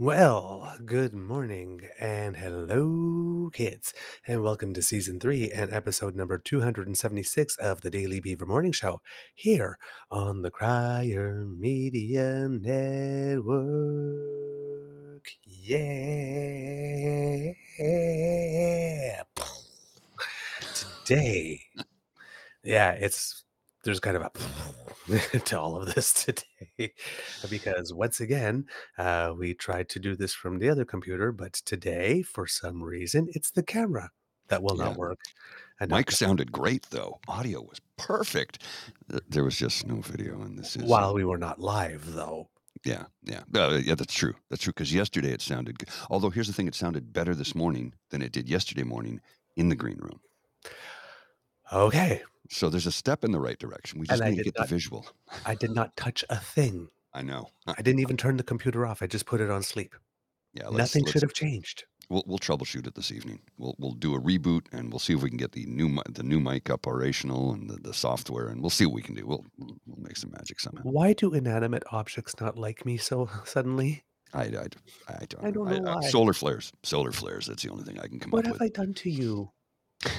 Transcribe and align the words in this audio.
Well, 0.00 0.76
good 0.86 1.12
morning 1.12 1.82
and 2.00 2.34
hello, 2.34 3.50
kids, 3.52 3.92
and 4.26 4.42
welcome 4.42 4.72
to 4.72 4.80
season 4.80 5.20
three 5.20 5.50
and 5.50 5.70
episode 5.70 6.16
number 6.16 6.38
276 6.38 7.58
of 7.58 7.82
the 7.82 7.90
Daily 7.90 8.18
Beaver 8.18 8.46
Morning 8.46 8.72
Show 8.72 9.02
here 9.34 9.76
on 10.10 10.40
the 10.40 10.50
Crier 10.50 11.44
Media 11.44 12.48
Network. 12.48 13.44
Yeah. 15.44 17.52
Today, 21.04 21.60
yeah, 22.64 22.92
it's 22.92 23.44
there's 23.84 24.00
kind 24.00 24.16
of 24.16 24.22
a 24.22 24.30
to 25.44 25.60
all 25.60 25.76
of 25.76 25.94
this 25.94 26.12
today 26.12 26.92
because 27.50 27.92
once 27.92 28.20
again 28.20 28.64
uh, 28.98 29.32
we 29.36 29.54
tried 29.54 29.88
to 29.88 29.98
do 29.98 30.14
this 30.16 30.34
from 30.34 30.58
the 30.58 30.68
other 30.68 30.84
computer 30.84 31.32
but 31.32 31.52
today 31.54 32.22
for 32.22 32.46
some 32.46 32.82
reason 32.82 33.28
it's 33.30 33.50
the 33.50 33.62
camera 33.62 34.10
that 34.48 34.62
will 34.62 34.76
Yeah. 34.76 34.84
not 34.84 34.96
work 34.96 35.18
and 35.80 35.90
Mike 35.90 36.10
sounded 36.10 36.52
great 36.52 36.86
though. 36.90 37.18
Audio 37.26 37.62
was 37.62 37.80
perfect. 37.96 38.62
There 39.28 39.44
was 39.44 39.56
just 39.56 39.86
no 39.86 39.96
video, 40.02 40.42
in 40.42 40.56
this 40.56 40.76
is 40.76 40.82
while 40.82 41.14
we 41.14 41.24
were 41.24 41.38
not 41.38 41.58
live 41.58 42.12
though 42.12 42.50
yeah, 42.84 43.04
yeah, 43.24 43.42
uh, 43.54 43.80
yeah. 43.82 43.94
That's 43.94 44.14
true. 44.14 44.34
That's 44.48 44.62
true. 44.62 44.72
Because 44.72 44.92
yesterday 44.94 45.32
it 45.32 45.42
sounded 45.42 45.78
good. 45.78 45.90
Although 46.08 46.30
here's 46.30 46.46
the 46.46 46.52
thing: 46.54 46.66
it 46.66 46.74
sounded 46.74 47.12
better 47.12 47.34
this 47.34 47.54
morning 47.54 47.92
than 48.10 48.22
it 48.22 48.32
did 48.32 48.48
yesterday 48.48 48.84
morning 48.84 49.20
in 49.56 49.68
the 49.68 49.76
green 49.76 49.98
room. 49.98 50.20
Okay 51.72 52.22
So 52.50 52.68
there's 52.68 52.86
a 52.86 52.92
step 52.92 53.22
in 53.24 53.30
the 53.32 53.40
right 53.40 53.58
direction. 53.58 54.00
We 54.00 54.04
And 54.08 54.18
just 54.18 54.22
I 54.22 54.30
need 54.30 54.36
to 54.38 54.42
did 54.44 54.54
get 54.54 54.58
not- 54.60 54.68
the 54.68 54.74
visual. 54.74 55.06
i 55.46 55.54
did 55.54 55.70
not 55.70 55.96
touch 55.96 56.24
a 56.30 56.36
thing 56.36 56.88
I 57.12 57.22
know. 57.22 57.48
I 57.66 57.82
didn't 57.82 58.00
even 58.00 58.16
turn 58.16 58.36
the 58.36 58.44
computer 58.44 58.86
off 58.86 59.02
i 59.02 59.06
just 59.06 59.26
put 59.26 59.40
it 59.40 59.50
on 59.50 59.62
sleep 59.62 59.94
yeah, 60.54 60.64
let's, 60.66 60.76
nothing 60.78 61.02
let's- 61.04 61.12
should 61.12 61.22
have 61.22 61.32
changed 61.34 61.84
We'll, 62.08 62.24
we'll 62.26 62.40
troubleshoot 62.40 62.88
it 62.88 62.96
this 62.96 63.12
evening. 63.12 63.38
We'll 63.56 63.76
we'll 63.78 63.92
do 63.92 64.16
a 64.16 64.20
reboot 64.20 64.62
and 64.72 64.90
we'll 64.90 64.98
see 64.98 65.12
if 65.14 65.22
we 65.22 65.28
can 65.28 65.36
get 65.38 65.52
the 65.52 65.64
new 65.66 65.88
mi- 65.88 66.02
the 66.10 66.24
new 66.24 66.40
mic 66.40 66.68
operational 66.68 67.52
and 67.52 67.70
the, 67.70 67.76
the 67.76 67.94
software 67.94 68.48
and 68.48 68.60
we'll 68.60 68.68
see 68.78 68.84
what 68.84 68.96
we 68.96 69.02
can 69.02 69.14
do. 69.14 69.24
We'll 69.24 69.44
we'll 69.58 69.76
we'll 69.86 70.02
make 70.04 70.16
some 70.16 70.32
magic 70.32 70.58
somehow. 70.58 70.82
why 70.82 71.12
do 71.12 71.32
inanimate 71.34 71.84
objects 71.92 72.34
not 72.40 72.58
like 72.58 72.84
me 72.84 72.96
so 72.96 73.30
suddenly 73.44 74.02
I, 74.34 74.42
I, 74.42 74.46
I 75.08 75.24
don't, 75.28 75.44
I 75.44 75.50
don't 75.52 75.68
know 75.84 75.88
uh, 75.92 76.00
why. 76.00 76.08
solar 76.08 76.32
flares. 76.32 76.72
Solar 76.82 77.12
flares. 77.12 77.46
That's 77.46 77.62
the 77.62 77.70
only 77.70 77.84
thing 77.84 78.00
I 78.00 78.08
can 78.08 78.18
come 78.18 78.32
what 78.32 78.40
up 78.44 78.54
have 78.54 78.60
with. 78.60 78.62
i 78.62 78.68
done 78.82 78.92
to 78.94 79.08
you 79.10 79.52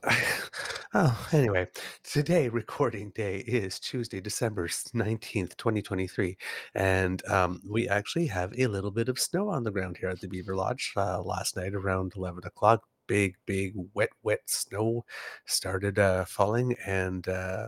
oh, 0.94 1.28
anyway, 1.32 1.66
today 2.02 2.48
recording 2.48 3.10
day 3.10 3.38
is 3.38 3.78
Tuesday, 3.78 4.20
December 4.20 4.68
19th, 4.68 5.56
2023. 5.56 6.36
And 6.74 7.24
um, 7.28 7.60
we 7.68 7.88
actually 7.88 8.26
have 8.26 8.52
a 8.58 8.66
little 8.66 8.90
bit 8.90 9.08
of 9.08 9.18
snow 9.18 9.48
on 9.48 9.64
the 9.64 9.70
ground 9.70 9.96
here 9.98 10.08
at 10.08 10.20
the 10.20 10.28
Beaver 10.28 10.56
Lodge. 10.56 10.92
Uh, 10.96 11.22
last 11.22 11.56
night 11.56 11.74
around 11.74 12.12
11 12.16 12.42
o'clock, 12.44 12.82
big, 13.06 13.36
big, 13.46 13.74
wet, 13.94 14.10
wet 14.22 14.42
snow 14.46 15.04
started 15.46 15.98
uh, 15.98 16.24
falling 16.24 16.74
and 16.86 17.28
uh, 17.28 17.66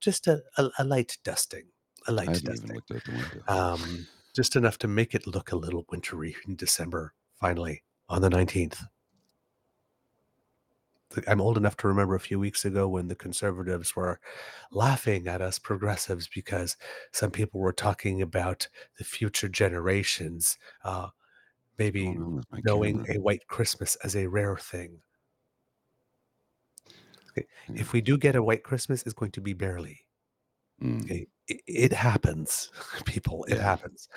just 0.00 0.26
a, 0.26 0.42
a, 0.58 0.68
a 0.78 0.84
light 0.84 1.16
dusting. 1.24 1.64
A 2.08 2.12
light 2.12 2.28
dusting 2.28 2.52
even 2.64 2.74
looked 2.74 2.90
out 2.90 3.04
the 3.04 3.12
window. 3.12 3.42
um, 3.48 4.06
just 4.34 4.56
enough 4.56 4.78
to 4.78 4.88
make 4.88 5.14
it 5.14 5.26
look 5.26 5.52
a 5.52 5.56
little 5.56 5.84
wintry 5.90 6.34
in 6.46 6.56
December, 6.56 7.14
finally, 7.40 7.82
on 8.08 8.22
the 8.22 8.30
19th. 8.30 8.82
I'm 11.28 11.40
old 11.40 11.56
enough 11.56 11.76
to 11.78 11.88
remember 11.88 12.14
a 12.14 12.20
few 12.20 12.38
weeks 12.40 12.64
ago 12.64 12.88
when 12.88 13.08
the 13.08 13.14
conservatives 13.16 13.94
were 13.96 14.20
laughing 14.70 15.28
at 15.28 15.40
us 15.42 15.58
progressives 15.58 16.28
because 16.28 16.76
some 17.12 17.30
people 17.30 17.60
were 17.60 17.72
talking 17.72 18.22
about 18.22 18.68
the 18.98 19.04
future 19.04 19.48
generations, 19.48 20.58
uh, 20.84 21.08
maybe 21.78 22.20
on 22.20 22.36
with 22.36 22.46
my 22.50 22.60
knowing 22.64 23.02
a 23.08 23.18
white 23.20 23.46
Christmas 23.48 23.96
as 24.04 24.16
a 24.16 24.28
rare 24.28 24.56
thing. 24.58 25.02
Okay. 27.30 27.46
If 27.74 27.92
we 27.92 28.00
do 28.00 28.18
get 28.18 28.36
a 28.36 28.42
white 28.42 28.62
Christmas, 28.62 29.02
it's 29.02 29.14
going 29.14 29.32
to 29.32 29.40
be 29.40 29.54
barely. 29.54 30.06
Mm, 30.80 31.10
Okay, 31.10 31.26
it, 31.48 31.60
it 31.66 31.92
happens, 31.92 32.70
people. 33.06 33.44
It 33.44 33.56
Yeah. 33.56 33.62
happens, 33.62 34.08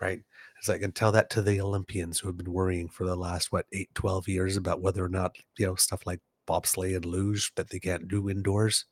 right? 0.00 0.22
It's 0.58 0.68
like, 0.68 0.82
and 0.82 0.94
tell 0.94 1.12
that 1.12 1.30
to 1.30 1.42
the 1.42 1.60
Olympians 1.60 2.18
who 2.20 2.28
have 2.28 2.36
been 2.36 2.52
worrying 2.52 2.88
for 2.88 3.06
the 3.06 3.16
last, 3.16 3.52
what, 3.52 3.66
eight, 3.72 3.94
12 3.94 4.28
years 4.28 4.56
about 4.56 4.82
whether 4.82 5.04
or 5.04 5.08
not, 5.08 5.36
you 5.58 5.66
know, 5.66 5.74
stuff 5.76 6.06
like 6.06 6.20
bobsleigh 6.46 6.96
and 6.96 7.04
luge 7.04 7.52
that 7.56 7.70
they 7.70 7.78
can't 7.78 8.08
do 8.08 8.28
indoors, 8.28 8.86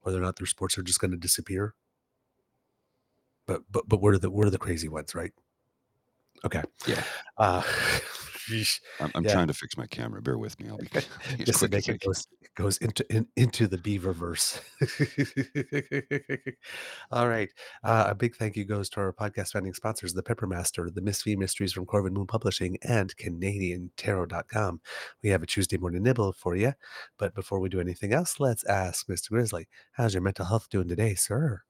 whether 0.00 0.18
or 0.18 0.22
not 0.22 0.36
their 0.36 0.46
sports 0.46 0.76
are 0.78 0.82
just 0.82 1.00
going 1.00 1.10
to 1.10 1.16
disappear. 1.16 1.74
But, 3.46 3.62
but, 3.70 3.88
but 3.88 4.00
we're 4.00 4.18
the, 4.18 4.30
we're 4.30 4.50
the 4.50 4.58
crazy 4.58 4.88
ones, 4.88 5.14
right? 5.14 5.32
Okay. 6.44 6.62
Yeah. 6.86 7.02
Uh. 7.36 7.62
I'm, 9.00 9.10
I'm 9.14 9.24
yeah. 9.24 9.32
trying 9.32 9.48
to 9.48 9.54
fix 9.54 9.76
my 9.76 9.86
camera. 9.86 10.22
Bear 10.22 10.38
with 10.38 10.58
me. 10.60 10.68
I'll 10.68 10.78
be, 10.78 10.88
I'll 10.94 11.00
be 11.36 11.42
as 11.42 11.46
just 11.46 11.60
to 11.60 11.68
make 11.68 11.88
it 11.88 12.00
goes, 12.00 12.26
goes 12.56 12.78
into 12.78 13.04
in, 13.12 13.26
into 13.36 13.66
the 13.66 13.78
beaver 13.78 14.12
verse. 14.12 14.60
All 17.12 17.28
right. 17.28 17.48
Uh, 17.84 18.06
a 18.08 18.14
big 18.14 18.36
thank 18.36 18.56
you 18.56 18.64
goes 18.64 18.88
to 18.90 19.00
our 19.00 19.12
podcast 19.12 19.52
founding 19.52 19.74
sponsors, 19.74 20.12
the 20.12 20.22
Peppermaster, 20.22 20.92
the 20.92 21.00
Miss 21.00 21.22
V 21.22 21.36
Mysteries 21.36 21.72
from 21.72 21.86
Corvid 21.86 22.12
Moon 22.12 22.26
Publishing, 22.26 22.78
and 22.82 23.14
CanadianTarot.com. 23.16 24.80
We 25.22 25.30
have 25.30 25.42
a 25.42 25.46
Tuesday 25.46 25.78
morning 25.78 26.02
nibble 26.02 26.32
for 26.32 26.56
you. 26.56 26.72
But 27.18 27.34
before 27.34 27.60
we 27.60 27.68
do 27.68 27.80
anything 27.80 28.12
else, 28.12 28.40
let's 28.40 28.64
ask 28.64 29.06
Mr. 29.08 29.30
Grizzly, 29.30 29.68
how's 29.92 30.14
your 30.14 30.22
mental 30.22 30.46
health 30.46 30.68
doing 30.70 30.88
today, 30.88 31.14
sir? 31.14 31.62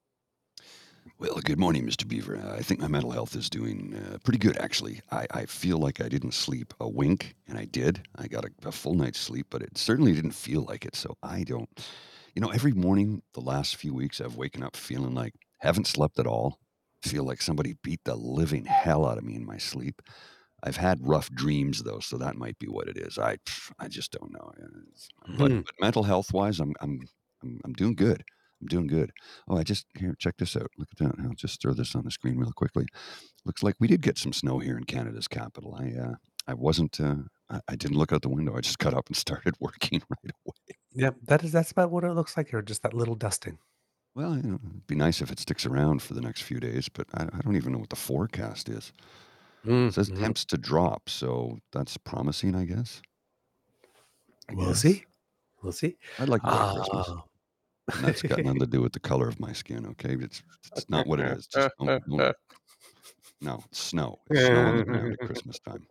Well, 1.20 1.38
good 1.44 1.58
morning, 1.58 1.84
Mr. 1.86 2.04
Beaver. 2.06 2.38
Uh, 2.38 2.54
I 2.56 2.62
think 2.62 2.80
my 2.80 2.88
mental 2.88 3.10
health 3.10 3.36
is 3.36 3.50
doing 3.50 3.94
uh, 3.94 4.16
pretty 4.24 4.38
good, 4.38 4.56
actually. 4.56 5.02
I, 5.12 5.26
I 5.32 5.44
feel 5.44 5.76
like 5.76 6.00
I 6.00 6.08
didn't 6.08 6.32
sleep 6.32 6.72
a 6.80 6.88
wink, 6.88 7.36
and 7.46 7.58
I 7.58 7.66
did. 7.66 8.08
I 8.16 8.26
got 8.26 8.46
a, 8.46 8.50
a 8.64 8.72
full 8.72 8.94
night's 8.94 9.20
sleep, 9.20 9.48
but 9.50 9.60
it 9.62 9.76
certainly 9.76 10.14
didn't 10.14 10.30
feel 10.30 10.62
like 10.62 10.86
it. 10.86 10.96
So 10.96 11.18
I 11.22 11.44
don't, 11.44 11.68
you 12.34 12.40
know, 12.40 12.48
every 12.48 12.72
morning 12.72 13.22
the 13.34 13.42
last 13.42 13.76
few 13.76 13.92
weeks, 13.92 14.18
I've 14.22 14.36
waken 14.36 14.62
up 14.62 14.76
feeling 14.76 15.14
like 15.14 15.34
haven't 15.58 15.86
slept 15.86 16.18
at 16.18 16.26
all. 16.26 16.58
Feel 17.02 17.24
like 17.24 17.42
somebody 17.42 17.76
beat 17.82 18.00
the 18.04 18.16
living 18.16 18.64
hell 18.64 19.06
out 19.06 19.18
of 19.18 19.24
me 19.24 19.36
in 19.36 19.44
my 19.44 19.58
sleep. 19.58 20.00
I've 20.62 20.76
had 20.78 21.06
rough 21.06 21.30
dreams 21.32 21.82
though, 21.82 22.00
so 22.00 22.18
that 22.18 22.36
might 22.36 22.58
be 22.58 22.68
what 22.68 22.88
it 22.88 22.98
is. 22.98 23.18
I 23.18 23.38
I 23.78 23.88
just 23.88 24.12
don't 24.12 24.32
know. 24.32 24.52
But, 25.36 25.52
Hmm. 25.52 25.60
but 25.64 25.74
mental 25.80 26.02
health 26.04 26.32
wise, 26.32 26.60
I'm 26.60 26.74
I'm 26.80 27.00
I'm 27.42 27.60
I'm 27.64 27.72
doing 27.74 27.94
good. 27.94 28.24
I'm 28.60 28.66
doing 28.68 28.86
good. 28.86 29.10
Oh, 29.48 29.56
I 29.56 29.62
just 29.62 29.86
here 29.98 30.14
check 30.18 30.36
this 30.38 30.56
out. 30.56 30.68
Look 30.78 30.88
at 30.92 30.98
that. 30.98 31.14
I'll 31.24 31.34
just 31.34 31.60
throw 31.62 31.72
this 31.72 31.94
on 31.94 32.04
the 32.04 32.10
screen 32.10 32.36
real 32.38 32.52
quickly. 32.52 32.86
Looks 33.44 33.62
like 33.62 33.74
we 33.80 33.88
did 33.88 34.02
get 34.02 34.18
some 34.18 34.32
snow 34.32 34.58
here 34.58 34.76
in 34.76 34.84
Canada's 34.84 35.28
capital. 35.28 35.74
I 35.78 35.98
uh, 35.98 36.14
I 36.46 36.54
wasn't. 36.54 37.00
Uh, 37.00 37.16
I, 37.48 37.60
I 37.68 37.76
didn't 37.76 37.96
look 37.96 38.12
out 38.12 38.22
the 38.22 38.28
window. 38.28 38.56
I 38.56 38.60
just 38.60 38.78
got 38.84 38.94
up 38.94 39.06
and 39.08 39.16
started 39.16 39.54
working 39.60 40.02
right 40.10 40.32
away. 40.46 40.76
Yeah, 40.92 41.10
that 41.26 41.42
is 41.44 41.52
that's 41.52 41.70
about 41.72 41.90
what 41.90 42.04
it 42.04 42.12
looks 42.12 42.36
like 42.36 42.48
here. 42.50 42.62
Just 42.62 42.82
that 42.82 42.94
little 42.94 43.14
dusting. 43.14 43.58
Well, 44.14 44.36
you 44.36 44.42
know, 44.42 44.58
it'd 44.64 44.86
be 44.88 44.96
nice 44.96 45.22
if 45.22 45.30
it 45.30 45.38
sticks 45.38 45.64
around 45.64 46.02
for 46.02 46.14
the 46.14 46.20
next 46.20 46.42
few 46.42 46.58
days, 46.58 46.88
but 46.88 47.06
I, 47.14 47.24
I 47.32 47.38
don't 47.44 47.54
even 47.56 47.72
know 47.72 47.78
what 47.78 47.90
the 47.90 47.96
forecast 47.96 48.68
is. 48.68 48.92
It 49.64 49.94
says 49.94 50.08
temps 50.10 50.44
to 50.46 50.56
drop, 50.58 51.08
so 51.08 51.58
that's 51.70 51.96
promising, 51.98 52.54
I 52.56 52.64
guess. 52.64 53.02
I 54.48 54.54
We'll 54.54 54.68
guess. 54.68 54.80
see. 54.80 55.04
We'll 55.62 55.72
see. 55.72 55.96
I'd 56.18 56.28
like 56.28 56.42
white 56.42 56.74
Christmas, 56.76 57.06
Ah. 57.08 57.22
And 57.94 58.04
that's 58.04 58.22
got 58.22 58.42
nothing 58.44 58.60
to 58.60 58.66
do 58.66 58.80
with 58.80 58.92
the 58.92 59.00
color 59.00 59.28
of 59.28 59.38
my 59.40 59.52
skin. 59.52 59.86
Okay, 59.86 60.16
it's 60.20 60.42
it's 60.76 60.88
not 60.88 61.06
what 61.06 61.20
it 61.20 61.26
is. 61.38 61.46
Just 61.46 61.74
don't, 61.78 62.02
don't 62.08 62.34
no 63.40 63.64
it's 63.70 63.88
snow. 63.88 64.18
It's 64.30 64.46
snow 64.46 64.60
on 64.60 64.76
the 64.78 64.84
ground 64.84 65.12
at 65.12 65.26
Christmas 65.26 65.58
time. 65.60 65.86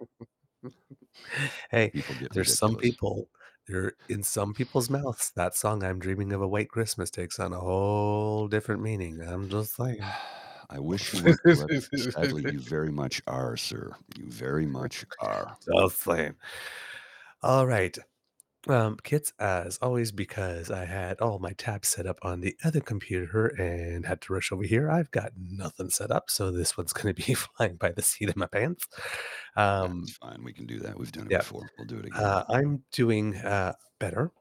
hey, 1.71 1.91
there's 2.31 2.57
some 2.57 2.75
ridiculous. 2.75 2.95
people. 2.95 3.29
There 3.67 3.93
in 4.09 4.23
some 4.23 4.53
people's 4.53 4.89
mouths, 4.89 5.31
that 5.35 5.55
song 5.55 5.83
"I'm 5.83 5.99
Dreaming 5.99 6.33
of 6.33 6.41
a 6.41 6.47
White 6.47 6.69
Christmas" 6.69 7.11
takes 7.11 7.39
on 7.39 7.53
a 7.53 7.59
whole 7.59 8.47
different 8.47 8.81
meaning. 8.81 9.21
I'm 9.21 9.47
just 9.49 9.75
saying. 9.75 9.99
I 10.71 10.79
wish 10.79 11.13
you 11.13 11.35
correct. 11.35 11.89
Sadly, 12.13 12.51
you 12.51 12.59
very 12.59 12.91
much 12.91 13.21
are, 13.25 13.57
sir. 13.57 13.91
You 14.17 14.25
very 14.29 14.67
much 14.67 15.05
are. 15.19 15.57
Just 15.67 16.03
saying. 16.03 16.35
All 17.41 17.65
right. 17.65 17.97
Um, 18.67 18.97
kits, 19.03 19.31
as 19.39 19.77
always, 19.81 20.11
because 20.11 20.69
I 20.69 20.83
had 20.83 21.21
all 21.21 21.39
my 21.39 21.53
tabs 21.53 21.87
set 21.87 22.05
up 22.05 22.19
on 22.23 22.41
the 22.41 22.55
other 22.63 22.81
computer 22.81 23.47
and 23.47 24.05
had 24.05 24.21
to 24.21 24.33
rush 24.33 24.51
over 24.51 24.63
here, 24.63 24.91
I've 24.91 25.11
got 25.11 25.31
nothing 25.49 25.89
set 25.89 26.11
up. 26.11 26.29
So 26.29 26.51
this 26.51 26.77
one's 26.77 26.91
going 26.91 27.15
to 27.15 27.25
be 27.25 27.33
flying 27.57 27.77
by 27.77 27.91
the 27.91 28.01
seat 28.01 28.29
of 28.29 28.35
my 28.35 28.47
pants. 28.47 28.85
Um, 29.55 30.01
That's 30.01 30.17
fine. 30.17 30.43
We 30.43 30.51
can 30.51 30.65
do 30.65 30.79
that. 30.79 30.99
We've 30.99 31.11
done 31.11 31.27
it 31.27 31.31
yeah. 31.31 31.37
before. 31.37 31.69
We'll 31.77 31.87
do 31.87 31.99
it 31.99 32.07
again. 32.07 32.21
uh, 32.21 32.43
I'm 32.49 32.83
doing 32.91 33.35
uh, 33.37 33.73
better. 33.97 34.31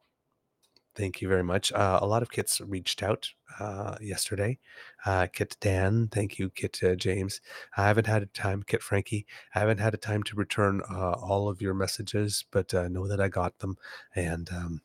Thank 0.98 1.22
you 1.22 1.28
very 1.28 1.44
much. 1.44 1.72
Uh, 1.72 2.00
a 2.02 2.06
lot 2.06 2.22
of 2.22 2.30
kits 2.32 2.60
reached 2.60 3.04
out 3.04 3.30
uh, 3.60 3.96
yesterday. 4.00 4.58
Uh, 5.06 5.28
Kit 5.32 5.56
Dan, 5.60 6.08
thank 6.08 6.40
you, 6.40 6.50
Kit 6.50 6.80
uh, 6.82 6.96
James. 6.96 7.40
I 7.76 7.86
haven't 7.86 8.08
had 8.08 8.24
a 8.24 8.26
time, 8.26 8.64
Kit 8.66 8.82
Frankie. 8.82 9.24
I 9.54 9.60
haven't 9.60 9.78
had 9.78 9.94
a 9.94 9.98
time 9.98 10.24
to 10.24 10.34
return 10.34 10.82
uh, 10.90 11.12
all 11.12 11.48
of 11.48 11.62
your 11.62 11.72
messages, 11.72 12.44
but 12.50 12.74
uh, 12.74 12.88
know 12.88 13.06
that 13.06 13.20
I 13.20 13.28
got 13.28 13.56
them, 13.60 13.78
and 14.16 14.50
um, 14.50 14.80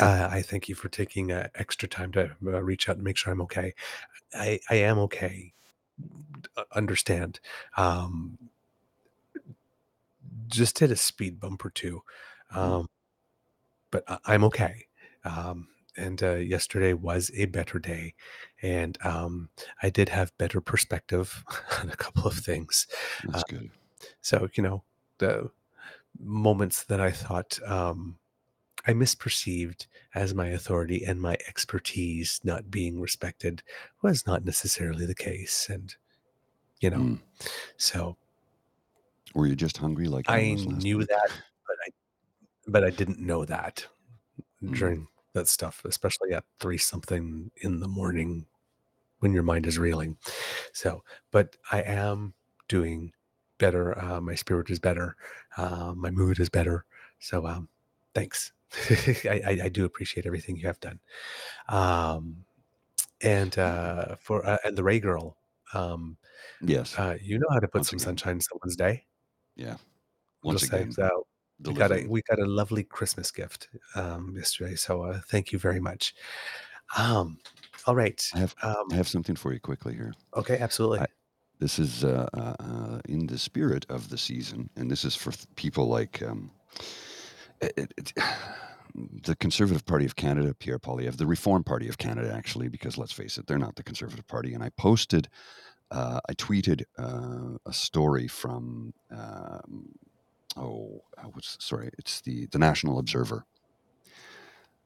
I 0.00 0.40
thank 0.40 0.66
you 0.66 0.74
for 0.74 0.88
taking 0.88 1.30
uh, 1.30 1.48
extra 1.56 1.88
time 1.88 2.10
to 2.12 2.30
uh, 2.46 2.62
reach 2.62 2.88
out 2.88 2.96
and 2.96 3.04
make 3.04 3.18
sure 3.18 3.30
I'm 3.30 3.42
okay. 3.42 3.74
I, 4.34 4.60
I 4.70 4.76
am 4.76 4.98
okay. 5.00 5.52
Understand. 6.74 7.40
Um, 7.76 8.38
just 10.46 10.78
hit 10.78 10.90
a 10.90 10.96
speed 10.96 11.38
bump 11.38 11.66
or 11.66 11.70
two, 11.70 12.02
Mhm. 12.54 12.56
um, 12.58 12.88
but 13.90 14.04
I, 14.08 14.18
I'm 14.24 14.44
okay. 14.44 14.87
Um, 15.28 15.68
and 15.96 16.22
uh, 16.22 16.36
yesterday 16.36 16.92
was 16.92 17.30
a 17.34 17.46
better 17.46 17.78
day, 17.80 18.14
and 18.62 18.96
um, 19.04 19.50
I 19.82 19.90
did 19.90 20.08
have 20.10 20.36
better 20.38 20.60
perspective 20.60 21.44
on 21.80 21.90
a 21.90 21.96
couple 21.96 22.26
of 22.26 22.34
things. 22.34 22.86
That's 23.24 23.44
good. 23.44 23.70
So 24.20 24.48
you 24.54 24.62
know, 24.62 24.84
the 25.18 25.50
moments 26.20 26.84
that 26.84 27.00
I 27.00 27.10
thought 27.10 27.58
um, 27.66 28.18
I 28.86 28.92
misperceived 28.92 29.86
as 30.14 30.34
my 30.34 30.48
authority 30.48 31.04
and 31.04 31.20
my 31.20 31.34
expertise 31.48 32.40
not 32.44 32.70
being 32.70 33.00
respected 33.00 33.62
was 34.02 34.26
not 34.26 34.44
necessarily 34.44 35.06
the 35.06 35.14
case, 35.16 35.68
and 35.68 35.94
you 36.80 36.90
know, 36.90 36.98
Mm. 36.98 37.20
so 37.76 38.16
Were 39.34 39.46
you 39.46 39.56
just 39.56 39.76
hungry 39.78 40.08
like 40.08 40.28
I 40.30 40.36
I 40.36 40.50
was 40.52 40.66
last 40.66 40.82
knew 40.84 40.98
that, 41.04 41.30
but 41.66 41.76
I 41.86 41.90
but 42.68 42.84
I 42.84 42.90
didn't 42.90 43.20
know 43.20 43.44
that 43.44 43.86
Mm. 44.62 44.74
during 44.74 45.08
that 45.34 45.48
stuff, 45.48 45.82
especially 45.84 46.32
at 46.32 46.44
three 46.60 46.78
something 46.78 47.50
in 47.58 47.80
the 47.80 47.88
morning 47.88 48.46
when 49.20 49.32
your 49.32 49.42
mind 49.42 49.66
is 49.66 49.78
reeling. 49.78 50.16
So, 50.72 51.02
but 51.32 51.56
I 51.72 51.82
am 51.82 52.34
doing 52.68 53.12
better. 53.58 53.98
Uh, 53.98 54.20
my 54.20 54.34
spirit 54.34 54.70
is 54.70 54.78
better. 54.78 55.16
Uh, 55.56 55.92
my 55.96 56.10
mood 56.10 56.40
is 56.40 56.48
better. 56.48 56.84
So, 57.18 57.46
um, 57.46 57.68
thanks. 58.14 58.52
I, 59.24 59.42
I, 59.46 59.60
I 59.64 59.68
do 59.68 59.84
appreciate 59.84 60.26
everything 60.26 60.56
you 60.56 60.66
have 60.66 60.80
done. 60.80 61.00
Um, 61.68 62.44
and 63.22 63.58
uh, 63.58 64.16
for 64.20 64.46
uh, 64.46 64.58
and 64.64 64.76
the 64.76 64.84
Ray 64.84 65.00
girl, 65.00 65.36
um, 65.74 66.16
Yes. 66.62 66.98
uh, 66.98 67.16
you 67.20 67.38
know 67.38 67.48
how 67.50 67.58
to 67.60 67.68
put 67.68 67.78
Once 67.80 67.88
some 67.90 67.98
again. 67.98 68.06
sunshine 68.06 68.34
in 68.36 68.40
someone's 68.40 68.76
day. 68.76 69.04
Yeah. 69.56 69.76
Once 70.42 70.60
just 70.60 70.72
again, 70.72 70.92
So 70.92 71.26
we 71.64 71.74
got 71.74 71.92
a 71.92 72.06
we 72.08 72.22
got 72.22 72.38
a 72.38 72.46
lovely 72.46 72.84
Christmas 72.84 73.30
gift 73.30 73.68
um, 73.94 74.34
yesterday. 74.36 74.74
So 74.76 75.02
uh, 75.02 75.20
thank 75.28 75.52
you 75.52 75.58
very 75.58 75.80
much. 75.80 76.14
Um, 76.96 77.38
all 77.86 77.94
right. 77.94 78.22
I 78.34 78.38
have 78.38 78.54
Um, 78.62 78.86
I 78.92 78.94
have 78.96 79.08
something 79.08 79.36
for 79.36 79.52
you 79.52 79.60
quickly 79.60 79.94
here. 79.94 80.14
okay, 80.36 80.58
absolutely. 80.58 81.00
I, 81.00 81.06
this 81.58 81.78
is 81.78 82.04
uh, 82.04 82.28
uh, 82.34 82.54
uh, 82.60 83.00
in 83.08 83.26
the 83.26 83.38
spirit 83.38 83.84
of 83.88 84.08
the 84.10 84.18
season, 84.18 84.70
and 84.76 84.90
this 84.90 85.04
is 85.04 85.16
for 85.16 85.32
th- 85.32 85.46
people 85.56 85.88
like 85.88 86.22
um, 86.22 86.50
it, 87.60 87.72
it, 87.76 87.92
it- 87.96 88.12
the 89.22 89.36
Conservative 89.36 89.84
Party 89.84 90.04
of 90.06 90.16
Canada, 90.16 90.54
Pierre 90.54 90.78
Poilievre, 90.78 91.16
the 91.16 91.26
Reform 91.26 91.62
Party 91.64 91.88
of 91.88 91.98
Canada, 91.98 92.32
actually, 92.34 92.68
because 92.68 92.96
let's 92.96 93.12
face 93.12 93.38
it, 93.38 93.46
they're 93.46 93.58
not 93.58 93.76
the 93.76 93.82
Conservative 93.82 94.26
Party. 94.26 94.54
And 94.54 94.62
I 94.62 94.70
posted, 94.70 95.28
uh, 95.90 96.20
I 96.28 96.32
tweeted 96.34 96.82
uh, 96.98 97.58
a 97.66 97.72
story 97.72 98.26
from, 98.28 98.94
um, 99.10 99.88
oh, 100.58 101.02
what's 101.32 101.56
sorry, 101.60 101.90
it's 101.98 102.20
the 102.22 102.46
the 102.46 102.58
National 102.58 102.98
Observer. 102.98 103.44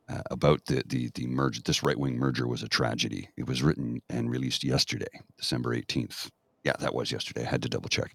Uh, 0.09 0.21
about 0.31 0.65
the 0.67 0.83
the 0.87 1.11
the 1.15 1.27
merge, 1.27 1.63
this 1.63 1.83
right 1.83 1.99
wing 1.99 2.17
merger 2.19 2.47
was 2.47 2.63
a 2.63 2.69
tragedy. 2.69 3.29
It 3.37 3.47
was 3.47 3.63
written 3.63 4.03
and 4.11 4.31
released 4.31 4.65
yesterday, 4.65 5.23
December 5.39 5.75
eighteenth. 5.75 6.31
Yeah, 6.65 6.75
that 6.81 6.95
was 6.95 7.11
yesterday. 7.13 7.45
I 7.47 7.51
had 7.51 7.63
to 7.63 7.69
double 7.69 7.89
check. 7.89 8.15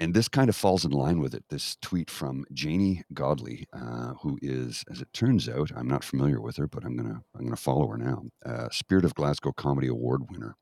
And 0.00 0.14
this 0.14 0.28
kind 0.28 0.48
of 0.48 0.56
falls 0.56 0.86
in 0.86 0.92
line 0.92 1.20
with 1.20 1.34
it. 1.34 1.44
This 1.50 1.76
tweet 1.82 2.10
from 2.10 2.46
Janey 2.54 3.04
Godley, 3.12 3.66
uh, 3.74 4.14
who 4.22 4.38
is, 4.40 4.82
as 4.90 5.02
it 5.02 5.12
turns 5.12 5.46
out, 5.46 5.70
I'm 5.76 5.88
not 5.88 6.04
familiar 6.04 6.40
with 6.40 6.56
her, 6.56 6.66
but 6.66 6.84
I'm 6.84 6.96
gonna 6.96 7.22
I'm 7.34 7.44
gonna 7.44 7.56
follow 7.56 7.86
her 7.88 7.98
now. 7.98 8.22
Uh, 8.44 8.68
Spirit 8.70 9.04
of 9.04 9.14
Glasgow 9.14 9.52
Comedy 9.52 9.88
Award 9.88 10.30
winner, 10.30 10.56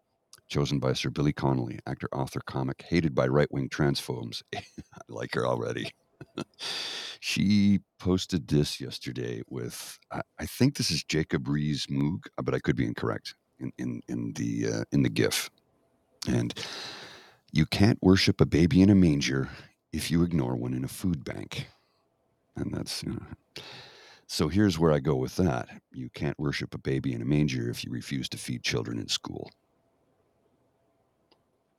chosen 0.48 0.78
by 0.78 0.92
Sir 0.92 1.10
Billy 1.10 1.32
Connolly, 1.32 1.78
actor, 1.86 2.08
author, 2.12 2.40
comic, 2.46 2.84
hated 2.88 3.14
by 3.14 3.26
right 3.26 3.50
wing 3.52 3.68
transphobes. 3.68 4.42
I 4.56 4.62
like 5.08 5.34
her 5.34 5.46
already. 5.46 5.92
she 7.20 7.80
posted 7.98 8.48
this 8.48 8.80
yesterday 8.80 9.42
with 9.48 9.98
I, 10.12 10.22
I 10.38 10.46
think 10.46 10.76
this 10.76 10.90
is 10.90 11.04
Jacob 11.04 11.48
Rees 11.48 11.86
Mogg, 11.88 12.26
but 12.42 12.54
I 12.54 12.58
could 12.58 12.76
be 12.76 12.86
incorrect 12.86 13.34
in 13.58 13.72
in 13.78 14.02
in 14.08 14.32
the 14.34 14.68
uh, 14.72 14.84
in 14.92 15.02
the 15.02 15.08
GIF. 15.08 15.50
And 16.26 16.52
you 17.52 17.66
can't 17.66 17.98
worship 18.02 18.40
a 18.40 18.46
baby 18.46 18.82
in 18.82 18.90
a 18.90 18.94
manger 18.94 19.48
if 19.92 20.10
you 20.10 20.22
ignore 20.22 20.56
one 20.56 20.74
in 20.74 20.84
a 20.84 20.88
food 20.88 21.24
bank. 21.24 21.68
And 22.56 22.74
that's 22.74 23.02
you 23.02 23.12
know, 23.12 23.62
so. 24.26 24.48
Here's 24.48 24.78
where 24.78 24.92
I 24.92 24.98
go 24.98 25.14
with 25.14 25.36
that. 25.36 25.68
You 25.92 26.10
can't 26.10 26.38
worship 26.38 26.74
a 26.74 26.78
baby 26.78 27.12
in 27.12 27.22
a 27.22 27.24
manger 27.24 27.70
if 27.70 27.84
you 27.84 27.92
refuse 27.92 28.28
to 28.30 28.38
feed 28.38 28.64
children 28.64 28.98
in 28.98 29.08
school. 29.08 29.50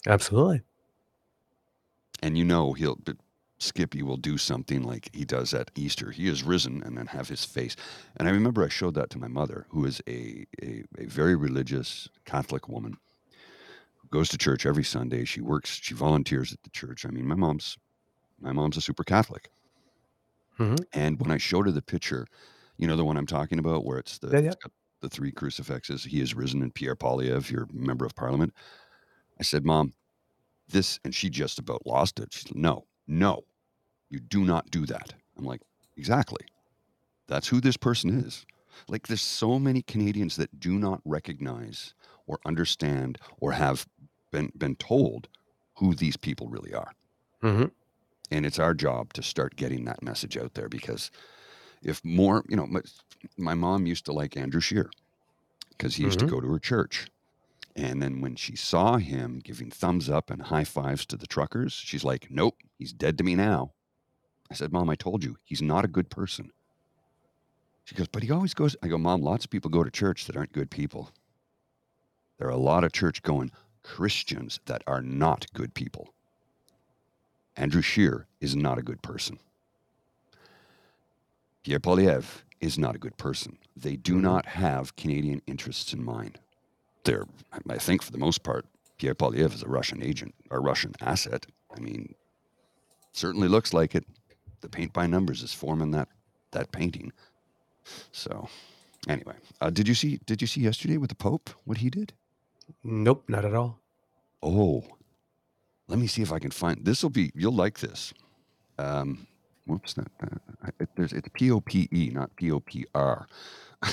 Absolutely. 0.07 0.63
and 2.21 2.37
you 2.37 2.45
know 2.45 2.73
he'll 2.73 2.95
but 2.95 3.17
Skippy 3.61 4.01
will 4.01 4.15
do 4.15 4.37
something 4.37 4.83
like 4.83 5.09
he 5.13 5.25
does 5.25 5.53
at 5.53 5.69
Easter. 5.75 6.11
He 6.11 6.29
is 6.29 6.43
risen 6.43 6.81
and 6.81 6.97
then 6.97 7.07
have 7.07 7.27
his 7.27 7.43
face. 7.43 7.75
And 8.15 8.25
I 8.25 8.31
remember 8.31 8.63
I 8.63 8.69
showed 8.69 8.93
that 8.93 9.09
to 9.09 9.19
my 9.19 9.27
mother, 9.27 9.65
who 9.71 9.83
is 9.85 10.01
a, 10.07 10.45
a, 10.63 10.85
a 10.97 11.05
very 11.07 11.35
religious 11.35 12.07
Catholic 12.23 12.69
woman 12.69 12.95
who 13.95 14.07
goes 14.09 14.29
to 14.29 14.37
church 14.37 14.65
every 14.65 14.83
Sunday. 14.83 15.25
She 15.25 15.41
works, 15.41 15.69
she 15.81 15.93
volunteers 15.93 16.53
at 16.53 16.63
the 16.63 16.69
church. 16.69 17.05
I 17.05 17.09
mean, 17.09 17.27
my 17.27 17.35
mom's 17.35 17.77
my 18.39 18.53
mom's 18.53 18.77
a 18.77 18.81
super 18.81 19.03
Catholic. 19.03 19.51
Mhm. 20.59 20.85
And 20.93 21.19
when 21.19 21.31
I 21.31 21.37
showed 21.37 21.65
her 21.65 21.71
the 21.71 21.81
picture, 21.81 22.25
you 22.77 22.87
know 22.87 22.95
the 22.95 23.05
one 23.05 23.17
I'm 23.17 23.25
talking 23.25 23.59
about, 23.59 23.85
where 23.85 23.99
it's 23.99 24.17
the 24.19 24.37
Yeah, 24.37 24.39
yeah. 24.39 24.55
the 25.01 25.09
three 25.09 25.31
crucifixes. 25.31 26.03
He 26.03 26.19
is 26.21 26.33
risen, 26.35 26.61
and 26.61 26.73
Pierre 26.75 26.95
Poilievre, 26.95 27.49
your 27.49 27.67
member 27.71 28.05
of 28.05 28.15
Parliament. 28.15 28.53
I 29.39 29.43
said, 29.43 29.65
"Mom, 29.65 29.93
this," 30.69 30.99
and 31.05 31.15
she 31.15 31.29
just 31.29 31.59
about 31.59 31.85
lost 31.87 32.19
it. 32.19 32.33
She's 32.33 32.47
like, 32.47 32.55
"No, 32.55 32.87
no, 33.07 33.43
you 34.09 34.19
do 34.19 34.45
not 34.45 34.71
do 34.71 34.85
that." 34.87 35.15
I'm 35.37 35.45
like, 35.45 35.61
"Exactly. 35.97 36.45
That's 37.27 37.47
who 37.49 37.61
this 37.61 37.77
person 37.77 38.09
is." 38.11 38.45
Like, 38.89 39.07
there's 39.07 39.21
so 39.21 39.59
many 39.59 39.81
Canadians 39.83 40.35
that 40.37 40.59
do 40.59 40.77
not 40.79 41.01
recognize 41.05 41.93
or 42.27 42.39
understand 42.45 43.19
or 43.39 43.53
have 43.53 43.87
been 44.31 44.51
been 44.57 44.75
told 44.77 45.29
who 45.77 45.95
these 45.95 46.17
people 46.17 46.49
really 46.49 46.73
are. 46.73 46.93
hmm 47.41 47.69
And 48.31 48.45
it's 48.45 48.57
our 48.59 48.73
job 48.73 49.13
to 49.13 49.23
start 49.23 49.55
getting 49.55 49.85
that 49.85 50.01
message 50.03 50.35
out 50.37 50.53
there 50.55 50.69
because 50.69 51.09
if 51.83 52.03
more, 52.05 52.45
you 52.49 52.55
know, 52.57 52.67
my, 52.67 52.81
my 53.37 53.55
mom 53.55 53.85
used 53.87 54.05
to 54.05 54.13
like 54.13 54.37
Andrew 54.37 54.61
Scheer 54.61 54.91
because 55.71 55.95
he 55.95 56.03
used 56.05 56.19
Mhm. 56.19 56.21
to 56.21 56.25
go 56.25 56.41
to 56.41 56.49
her 56.49 56.59
church. 56.59 57.07
And 57.75 58.01
then 58.01 58.21
when 58.21 58.35
she 58.35 58.55
saw 58.55 58.97
him 58.97 59.39
giving 59.39 59.71
thumbs 59.71 60.09
up 60.09 60.29
and 60.29 60.41
high 60.41 60.63
fives 60.63 61.05
to 61.07 61.17
the 61.17 61.27
truckers, 61.27 61.73
she's 61.73 62.03
like, 62.03 62.27
nope, 62.29 62.57
he's 62.77 62.93
dead 62.93 63.17
to 63.17 63.23
me 63.23 63.35
now. 63.35 63.71
I 64.51 64.55
said, 64.55 64.73
Mom, 64.73 64.89
I 64.89 64.95
told 64.95 65.23
you, 65.23 65.37
he's 65.43 65.61
not 65.61 65.85
a 65.85 65.89
good 65.89 66.09
person. 66.09 66.51
She 67.83 67.95
goes, 67.95 68.07
but 68.07 68.23
he 68.23 68.31
always 68.31 68.53
goes. 68.53 68.75
I 68.83 68.87
go, 68.87 68.97
Mom, 68.97 69.21
lots 69.21 69.45
of 69.45 69.51
people 69.51 69.71
go 69.71 69.83
to 69.83 69.91
church 69.91 70.25
that 70.25 70.35
aren't 70.35 70.53
good 70.53 70.69
people. 70.69 71.11
There 72.37 72.47
are 72.47 72.51
a 72.51 72.57
lot 72.57 72.83
of 72.83 72.91
church 72.91 73.21
going 73.21 73.51
Christians 73.83 74.59
that 74.65 74.83
are 74.87 75.01
not 75.01 75.47
good 75.53 75.73
people. 75.73 76.13
Andrew 77.55 77.81
Scheer 77.81 78.27
is 78.39 78.55
not 78.55 78.77
a 78.77 78.83
good 78.83 79.01
person. 79.01 79.39
Pierre 81.63 81.79
Poilievre 81.79 82.43
is 82.61 82.77
not 82.77 82.95
a 82.95 82.99
good 82.99 83.17
person. 83.17 83.57
They 83.75 83.95
do 83.95 84.19
not 84.19 84.45
have 84.45 84.95
Canadian 84.95 85.41
interests 85.45 85.93
in 85.93 86.03
mind. 86.03 86.39
They're, 87.09 87.25
I 87.67 87.79
think, 87.79 88.03
for 88.03 88.11
the 88.11 88.19
most 88.19 88.43
part, 88.43 88.67
Pierre 88.99 89.15
Poilievre 89.15 89.55
is 89.55 89.63
a 89.63 89.67
Russian 89.67 90.03
agent, 90.03 90.35
a 90.51 90.59
Russian 90.59 90.93
asset. 91.01 91.47
I 91.75 91.79
mean, 91.79 92.13
certainly 93.13 93.47
looks 93.47 93.73
like 93.73 93.95
it. 93.95 94.05
The 94.61 94.69
paint 94.69 94.93
by 94.93 95.07
numbers 95.07 95.41
is 95.41 95.51
forming 95.51 95.89
that 95.91 96.07
that 96.51 96.71
painting. 96.71 97.11
So, 98.11 98.47
anyway, 99.07 99.33
uh, 99.59 99.71
did 99.71 99.87
you 99.87 99.95
see? 99.95 100.19
Did 100.27 100.39
you 100.39 100.45
see 100.45 100.61
yesterday 100.61 100.97
with 100.97 101.09
the 101.09 101.15
Pope 101.15 101.49
what 101.65 101.79
he 101.79 101.89
did? 101.89 102.13
Nope, 102.83 103.23
not 103.27 103.43
at 103.43 103.55
all. 103.55 103.79
Oh, 104.43 104.83
let 105.87 105.97
me 105.97 106.05
see 106.05 106.21
if 106.21 106.31
I 106.31 106.37
can 106.37 106.51
find. 106.51 106.85
This 106.85 107.01
will 107.01 107.09
be. 107.09 107.31
You'll 107.33 107.55
like 107.55 107.79
this. 107.79 108.13
Um, 108.77 109.25
whoops, 109.65 109.97
not, 109.97 110.11
uh, 110.21 110.69
it, 110.79 110.89
there's 110.95 111.13
it's 111.13 111.27
P 111.33 111.49
O 111.49 111.59
P 111.59 111.89
E, 111.91 112.11
not 112.13 112.35
P 112.35 112.51
O 112.51 112.59
P 112.59 112.85
R. 112.93 113.27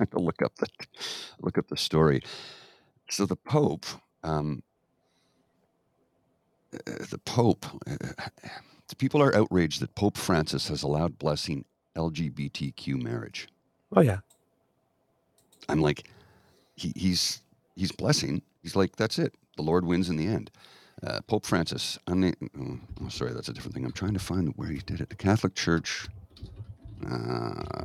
Trying 0.00 0.08
to 0.18 0.18
look 0.18 0.42
up 0.42 0.56
the 0.56 0.66
look 1.40 1.58
up 1.58 1.68
the 1.68 1.76
story. 1.76 2.22
So 3.10 3.26
the 3.26 3.36
Pope, 3.36 3.86
um, 4.22 4.62
uh, 6.72 6.78
the 7.10 7.18
Pope, 7.18 7.66
uh, 7.86 8.28
people 8.96 9.22
are 9.22 9.34
outraged 9.36 9.80
that 9.80 9.94
Pope 9.94 10.16
Francis 10.16 10.68
has 10.68 10.82
allowed 10.82 11.18
blessing 11.18 11.64
LGBTQ 11.96 13.02
marriage. 13.02 13.48
Oh 13.94 14.00
yeah. 14.00 14.18
I'm 15.68 15.80
like, 15.80 16.08
he, 16.76 16.92
he's 16.96 17.42
he's 17.76 17.92
blessing. 17.92 18.42
He's 18.62 18.76
like, 18.76 18.96
that's 18.96 19.18
it. 19.18 19.34
The 19.56 19.62
Lord 19.62 19.84
wins 19.84 20.08
in 20.08 20.16
the 20.16 20.26
end. 20.26 20.50
Uh, 21.02 21.20
Pope 21.26 21.44
Francis. 21.44 21.98
I'm, 22.06 22.32
oh, 23.02 23.08
sorry, 23.08 23.32
that's 23.32 23.48
a 23.48 23.52
different 23.52 23.74
thing. 23.74 23.84
I'm 23.84 23.92
trying 23.92 24.12
to 24.12 24.18
find 24.18 24.52
where 24.56 24.68
he 24.68 24.78
did 24.78 25.00
it. 25.00 25.08
The 25.08 25.16
Catholic 25.16 25.54
Church. 25.54 26.08
Uh, 27.10 27.84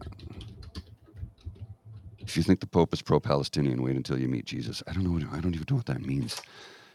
if 2.27 2.35
you 2.37 2.43
think 2.43 2.59
the 2.59 2.67
Pope 2.67 2.93
is 2.93 3.01
pro-Palestinian, 3.01 3.81
wait 3.81 3.95
until 3.95 4.17
you 4.19 4.27
meet 4.27 4.45
Jesus. 4.45 4.81
I 4.87 4.93
don't 4.93 5.03
know. 5.03 5.11
What, 5.11 5.23
I 5.37 5.39
don't 5.39 5.53
even 5.55 5.65
know 5.69 5.77
what 5.77 5.85
that 5.87 6.01
means. 6.01 6.41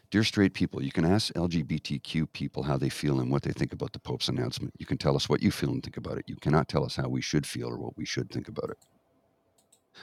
Dear 0.09 0.23
straight 0.25 0.53
people, 0.53 0.83
you 0.83 0.91
can 0.91 1.05
ask 1.05 1.33
LGBTQ 1.33 2.33
people 2.33 2.63
how 2.63 2.75
they 2.77 2.89
feel 2.89 3.19
and 3.21 3.31
what 3.31 3.43
they 3.43 3.51
think 3.53 3.71
about 3.71 3.93
the 3.93 3.99
Pope's 3.99 4.27
announcement. 4.27 4.73
You 4.77 4.85
can 4.85 4.97
tell 4.97 5.15
us 5.15 5.29
what 5.29 5.41
you 5.41 5.51
feel 5.51 5.69
and 5.71 5.81
think 5.81 5.95
about 5.95 6.17
it. 6.17 6.25
You 6.27 6.35
cannot 6.35 6.67
tell 6.67 6.83
us 6.83 6.95
how 6.97 7.07
we 7.07 7.21
should 7.21 7.45
feel 7.47 7.69
or 7.69 7.77
what 7.77 7.95
we 7.97 8.05
should 8.05 8.29
think 8.29 8.49
about 8.49 8.69
it. 8.71 8.77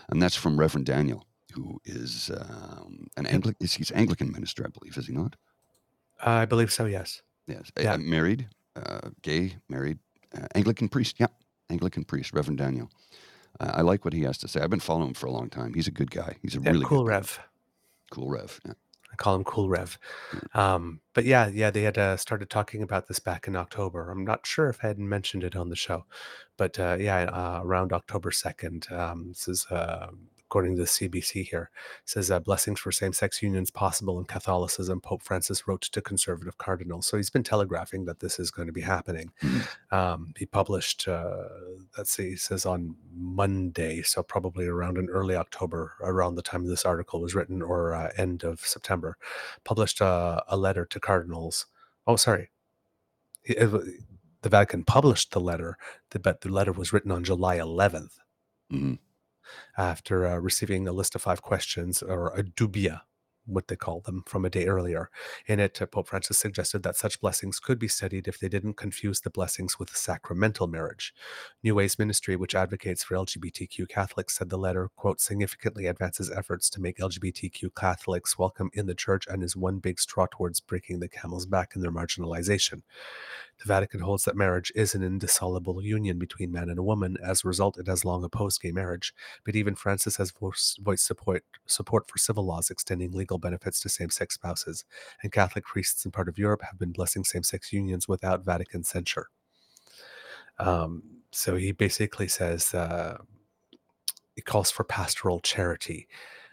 And 0.08 0.23
that's 0.23 0.35
from 0.37 0.58
Reverend 0.58 0.87
Daniel, 0.87 1.26
who 1.52 1.78
is 1.85 2.30
um, 2.35 3.08
an 3.18 3.26
Anglican. 3.26 3.66
He's 3.66 3.90
Anglican 3.92 4.32
minister, 4.32 4.64
I 4.64 4.70
believe, 4.70 4.97
is 4.97 5.06
he 5.08 5.12
not? 5.12 5.37
I 6.25 6.47
believe 6.47 6.73
so. 6.73 6.87
Yes. 6.87 7.23
Yes, 7.47 7.70
Yeah. 7.78 7.94
uh, 7.94 7.99
married, 7.99 8.49
uh, 8.76 9.11
gay, 9.23 9.56
married, 9.68 9.99
uh, 10.37 10.47
Anglican 10.54 10.88
priest. 10.88 11.16
Yeah, 11.18 11.28
Anglican 11.70 12.04
priest, 12.04 12.32
Reverend 12.32 12.58
Daniel. 12.58 12.90
I 13.61 13.83
like 13.83 14.05
what 14.05 14.15
he 14.15 14.23
has 14.23 14.38
to 14.38 14.49
say. 14.49 14.61
I've 14.61 14.71
been 14.71 14.81
following 14.81 15.09
him 15.09 15.15
for 15.15 15.27
a 15.27 15.33
long 15.33 15.50
time. 15.50 15.75
He's 15.75 15.88
a 15.88 15.93
good 15.93 16.11
guy. 16.11 16.37
He's 16.43 16.57
a 16.57 16.61
Yeah, 16.61 16.71
really 16.71 16.87
cool. 16.87 17.05
Rev. 17.05 17.41
Cool 18.11 18.29
Rev. 18.31 18.61
Yeah. 18.65 18.73
I 19.11 19.17
call 19.17 19.35
him 19.35 19.45
Cool 19.45 19.69
Rev. 19.69 19.99
Um, 20.55 21.00
but 21.15 21.25
yeah, 21.25 21.49
yeah, 21.49 21.71
they 21.71 21.83
had 21.83 21.99
uh, 21.99 22.17
started 22.17 22.50
talking 22.50 22.83
about 22.83 23.09
this 23.09 23.19
back 23.19 23.49
in 23.49 23.57
October. 23.57 24.11
I'm 24.11 24.25
not 24.25 24.47
sure 24.47 24.69
if 24.69 24.85
I 24.85 24.88
had 24.88 24.99
mentioned 24.99 25.45
it 25.45 25.57
on 25.57 25.71
the 25.71 25.77
show, 25.77 26.05
but 26.57 26.79
uh, 26.79 26.97
yeah, 27.00 27.23
uh, 27.23 27.61
around 27.65 27.93
October 27.93 28.31
2nd, 28.31 28.93
um, 28.93 29.29
this 29.29 29.49
is 29.49 29.67
uh, 29.71 30.09
according 30.49 30.75
to 30.76 30.83
the 30.83 30.88
CBC 30.88 31.47
here, 31.47 31.71
says 32.07 32.31
uh, 32.31 32.40
blessings 32.40 32.81
for 32.81 32.90
same-sex 32.90 33.43
unions 33.43 33.71
possible 33.71 34.19
in 34.19 34.25
Catholicism. 34.25 34.99
Pope 34.99 35.23
Francis 35.23 35.69
wrote 35.69 35.83
to 35.83 36.00
conservative 36.00 36.57
cardinals, 36.57 37.07
so 37.07 37.19
he's 37.19 37.28
been 37.28 37.43
telegraphing 37.43 38.07
that 38.07 38.21
this 38.21 38.38
is 38.38 38.50
going 38.50 38.67
to 38.67 38.73
be 38.73 38.81
happening. 38.81 39.31
Um, 39.90 40.33
he 40.38 40.47
published, 40.47 41.07
uh, 41.07 41.45
let's 41.99 42.11
see, 42.12 42.31
he 42.31 42.37
says 42.37 42.64
on 42.64 42.97
Monday, 43.14 44.00
so 44.00 44.23
probably 44.23 44.67
around 44.67 44.97
in 44.97 45.11
early 45.11 45.35
October, 45.37 45.93
around 46.00 46.37
the 46.37 46.43
time 46.43 46.67
this 46.67 46.87
article 46.87 47.21
was 47.21 47.35
written, 47.35 47.61
or 47.61 47.95
uh, 47.95 48.11
end 48.17 48.43
of 48.43 48.61
September, 48.61 49.19
published 49.64 50.00
uh, 50.00 50.40
a 50.49 50.57
letter 50.57 50.87
to 50.87 50.99
cardinals. 50.99 51.67
Oh, 52.07 52.17
sorry. 52.17 52.49
He- 53.43 53.52
it 53.57 53.71
the 54.40 54.49
Vatican 54.49 54.85
published 54.85 55.33
the 55.33 55.40
letter, 55.40 55.76
but 56.23 56.40
the 56.40 56.49
letter 56.49 56.73
was 56.73 56.93
written 56.93 57.11
on 57.11 57.25
July 57.25 57.59
11th 57.59 58.19
Mhm. 58.73 58.99
After 59.76 60.26
uh, 60.26 60.37
receiving 60.37 60.87
a 60.88 60.93
list 60.93 61.14
of 61.14 61.23
five 61.23 61.43
questions 61.43 62.02
or 62.02 62.28
a 62.37 62.43
dubia, 62.43 63.02
what 63.49 63.69
they 63.69 63.76
call 63.76 64.00
them, 64.00 64.23
from 64.26 64.45
a 64.45 64.50
day 64.50 64.67
earlier. 64.67 65.11
In 65.47 65.59
it, 65.59 65.81
uh, 65.81 65.87
Pope 65.87 66.09
Francis 66.09 66.38
suggested 66.38 66.83
that 66.83 66.97
such 66.97 67.21
blessings 67.21 67.59
could 67.59 67.78
be 67.78 67.88
studied 67.88 68.28
if 68.28 68.38
they 68.38 68.49
didn't 68.49 68.75
confuse 68.75 69.21
the 69.21 69.31
blessings 69.31 69.78
with 69.78 69.97
sacramental 69.97 70.67
marriage. 70.67 71.14
New 71.62 71.75
Ways 71.75 71.99
Ministry, 71.99 72.37
which 72.37 72.55
advocates 72.55 73.02
for 73.02 73.14
LGBTQ 73.14 73.88
Catholics, 73.88 74.37
said 74.37 74.50
the 74.50 74.59
letter, 74.59 74.90
quote, 74.97 75.21
significantly 75.21 75.87
advances 75.87 76.31
efforts 76.31 76.69
to 76.71 76.81
make 76.81 76.99
LGBTQ 76.99 77.75
Catholics 77.75 78.38
welcome 78.38 78.71
in 78.75 78.87
the 78.87 78.95
church 78.95 79.25
and 79.28 79.43
is 79.43 79.57
one 79.57 79.78
big 79.78 79.99
straw 79.99 80.26
towards 80.31 80.61
breaking 80.61 81.00
the 81.00 81.09
camel's 81.09 81.47
back 81.47 81.75
in 81.75 81.81
their 81.81 81.93
marginalization. 81.93 82.83
The 83.59 83.67
Vatican 83.67 84.00
holds 84.00 84.25
that 84.25 84.37
marriage 84.37 84.71
is 84.77 84.95
an 84.95 85.03
indissoluble 85.03 85.83
union 85.83 86.19
between 86.19 86.53
man 86.53 86.69
and 86.69 86.79
a 86.79 86.83
woman. 86.83 87.17
As 87.23 87.45
a 87.45 87.49
result, 87.49 87.77
it 87.77 87.88
has 87.88 88.05
long 88.05 88.23
opposed 88.23 88.61
gay 88.61 88.71
marriage. 88.71 89.12
But 89.45 89.57
even 89.57 89.75
Francis 89.75 90.17
has 90.17 90.33
voiced, 90.33 90.79
support, 91.05 91.45
support 91.67 92.09
for 92.09 92.19
civil 92.19 92.47
laws 92.47 92.71
extending 92.71 93.11
legal 93.12 93.38
benefits 93.38 93.81
to 93.81 93.88
same 93.88 94.11
sex 94.11 94.35
spouses. 94.35 94.85
And 95.23 95.33
Catholic 95.33 95.65
priests 95.65 96.05
in 96.05 96.12
part 96.12 96.29
of 96.29 96.38
Europe 96.38 96.62
have 96.62 96.79
been 96.79 96.93
blessing 96.93 97.25
same 97.25 97.43
sex 97.43 97.73
unions 97.73 98.07
without 98.07 98.45
Vatican 98.45 98.85
censure. 98.85 99.29
Um, 100.59 101.03
so 101.31 101.57
he 101.57 101.73
basically 101.73 102.29
says 102.29 102.75
uh, 102.75 103.19
he 104.35 104.43
calls 104.43 104.71
for 104.71 104.85
pastoral 104.85 105.41
charity. 105.41 106.07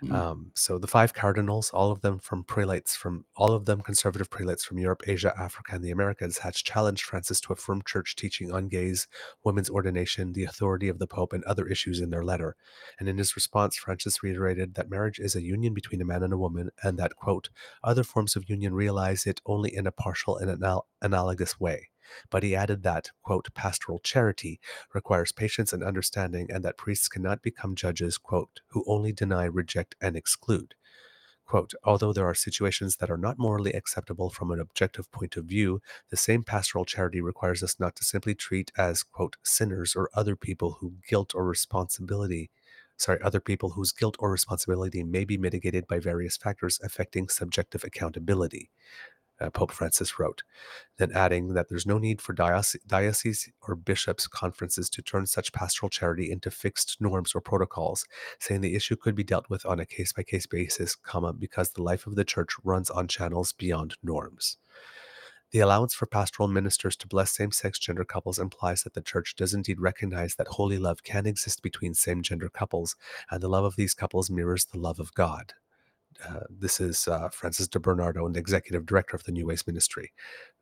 Mhm. 0.05 0.13
Um, 0.13 0.51
so 0.55 0.77
the 0.77 0.87
five 0.87 1.13
cardinals, 1.13 1.71
all 1.71 1.91
of 1.91 2.01
them 2.01 2.19
from 2.19 2.43
prelates 2.43 2.95
from 2.95 3.25
all 3.35 3.53
of 3.53 3.65
them 3.65 3.81
conservative 3.81 4.29
prelates 4.29 4.63
from 4.63 4.77
Europe, 4.77 5.01
Asia, 5.07 5.33
Africa, 5.39 5.73
and 5.75 5.83
the 5.83 5.89
Americas, 5.91 6.37
had 6.39 6.53
challenged 6.53 7.03
Francis 7.03 7.41
to 7.41 7.53
affirm 7.53 7.81
church 7.83 8.15
teaching 8.15 8.51
on 8.51 8.67
gays, 8.67 9.07
women's 9.43 9.69
ordination, 9.69 10.33
the 10.33 10.43
authority 10.43 10.89
of 10.89 10.99
the 10.99 11.07
Pope, 11.07 11.33
and 11.33 11.43
other 11.45 11.65
issues 11.67 11.99
in 11.99 12.11
their 12.11 12.23
letter. 12.23 12.55
And 12.99 13.09
in 13.09 13.17
his 13.17 13.35
response, 13.35 13.77
Francis 13.77 14.21
reiterated 14.21 14.75
that 14.75 14.89
marriage 14.89 15.19
is 15.19 15.35
a 15.35 15.41
union 15.41 15.73
between 15.73 16.01
a 16.01 16.05
man 16.05 16.23
and 16.23 16.33
a 16.33 16.37
woman, 16.37 16.69
and 16.83 16.99
that 16.99 17.15
quote 17.15 17.49
other 17.83 18.03
forms 18.03 18.35
of 18.35 18.49
union 18.49 18.73
realize 18.75 19.25
it 19.25 19.41
only 19.45 19.75
in 19.75 19.87
a 19.87 19.91
partial 19.91 20.37
and 20.37 20.51
anal- 20.51 20.87
analogous 21.01 21.59
way. 21.59 21.89
But 22.29 22.43
he 22.43 22.55
added 22.55 22.83
that, 22.83 23.11
quote, 23.23 23.53
pastoral 23.53 23.99
charity 23.99 24.59
requires 24.93 25.31
patience 25.31 25.73
and 25.73 25.83
understanding, 25.83 26.47
and 26.51 26.63
that 26.63 26.77
priests 26.77 27.07
cannot 27.07 27.41
become 27.41 27.75
judges, 27.75 28.17
quote, 28.17 28.61
who 28.69 28.83
only 28.87 29.11
deny, 29.11 29.45
reject, 29.45 29.95
and 30.01 30.15
exclude. 30.15 30.75
Quote, 31.45 31.73
although 31.83 32.11
there 32.13 32.25
are 32.25 32.33
situations 32.35 32.97
that 32.97 33.11
are 33.11 33.17
not 33.17 33.37
morally 33.37 33.71
acceptable 33.73 34.29
from 34.31 34.51
an 34.51 34.59
objective 34.59 35.11
point 35.11 35.37
of 35.37 35.45
view, 35.45 35.79
the 36.09 36.17
same 36.17 36.43
pastoral 36.43 36.85
charity 36.85 37.21
requires 37.21 37.61
us 37.61 37.79
not 37.79 37.95
to 37.97 38.03
simply 38.03 38.33
treat 38.35 38.71
as, 38.77 39.03
quote, 39.03 39.37
sinners 39.43 39.95
or 39.95 40.09
other 40.15 40.35
people 40.35 40.77
who 40.79 40.95
guilt 41.07 41.33
or 41.35 41.45
responsibility, 41.45 42.49
sorry, 42.97 43.19
other 43.21 43.39
people 43.39 43.71
whose 43.71 43.91
guilt 43.91 44.15
or 44.19 44.31
responsibility 44.31 45.03
may 45.03 45.23
be 45.23 45.37
mitigated 45.37 45.85
by 45.87 45.99
various 45.99 46.35
factors 46.37 46.79
affecting 46.83 47.29
subjective 47.29 47.83
accountability. 47.83 48.71
Uh, 49.39 49.49
Pope 49.49 49.71
Francis 49.71 50.17
wrote, 50.17 50.43
then 50.97 51.11
adding 51.11 51.53
that 51.53 51.67
there's 51.67 51.85
no 51.85 51.97
need 51.97 52.21
for 52.21 52.31
diocese, 52.31 52.81
diocese 52.87 53.51
or 53.67 53.75
bishops' 53.75 54.27
conferences 54.27 54.89
to 54.89 55.01
turn 55.01 55.25
such 55.25 55.51
pastoral 55.51 55.89
charity 55.89 56.31
into 56.31 56.49
fixed 56.49 56.95
norms 57.01 57.35
or 57.35 57.41
protocols, 57.41 58.05
saying 58.39 58.61
the 58.61 58.75
issue 58.75 58.95
could 58.95 59.13
be 59.13 59.23
dealt 59.23 59.49
with 59.49 59.65
on 59.65 59.79
a 59.79 59.85
case 59.85 60.13
by 60.13 60.23
case 60.23 60.47
basis, 60.47 60.95
comma, 60.95 61.33
because 61.33 61.71
the 61.71 61.83
life 61.83 62.07
of 62.07 62.15
the 62.15 62.23
church 62.23 62.51
runs 62.63 62.89
on 62.89 63.09
channels 63.09 63.51
beyond 63.51 63.95
norms. 64.01 64.57
The 65.51 65.59
allowance 65.59 65.93
for 65.93 66.05
pastoral 66.05 66.47
ministers 66.47 66.95
to 66.97 67.07
bless 67.07 67.31
same 67.31 67.51
sex 67.51 67.77
gender 67.77 68.03
couples 68.03 68.39
implies 68.39 68.83
that 68.83 68.93
the 68.93 69.01
church 69.01 69.35
does 69.35 69.53
indeed 69.53 69.79
recognize 69.79 70.35
that 70.35 70.47
holy 70.47 70.77
love 70.77 71.03
can 71.03 71.25
exist 71.25 71.61
between 71.61 71.93
same 71.93 72.21
gender 72.21 72.49
couples, 72.49 72.95
and 73.29 73.41
the 73.41 73.47
love 73.47 73.63
of 73.63 73.75
these 73.75 73.93
couples 73.93 74.29
mirrors 74.29 74.65
the 74.65 74.79
love 74.79 74.99
of 74.99 75.13
God. 75.13 75.53
Uh, 76.27 76.41
this 76.49 76.79
is 76.79 77.07
uh, 77.07 77.29
Francis 77.29 77.67
de 77.67 77.79
Bernardo, 77.79 78.27
the 78.29 78.39
executive 78.39 78.85
director 78.85 79.15
of 79.15 79.23
the 79.23 79.31
New 79.31 79.45
Ways 79.47 79.65
Ministry, 79.67 80.11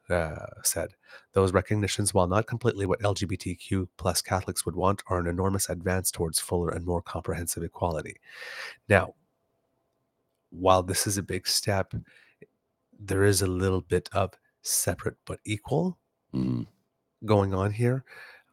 uh, 0.09 0.47
said 0.63 0.93
those 1.33 1.53
recognitions, 1.53 2.13
while 2.13 2.27
not 2.27 2.47
completely 2.47 2.85
what 2.85 2.99
LGBTQ 3.01 3.87
plus 3.97 4.21
Catholics 4.21 4.65
would 4.65 4.75
want, 4.75 5.03
are 5.07 5.19
an 5.19 5.27
enormous 5.27 5.69
advance 5.69 6.11
towards 6.11 6.39
fuller 6.39 6.69
and 6.69 6.85
more 6.85 7.01
comprehensive 7.01 7.63
equality. 7.63 8.17
Now, 8.89 9.13
while 10.49 10.83
this 10.83 11.07
is 11.07 11.17
a 11.17 11.23
big 11.23 11.47
step, 11.47 11.93
there 12.99 13.23
is 13.23 13.41
a 13.41 13.47
little 13.47 13.81
bit 13.81 14.09
of 14.13 14.31
separate 14.61 15.17
but 15.25 15.39
equal 15.45 15.97
Mm. 16.33 16.65
going 17.25 17.53
on 17.53 17.71
here. 17.71 18.03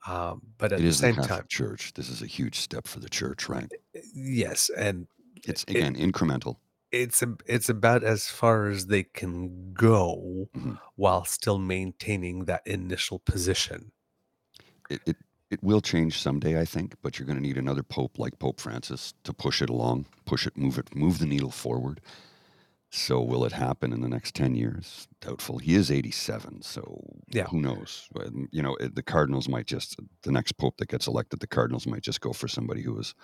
Um, 0.07 0.43
but 0.59 0.73
at 0.73 0.79
It 0.81 0.83
the 0.83 0.89
the 0.89 0.95
same 0.95 1.15
Catholic 1.15 1.31
time, 1.41 1.47
Church. 1.49 1.93
This 1.95 2.09
is 2.09 2.23
a 2.23 2.27
huge 2.27 2.59
step 2.59 2.87
for 2.87 3.01
the 3.01 3.09
church, 3.09 3.49
right? 3.49 3.71
yes, 4.15 4.71
and 4.77 5.07
It's 5.45 5.63
it, 5.65 5.77
again 5.77 5.95
incremental. 5.97 6.57
It's 6.93 7.23
a, 7.23 7.37
it's 7.47 7.69
about 7.69 8.03
as 8.05 8.29
far 8.29 8.67
as 8.69 8.87
they 8.87 9.05
can 9.05 9.73
go 9.73 10.49
Mhm. 10.57 10.79
while 10.97 11.25
still 11.25 11.59
maintaining 11.59 12.45
that 12.47 12.67
initial 12.67 13.19
position. 13.21 13.93
It, 14.89 15.01
it 15.07 15.17
it 15.51 15.63
will 15.65 15.81
change 15.81 16.21
someday, 16.21 16.61
I 16.61 16.65
think, 16.65 16.95
but 17.03 17.19
you're 17.19 17.27
going 17.27 17.39
to 17.39 17.43
need 17.43 17.59
another 17.59 17.83
pope 17.83 18.21
like 18.21 18.39
Pope 18.39 18.61
Francis 18.61 19.15
to 19.25 19.33
push 19.33 19.61
it 19.61 19.69
along, 19.69 20.07
push 20.25 20.47
it, 20.47 20.57
move 20.57 20.79
it, 20.79 20.95
move 20.95 21.19
the 21.19 21.27
needle 21.27 21.51
forward. 21.51 22.01
So 22.91 23.21
will 23.21 23.45
it 23.45 23.51
happen 23.53 23.93
in 23.93 24.01
the 24.01 24.09
next 24.09 24.37
10 24.37 24.55
years? 24.55 25.09
Doubtful. 25.21 25.59
He 25.59 25.75
is 25.75 25.91
87, 25.91 26.63
so 26.63 27.03
Yeah. 27.33 27.47
who 27.49 27.61
knows? 27.61 28.09
You 28.53 28.63
know, 28.63 28.77
it- 28.77 28.95
the 28.95 29.03
Cardinals 29.03 29.49
might 29.49 29.67
just 29.67 29.97
the 30.23 30.31
next 30.33 30.53
pope 30.57 30.77
that 30.79 30.89
gets 30.89 31.09
elected, 31.09 31.41
the 31.41 31.49
Cardinals 31.49 31.87
might 31.87 32.03
just 32.03 32.21
go 32.21 32.33
for 32.33 32.47
somebody 32.49 32.83
who 32.83 32.97
is 32.99 33.15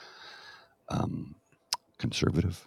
um, 0.88 1.36
conservative. 1.98 2.66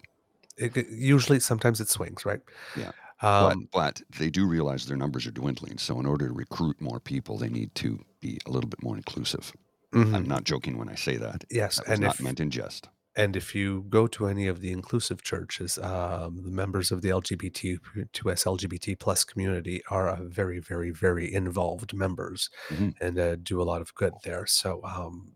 It, 0.56 0.76
it- 0.76 0.88
usually, 0.90 1.40
sometimes 1.40 1.80
it 1.80 1.88
swings, 1.88 2.24
right? 2.26 2.40
Yeah. 2.76 2.92
Um, 3.22 3.68
but 3.72 4.00
but 4.00 4.18
they 4.18 4.30
do 4.30 4.46
realize 4.46 4.86
their 4.86 4.96
numbers 4.96 5.26
are 5.26 5.30
dwindling. 5.32 5.78
So 5.78 6.00
in 6.00 6.06
order 6.06 6.28
to 6.28 6.32
recruit 6.34 6.80
more 6.80 7.00
people, 7.00 7.36
they 7.38 7.50
need 7.50 7.74
to 7.76 7.98
be 8.20 8.38
a 8.46 8.50
little 8.50 8.68
bit 8.70 8.82
more 8.82 8.96
inclusive. 8.96 9.52
mhm. 9.92 10.14
I'm 10.14 10.26
not 10.28 10.44
joking 10.44 10.78
when 10.78 10.88
I 10.88 10.94
say 10.96 11.16
that. 11.18 11.44
Yes, 11.50 11.76
That 11.76 11.88
and 11.88 12.00
not 12.02 12.14
if 12.14 12.20
meant 12.22 12.40
in 12.40 12.50
jest. 12.50 12.88
and 13.16 13.36
if 13.36 13.54
you 13.54 13.84
go 13.90 14.06
to 14.06 14.26
any 14.26 14.46
of 14.46 14.60
the 14.60 14.70
inclusive 14.72 15.20
churches, 15.22 15.76
um, 15.78 16.42
the 16.44 16.50
members 16.50 16.90
of 16.92 17.02
the 17.02 17.10
LGBT2S 17.10 18.46
LGBT 18.46 18.94
plus 18.98 19.24
community 19.24 19.82
are 19.90 20.08
a 20.08 20.22
very, 20.24 20.58
very, 20.60 20.90
very 20.90 21.32
involved 21.34 21.92
members 21.92 22.48
Mhm. 22.70 22.94
and 23.00 23.18
uh, 23.18 23.36
do 23.36 23.60
a 23.60 23.64
lot 23.70 23.80
of 23.82 23.94
good 23.94 24.14
there. 24.24 24.46
So 24.46 24.80
um, 24.84 25.34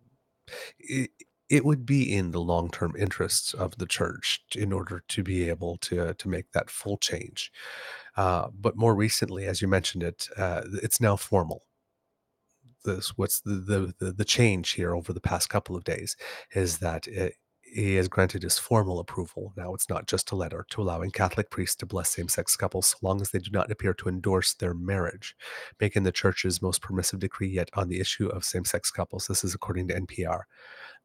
it, 0.79 1.11
it 1.55 1.65
would 1.65 1.87
be 1.87 2.13
in 2.13 2.33
the 2.33 2.41
long 2.41 2.69
term 2.71 2.95
interests 2.99 3.55
of 3.55 3.79
the 3.79 3.87
church 3.87 4.43
in 4.57 4.73
order 4.73 5.05
to 5.09 5.23
be 5.23 5.49
able 5.49 5.77
to 5.79 6.15
to 6.15 6.29
make 6.29 6.51
that 6.53 6.69
full 6.71 6.99
change. 6.99 7.53
Uh, 8.17 8.49
but 8.61 8.77
more 8.77 8.95
recently, 8.95 9.47
as 9.47 9.63
you 9.63 9.69
mentioned 9.69 10.03
it, 10.03 10.29
uh, 10.37 10.63
it's 10.83 11.01
now 11.01 11.17
formal 11.17 11.63
this 12.85 13.17
what's 13.17 13.41
the, 13.41 13.55
the 13.55 13.95
the 13.99 14.13
the 14.13 14.25
change 14.25 14.73
here 14.73 14.95
over 14.95 15.13
the 15.13 15.21
past 15.21 15.49
couple 15.49 15.75
of 15.77 15.85
days 15.85 16.17
is 16.55 16.79
that 16.79 17.07
it, 17.07 17.35
he 17.63 17.97
has 17.97 18.07
granted 18.09 18.43
his 18.45 18.59
formal 18.59 19.01
approval. 19.01 19.53
Now 19.57 19.75
it's 19.75 19.89
not 19.89 20.07
just 20.07 20.31
a 20.31 20.37
letter 20.37 20.65
to 20.71 20.83
allowing 20.83 21.11
Catholic 21.11 21.51
priests 21.51 21.75
to 21.77 21.87
bless 21.87 22.11
same-sex 22.11 22.57
couples 22.57 22.89
so 22.89 22.99
long 23.03 23.21
as 23.21 23.31
they 23.31 23.41
do 23.41 23.51
not 23.51 23.71
appear 23.71 23.95
to 23.95 24.09
endorse 24.09 24.55
their 24.55 24.75
marriage, 24.75 25.35
making 25.81 26.05
the 26.05 26.13
church's 26.13 26.63
most 26.63 26.83
permissive 26.83 27.19
decree 27.21 27.49
yet 27.49 27.71
on 27.75 27.89
the 27.89 27.99
issue 27.99 28.29
of 28.29 28.45
same-sex 28.45 28.93
couples. 28.93 29.27
This 29.27 29.43
is 29.43 29.55
according 29.55 29.89
to 29.89 30.01
NPR. 30.01 30.43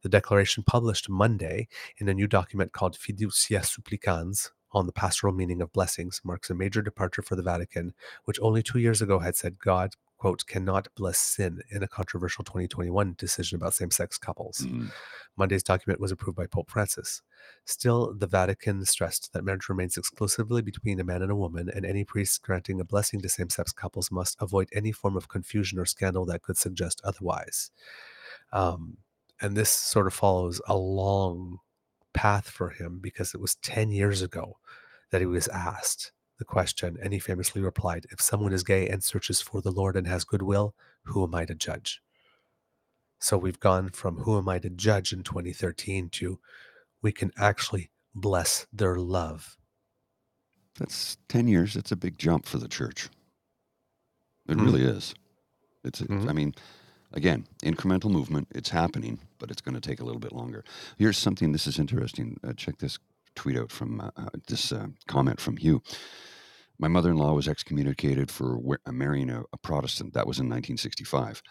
The 0.02 0.08
declaration 0.08 0.64
published 0.66 1.08
Monday 1.08 1.68
in 1.98 2.08
a 2.08 2.14
new 2.14 2.26
document 2.26 2.72
called 2.72 2.96
Fiducia 2.96 3.64
Supplicans 3.64 4.50
on 4.72 4.86
the 4.86 4.92
pastoral 4.92 5.34
meaning 5.34 5.60
of 5.60 5.72
blessings 5.72 6.20
marks 6.24 6.50
a 6.50 6.54
major 6.54 6.82
departure 6.82 7.22
for 7.22 7.36
the 7.36 7.42
Vatican, 7.42 7.92
which 8.24 8.38
only 8.40 8.62
two 8.62 8.78
years 8.78 9.02
ago 9.02 9.18
had 9.18 9.36
said 9.36 9.58
God, 9.58 9.94
quote, 10.16 10.46
cannot 10.46 10.88
bless 10.94 11.18
sin 11.18 11.60
in 11.70 11.82
a 11.82 11.88
controversial 11.88 12.44
2021 12.44 13.14
decision 13.18 13.56
about 13.56 13.74
same 13.74 13.90
sex 13.90 14.16
couples. 14.16 14.58
Mhm. 14.58 14.92
Monday's 15.36 15.62
document 15.62 16.00
was 16.00 16.12
approved 16.12 16.36
by 16.36 16.46
Pope 16.46 16.70
Francis. 16.70 17.22
Still, 17.64 18.14
the 18.14 18.26
Vatican 18.26 18.84
stressed 18.84 19.32
that 19.32 19.44
marriage 19.44 19.68
remains 19.68 19.96
exclusively 19.96 20.62
between 20.62 21.00
a 21.00 21.04
man 21.04 21.22
and 21.22 21.32
a 21.32 21.36
woman, 21.36 21.68
and 21.68 21.84
any 21.84 22.04
priest 22.04 22.42
granting 22.42 22.80
a 22.80 22.84
blessing 22.84 23.20
to 23.22 23.28
same 23.28 23.50
sex 23.50 23.72
couples 23.72 24.10
must 24.10 24.36
avoid 24.40 24.68
any 24.72 24.92
form 24.92 25.16
of 25.16 25.28
confusion 25.28 25.78
or 25.78 25.86
scandal 25.86 26.26
that 26.26 26.42
could 26.42 26.58
suggest 26.58 27.00
otherwise. 27.02 27.70
Um, 28.52 28.98
and 29.40 29.56
this 29.56 29.70
sort 29.70 30.06
of 30.06 30.14
follows 30.14 30.60
a 30.66 30.76
long 30.76 31.58
path 32.12 32.48
for 32.48 32.70
him 32.70 32.98
because 33.00 33.34
it 33.34 33.40
was 33.40 33.54
10 33.56 33.90
years 33.90 34.22
ago 34.22 34.58
that 35.10 35.20
he 35.20 35.26
was 35.26 35.48
asked 35.48 36.12
the 36.38 36.44
question, 36.44 36.96
and 37.02 37.12
he 37.12 37.18
famously 37.18 37.60
replied, 37.60 38.06
If 38.10 38.20
someone 38.20 38.52
is 38.52 38.62
gay 38.62 38.88
and 38.88 39.04
searches 39.04 39.42
for 39.42 39.60
the 39.60 39.70
Lord 39.70 39.94
and 39.96 40.06
has 40.06 40.24
goodwill, 40.24 40.74
who 41.04 41.22
am 41.22 41.34
I 41.34 41.44
to 41.44 41.54
judge? 41.54 42.02
So 43.18 43.36
we've 43.36 43.60
gone 43.60 43.90
from 43.90 44.16
who 44.16 44.38
am 44.38 44.48
I 44.48 44.58
to 44.60 44.70
judge 44.70 45.12
in 45.12 45.22
2013 45.22 46.08
to 46.10 46.40
we 47.02 47.12
can 47.12 47.30
actually 47.36 47.90
bless 48.14 48.66
their 48.72 48.96
love. 48.96 49.58
That's 50.78 51.18
10 51.28 51.46
years. 51.48 51.76
It's 51.76 51.92
a 51.92 51.96
big 51.96 52.18
jump 52.18 52.46
for 52.46 52.56
the 52.58 52.68
church. 52.68 53.10
It 54.48 54.56
Mhm. 54.56 54.64
really 54.64 54.84
is. 54.84 55.14
It's, 55.84 56.00
Mhm. 56.00 56.28
I 56.28 56.32
mean, 56.32 56.54
again, 57.12 57.46
incremental 57.62 58.10
movement. 58.10 58.48
It's 58.54 58.70
happening, 58.70 59.18
but 59.38 59.50
it's 59.50 59.60
going 59.60 59.74
to 59.74 59.80
take 59.80 60.00
a 60.00 60.04
little 60.04 60.20
bit 60.20 60.32
longer. 60.32 60.64
Here's 60.98 61.18
something. 61.18 61.52
This 61.52 61.66
is 61.66 61.78
interesting. 61.78 62.38
Uh, 62.46 62.52
check 62.52 62.78
this 62.78 62.98
tweet 63.34 63.56
out 63.56 63.70
from 63.70 64.00
uh, 64.00 64.10
uh, 64.16 64.28
this 64.48 64.72
uh, 64.72 64.88
comment 65.06 65.40
from 65.40 65.56
Hugh. 65.56 65.82
My 66.78 66.88
mother-in-law 66.88 67.34
was 67.34 67.48
excommunicated 67.48 68.30
for 68.30 68.58
uh, 68.86 68.92
marrying 68.92 69.30
a, 69.30 69.42
a 69.52 69.58
Protestant. 69.58 70.14
That 70.14 70.26
was 70.26 70.38
in 70.38 70.46
1965. 70.46 71.42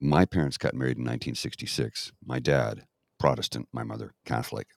My 0.00 0.24
parents 0.24 0.58
got 0.58 0.74
married 0.74 0.98
in 0.98 1.04
1966. 1.04 2.12
My 2.24 2.38
dad, 2.38 2.84
Protestant. 3.18 3.68
My 3.72 3.84
mother, 3.84 4.12
Catholic. 4.24 4.68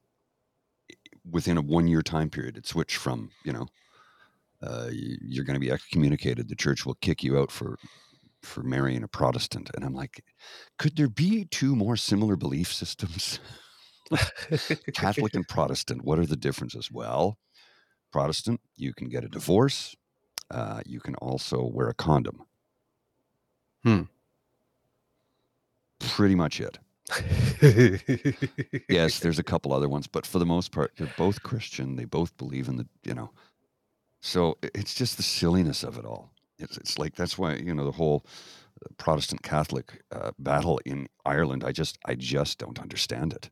Within 1.30 1.58
a 1.58 1.62
one-year 1.62 2.02
time 2.02 2.30
period, 2.30 2.58
it 2.58 2.66
switched 2.66 2.96
from 2.96 3.32
you 3.44 3.54
know, 3.54 3.68
uh, 4.62 4.90
you're 4.92 5.46
going 5.46 5.56
to 5.56 5.60
be 5.60 5.72
excommunicated. 5.72 6.48
The 6.48 6.56
church 6.56 6.86
will 6.86 6.96
kick 6.96 7.24
you 7.24 7.38
out 7.38 7.52
for 7.52 7.78
for 8.44 8.64
marrying 8.64 9.04
a 9.04 9.08
Protestant. 9.08 9.70
And 9.76 9.84
I'm 9.84 9.94
like, 9.94 10.24
could 10.78 10.96
there 10.96 11.10
be 11.10 11.46
two 11.46 11.76
more 11.76 11.98
similar 11.98 12.36
belief 12.36 12.72
systems? 12.74 13.40
Catholic 14.94 15.36
and 15.36 15.48
Protestant. 15.48 16.04
What 16.04 16.20
are 16.20 16.26
the 16.26 16.36
differences? 16.36 16.92
Well, 16.92 17.38
Protestant, 18.12 18.62
you 18.76 18.94
can 18.94 19.10
get 19.10 19.24
a 19.24 19.30
divorce. 19.30 19.96
Uh, 20.50 20.82
you 20.86 21.00
can 21.00 21.16
also 21.16 21.64
wear 21.64 21.90
a 21.90 21.94
condom. 21.94 22.44
Hmm. 23.84 24.04
Pretty 26.00 26.36
much 26.36 26.60
it. 26.60 26.80
Yes, 28.88 29.20
there's 29.22 29.40
a 29.40 29.44
couple 29.44 29.74
other 29.74 29.90
ones, 29.90 30.08
but 30.08 30.26
for 30.26 30.40
the 30.40 30.46
most 30.46 30.72
part, 30.72 30.94
they're 30.98 31.14
both 31.18 31.44
Christian. 31.44 31.96
They 31.96 32.06
both 32.06 32.36
believe 32.38 32.68
in 32.68 32.78
the, 32.78 32.88
you 33.04 33.14
know. 33.14 33.32
So 34.22 34.58
it's 34.62 34.94
just 34.94 35.18
the 35.18 35.24
silliness 35.24 35.84
of 35.84 35.98
it 35.98 36.06
all. 36.06 36.32
It's, 36.60 36.78
it's 36.78 36.98
like 37.00 37.16
that's 37.16 37.38
why 37.38 37.56
you 37.56 37.74
know 37.74 37.86
the 37.86 37.92
whole 37.92 38.26
uh, 38.86 38.94
Protestant 38.98 39.42
Catholic 39.44 40.02
uh, 40.12 40.32
battle 40.38 40.80
in 40.86 41.08
Ireland. 41.26 41.64
I 41.64 41.72
just 41.72 41.98
I 42.06 42.16
just 42.16 42.58
don't 42.60 42.80
understand 42.80 43.34
it. 43.34 43.50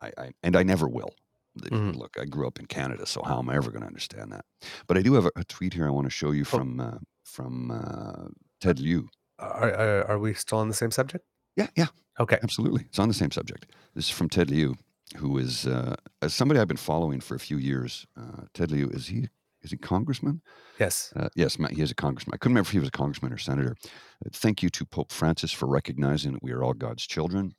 I, 0.00 0.12
I 0.18 0.30
and 0.42 0.56
I 0.56 0.62
never 0.62 0.88
will. 0.88 1.14
Mhm. 1.58 1.96
Look, 1.96 2.16
I 2.18 2.24
grew 2.26 2.46
up 2.46 2.60
in 2.60 2.66
Canada, 2.66 3.06
so 3.06 3.22
how 3.24 3.38
am 3.40 3.48
I 3.50 3.56
ever 3.56 3.70
going 3.70 3.82
to 3.82 3.86
understand 3.88 4.30
that? 4.32 4.44
But 4.86 4.96
I 4.96 5.02
do 5.02 5.14
have 5.14 5.26
a, 5.26 5.32
a 5.36 5.44
tweet 5.44 5.74
here 5.74 5.86
I 5.86 5.90
want 5.90 6.06
to 6.06 6.10
show 6.10 6.30
you 6.30 6.44
from 6.44 6.80
uh, 6.80 6.98
from 7.24 7.70
uh, 7.70 8.28
Ted 8.60 8.78
Lieu. 8.78 9.08
are, 9.38 9.74
are, 9.74 10.10
are 10.12 10.18
we 10.18 10.32
still 10.34 10.58
on 10.58 10.68
the 10.68 10.74
same 10.74 10.90
subject? 10.92 11.24
Yeah, 11.56 11.66
yeah, 11.76 11.88
Okay. 12.20 12.38
Absolutely. 12.42 12.82
It's 12.88 12.98
on 12.98 13.08
the 13.08 13.14
same 13.14 13.30
subject. 13.30 13.66
This 13.94 14.04
is 14.04 14.10
from 14.10 14.28
Ted 14.28 14.50
Lieu, 14.50 14.76
who 15.16 15.38
is 15.38 15.66
uh, 15.66 15.96
somebody 16.28 16.60
I've 16.60 16.68
been 16.68 16.76
following 16.76 17.20
for 17.20 17.34
a 17.34 17.40
few 17.40 17.56
years. 17.58 18.06
Uh, 18.16 18.42
Ted 18.54 18.70
Lieu, 18.70 18.88
is 18.90 19.06
he 19.08 19.28
is 19.62 19.70
he 19.70 19.76
congressman? 19.76 20.42
Yes. 20.78 21.12
Uh, 21.14 21.28
yes, 21.34 21.58
ma- 21.58 21.68
he 21.68 21.82
is 21.82 21.90
a 21.90 21.94
congressman. 21.94 22.34
I 22.34 22.38
couldn't 22.38 22.54
remember 22.54 22.68
if 22.68 22.72
he 22.72 22.78
was 22.78 22.88
a 22.88 22.92
congressman 22.92 23.32
or 23.32 23.38
senator. 23.38 23.76
Uh, 23.84 24.30
thank 24.32 24.62
you 24.62 24.70
to 24.70 24.84
Pope 24.84 25.12
Francis 25.12 25.52
for 25.52 25.66
recognizing 25.66 26.32
that 26.32 26.42
we 26.42 26.52
are 26.52 26.62
all 26.62 26.74
God's 26.74 27.06
children. 27.06 27.54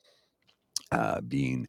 Uh, 0.91 1.21
being 1.21 1.67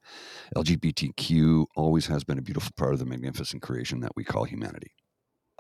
LGBTQ 0.57 1.67
always 1.77 2.07
has 2.07 2.25
been 2.25 2.39
a 2.39 2.43
beautiful 2.43 2.73
part 2.77 2.93
of 2.93 2.99
the 2.99 3.07
magnificent 3.07 3.63
creation 3.63 4.01
that 4.01 4.13
we 4.17 4.25
call 4.25 4.45
humanity. 4.45 4.93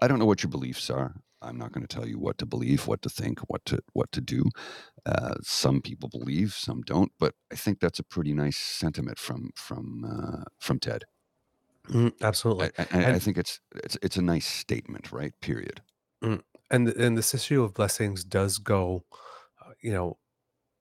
I 0.00 0.08
don't 0.08 0.18
know 0.18 0.26
what 0.26 0.42
your 0.42 0.50
beliefs 0.50 0.90
are. 0.90 1.14
I'm 1.40 1.58
not 1.58 1.72
going 1.72 1.86
to 1.86 1.94
tell 1.94 2.06
you 2.06 2.18
what 2.18 2.38
to 2.38 2.46
believe, 2.46 2.86
what 2.86 3.02
to 3.02 3.08
think, 3.08 3.40
what 3.48 3.64
to 3.66 3.80
what 3.92 4.10
to 4.12 4.20
do. 4.20 4.44
Uh, 5.04 5.34
some 5.42 5.80
people 5.80 6.08
believe, 6.08 6.54
some 6.54 6.82
don't. 6.82 7.12
But 7.18 7.34
I 7.52 7.56
think 7.56 7.80
that's 7.80 7.98
a 7.98 8.04
pretty 8.04 8.32
nice 8.32 8.56
sentiment 8.56 9.18
from 9.18 9.50
from 9.54 10.04
uh, 10.04 10.44
from 10.58 10.78
Ted. 10.78 11.04
Mm, 11.88 12.12
absolutely. 12.22 12.70
I, 12.78 12.86
I, 12.92 13.10
I 13.12 13.18
think 13.18 13.38
it's 13.38 13.60
it's 13.76 13.98
it's 14.02 14.16
a 14.16 14.22
nice 14.22 14.46
statement, 14.46 15.12
right? 15.12 15.32
Period. 15.40 15.82
and 16.70 16.88
and 16.88 17.16
this 17.18 17.34
issue 17.34 17.62
of 17.62 17.74
blessings 17.74 18.24
does 18.24 18.58
go 18.58 19.04
uh, 19.64 19.72
you 19.80 19.92
know 19.92 20.18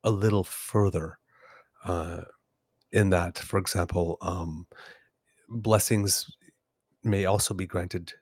a 0.04 0.12
little 0.12 0.44
further 0.44 1.20
uh 1.86 2.22
in 2.92 3.10
that 3.10 3.38
for 3.38 3.60
example 3.60 4.18
um 4.22 4.66
blessings 5.50 6.30
may 7.04 7.26
also 7.26 7.54
be 7.54 7.68
granted 7.68 8.14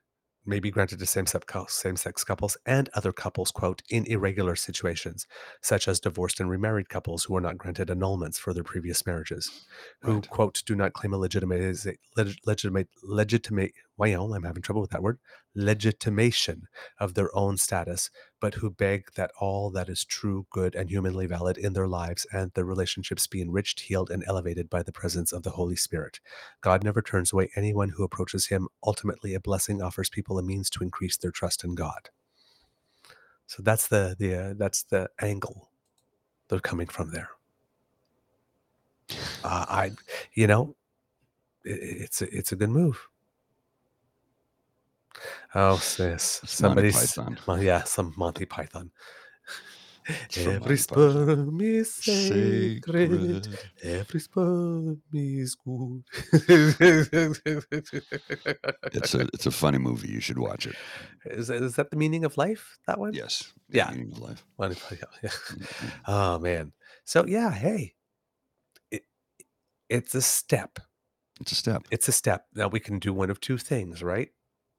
may 0.49 0.59
be 0.59 0.71
granted 0.71 0.99
to 0.99 1.05
same-sex 1.05 1.45
cou- 1.45 1.65
same-sex 1.69 2.23
couples 2.23 2.57
and 2.65 2.89
other 2.95 3.13
couples 3.13 3.51
quote 3.51 3.81
in 3.89 4.05
irregular 4.07 4.55
situations 4.55 5.27
such 5.61 5.87
as 5.87 5.99
divorced 5.99 6.39
and 6.39 6.49
remarried 6.49 6.89
couples 6.89 7.23
who 7.25 7.35
are 7.37 7.41
not 7.41 7.57
granted 7.57 7.87
annulments 7.89 8.37
for 8.37 8.53
their 8.53 8.63
previous 8.63 9.05
marriages 9.05 9.65
who 10.01 10.15
Right. 10.15 10.29
quote 10.29 10.63
do 10.65 10.75
not 10.75 10.93
claim 10.93 11.13
a 11.13 11.17
legitimate 11.17 11.85
leg- 12.17 12.35
legitimate 12.45 12.89
legitimate 13.03 13.73
well 13.99 14.33
i'm 14.35 14.43
having 14.43 14.63
trouble 14.63 14.81
with 14.81 14.91
that 14.91 15.03
word 15.03 15.19
legitimation 15.55 16.63
of 16.99 17.15
their 17.15 17.35
own 17.37 17.57
status 17.57 18.09
but 18.41 18.55
who 18.55 18.71
beg 18.71 19.05
that 19.15 19.31
all 19.41 19.71
that 19.71 19.89
is 19.89 20.05
true 20.05 20.47
good 20.51 20.75
and 20.75 20.91
humanly 20.91 21.27
valid 21.27 21.57
in 21.57 21.73
their 21.73 21.89
lives 21.89 22.27
and 22.33 22.53
their 22.53 22.65
relationships 22.65 23.27
be 23.27 23.41
enriched 23.41 23.81
healed 23.81 24.11
and 24.11 24.23
elevated 24.27 24.69
by 24.69 24.83
the 24.83 24.93
presence 24.93 25.33
of 25.33 25.43
the 25.43 25.51
holy 25.51 25.77
spirit. 25.77 26.21
God 26.61 26.85
never 26.85 27.01
turns 27.01 27.33
away 27.33 27.51
anyone 27.57 27.91
who 27.91 28.05
approaches 28.05 28.47
him. 28.49 28.69
Ultimately 28.85 29.35
a 29.35 29.41
blessing 29.41 29.81
offers 29.83 30.11
people 30.11 30.39
a 30.39 30.43
means 30.43 30.69
to 30.71 30.83
increase 30.85 31.17
their 31.17 31.31
trust 31.31 31.65
in 31.65 31.75
god. 31.75 32.11
So 33.47 33.63
that's 33.63 33.87
the 33.87 34.15
the 34.19 34.35
uh, 34.35 34.55
that's 34.57 34.83
the 34.83 35.09
angle 35.21 35.71
they're 36.49 36.59
coming 36.59 36.87
from 36.87 37.11
there. 37.11 37.29
Uh, 39.43 39.65
i 39.69 39.91
you 40.33 40.47
know 40.47 40.75
i- 41.65 41.69
i- 41.71 41.73
it's 42.05 42.21
a, 42.21 42.37
it's 42.37 42.51
a 42.53 42.57
good 42.57 42.69
move 42.71 43.07
oh 45.55 45.77
sis 45.77 46.39
It's 46.43 46.61
Monty 46.61 46.91
somebody's 46.91 47.17
well, 47.47 47.61
yeah 47.63 47.83
some 47.83 48.13
monty 48.17 48.45
python 48.45 48.91
every 50.37 50.77
sperm 50.77 51.59
is 51.61 51.93
sacred 51.93 53.45
Sacred. 53.45 53.59
every 53.83 54.19
sperm 54.19 55.01
is 55.13 55.55
good 55.55 56.03
It's 58.93 59.13
a 59.13 59.21
it's 59.33 59.45
a 59.45 59.51
funny 59.51 59.77
movie. 59.77 60.09
You 60.09 60.19
should 60.19 60.39
watch 60.39 60.65
it. 60.67 60.75
is, 61.25 61.47
that- 61.47 61.61
is 61.61 61.75
that 61.75 61.91
the 61.91 61.95
meaning 61.97 62.25
of 62.25 62.37
life 62.37 62.77
that 62.87 62.99
one 62.99 63.13
Yes. 63.13 63.53
Yeah. 63.69 63.91
Meaning 63.91 64.11
of 64.13 64.19
life. 64.19 64.43
Yeah. 65.23 65.29
Mhm. 65.29 65.91
oh 66.07 66.39
man 66.39 66.73
so 67.05 67.25
yeah 67.25 67.51
hey 67.51 67.93
it, 68.91 69.03
it's 69.89 70.13
a 70.15 70.21
step 70.21 70.79
It's 71.41 71.51
a 71.51 71.55
step. 71.55 71.83
it's 71.91 72.07
a 72.07 72.11
step. 72.11 72.45
Now 72.55 72.67
we 72.67 72.79
can 72.79 72.99
do 72.99 73.13
one 73.13 73.29
of 73.29 73.39
two 73.39 73.57
things, 73.57 74.01
right? 74.03 74.29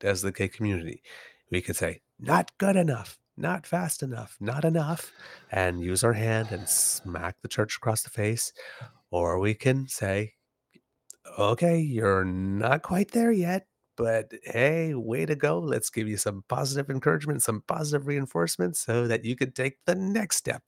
As 0.02 0.22
the 0.22 0.32
gay 0.32 0.48
community, 0.48 1.02
we 1.50 1.60
could 1.60 1.76
say, 1.76 2.00
not 2.18 2.50
good 2.58 2.76
enough, 2.76 3.18
not 3.36 3.66
fast 3.66 4.02
enough, 4.02 4.36
not 4.40 4.64
enough, 4.64 5.12
and 5.50 5.80
use 5.80 6.04
our 6.04 6.12
hand 6.12 6.48
and 6.52 6.68
smack 6.68 7.36
the 7.42 7.48
church 7.48 7.76
across 7.76 8.02
the 8.02 8.10
face. 8.10 8.52
Or 9.10 9.38
we 9.38 9.54
can 9.54 9.88
say, 9.88 10.34
okay, 11.38 11.78
you're 11.78 12.24
not 12.24 12.82
quite 12.82 13.10
there 13.10 13.32
yet, 13.32 13.66
but 13.96 14.32
hey, 14.44 14.94
way 14.94 15.26
to 15.26 15.34
go. 15.34 15.58
Let's 15.58 15.90
give 15.90 16.08
you 16.08 16.16
some 16.16 16.44
positive 16.48 16.90
encouragement, 16.90 17.42
some 17.42 17.62
positive 17.66 18.06
reinforcement 18.06 18.76
so 18.76 19.06
that 19.06 19.24
you 19.24 19.36
can 19.36 19.52
take 19.52 19.78
the 19.84 19.94
next 19.94 20.36
step. 20.36 20.62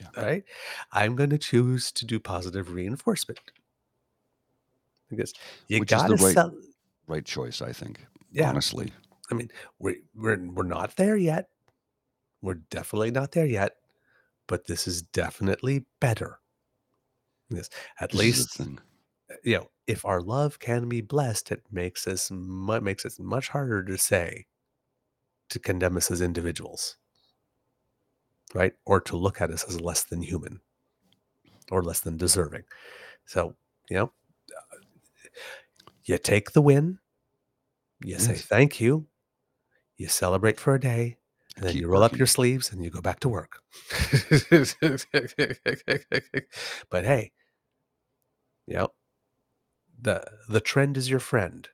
Yeah. 0.00 0.06
All 0.16 0.24
right. 0.24 0.44
I'm 0.92 1.16
going 1.16 1.30
to 1.30 1.38
choose 1.38 1.92
to 1.92 2.06
do 2.06 2.20
positive 2.20 2.72
reinforcement 2.72 3.40
because 5.10 5.32
you 5.68 5.84
got 5.84 6.08
to 6.08 6.14
right- 6.14 6.34
sell. 6.34 6.54
Right 7.08 7.24
choice, 7.24 7.60
I 7.62 7.72
think. 7.72 8.06
Yeah. 8.30 8.50
Honestly. 8.50 8.92
I 9.30 9.34
mean, 9.34 9.50
we're 9.78 9.96
we're 10.14 10.38
we're 10.52 10.62
not 10.64 10.96
there 10.96 11.16
yet. 11.16 11.48
We're 12.42 12.54
definitely 12.70 13.10
not 13.10 13.32
there 13.32 13.46
yet, 13.46 13.76
but 14.46 14.66
this 14.66 14.86
is 14.88 15.02
definitely 15.02 15.86
better. 16.00 16.40
Yes, 17.50 17.68
at 18.00 18.10
This 18.10 18.20
least 18.20 18.50
thing. 18.54 18.78
you 19.44 19.56
know, 19.58 19.70
if 19.86 20.04
our 20.04 20.20
love 20.20 20.58
can 20.58 20.88
be 20.88 21.00
blessed, 21.00 21.52
it 21.52 21.62
makes 21.70 22.06
us 22.06 22.30
mu- 22.30 22.80
makes 22.80 23.04
it 23.04 23.18
much 23.18 23.48
harder 23.48 23.82
to 23.84 23.98
say 23.98 24.46
to 25.50 25.58
condemn 25.58 25.96
us 25.98 26.10
as 26.10 26.22
individuals, 26.22 26.96
right? 28.54 28.74
Or 28.86 29.00
to 29.02 29.16
look 29.16 29.40
at 29.40 29.50
us 29.50 29.64
as 29.64 29.80
less 29.80 30.04
than 30.04 30.22
human 30.22 30.60
or 31.70 31.82
less 31.82 32.00
than 32.00 32.16
deserving. 32.16 32.64
So 33.26 33.56
you 33.90 33.96
know, 33.96 34.12
uh, 34.56 34.76
you 36.08 36.18
take 36.18 36.52
the 36.52 36.62
win, 36.62 36.98
you 38.04 38.18
say 38.18 38.34
thank 38.34 38.80
you, 38.80 39.06
you 39.96 40.08
celebrate 40.08 40.60
for 40.60 40.74
a 40.74 40.80
day, 40.80 41.16
and 41.56 41.64
then 41.64 41.72
Keep 41.72 41.82
you 41.82 41.88
roll 41.88 42.02
up 42.02 42.16
your 42.16 42.26
sleeves 42.26 42.72
and 42.72 42.84
you 42.84 42.90
go 42.90 43.00
back 43.00 43.20
to 43.20 43.28
work. 43.28 43.60
but 46.90 47.04
hey, 47.04 47.32
you 48.66 48.74
know, 48.76 48.88
the 50.00 50.24
the 50.48 50.60
trend 50.60 50.96
is 50.96 51.10
your 51.10 51.20
friend. 51.20 51.68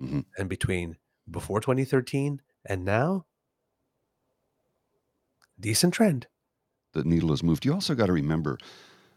Mhm. 0.00 0.24
And 0.38 0.48
between 0.48 0.96
before 1.30 1.60
2013 1.60 2.40
and 2.64 2.84
now, 2.84 3.26
decent 5.58 5.94
trend. 5.94 6.26
The 6.92 7.04
needle 7.04 7.30
has 7.30 7.42
moved. 7.42 7.64
You 7.64 7.72
also 7.72 7.94
got 7.94 8.06
to 8.06 8.12
remember 8.12 8.58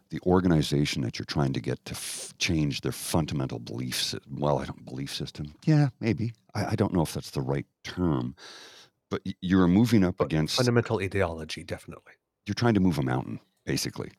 the 0.10 0.20
organization 0.26 1.02
that 1.04 1.18
you're 1.18 1.26
trying 1.26 1.54
to 1.54 1.60
get 1.60 1.84
to 1.86 1.94
f- 1.94 2.34
change 2.38 2.82
their 2.82 2.92
fundamental 2.92 3.60
beliefs. 3.60 4.16
Well, 4.30 4.60
I 4.60 4.66
don't 4.66 4.86
belief 4.86 5.14
system. 5.14 5.56
Yeah, 5.66 5.90
maybe. 6.00 6.34
I, 6.54 6.66
I 6.72 6.76
don't 6.76 6.94
know 6.94 7.02
if 7.02 7.14
that's 7.14 7.32
the 7.32 7.42
right 7.42 7.66
term, 7.84 8.36
but 9.10 9.22
you're 9.42 9.68
moving 9.68 10.04
up 10.04 10.18
But 10.18 10.26
against. 10.26 10.58
fundamental 10.58 11.00
ideology, 11.02 11.64
definitely. 11.64 12.14
You're 12.46 12.56
trying 12.56 12.74
to 12.76 12.80
move 12.80 12.98
a 13.00 13.04
mountain, 13.04 13.40
basically. 13.66 14.12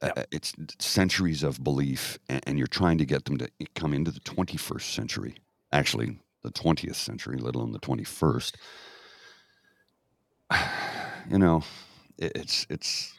Uh, 0.00 0.10
Yeah. 0.16 0.22
uh, 0.22 0.24
it's 0.30 0.52
centuries 0.78 1.42
of 1.42 1.62
belief, 1.62 2.18
and, 2.28 2.40
and 2.46 2.58
you're 2.58 2.66
trying 2.68 2.98
to 2.98 3.04
get 3.04 3.24
them 3.24 3.36
to 3.38 3.48
come 3.74 3.92
into 3.94 4.10
the 4.10 4.20
21st 4.20 4.92
century. 4.94 5.34
Actually, 5.72 6.18
the 6.42 6.50
20th 6.52 6.94
century, 6.96 7.36
let 7.38 7.54
alone 7.54 7.72
the 7.72 7.80
21st. 7.80 8.54
You 11.30 11.38
know, 11.38 11.62
it, 12.16 12.32
it's 12.34 12.66
it's 12.70 13.12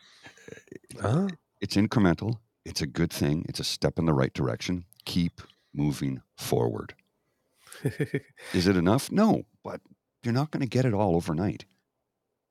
Oh, 1.04 1.28
it's 1.62 1.76
incremental. 1.76 2.40
It's 2.66 2.82
a 2.82 2.88
good 2.88 3.12
thing. 3.12 3.46
It's 3.50 3.60
a 3.60 3.64
step 3.64 3.98
in 3.98 4.06
the 4.06 4.14
right 4.14 4.34
direction. 4.34 4.86
Keep 5.06 5.42
moving 5.74 6.22
forward. 6.38 6.94
Is 8.54 8.68
it 8.68 8.76
enough? 8.76 9.12
No, 9.12 9.44
but 9.64 9.82
you're 10.24 10.34
not 10.34 10.52
going 10.52 10.62
to 10.62 10.68
get 10.68 10.86
it 10.86 10.94
all 10.94 11.16
overnight. 11.16 11.66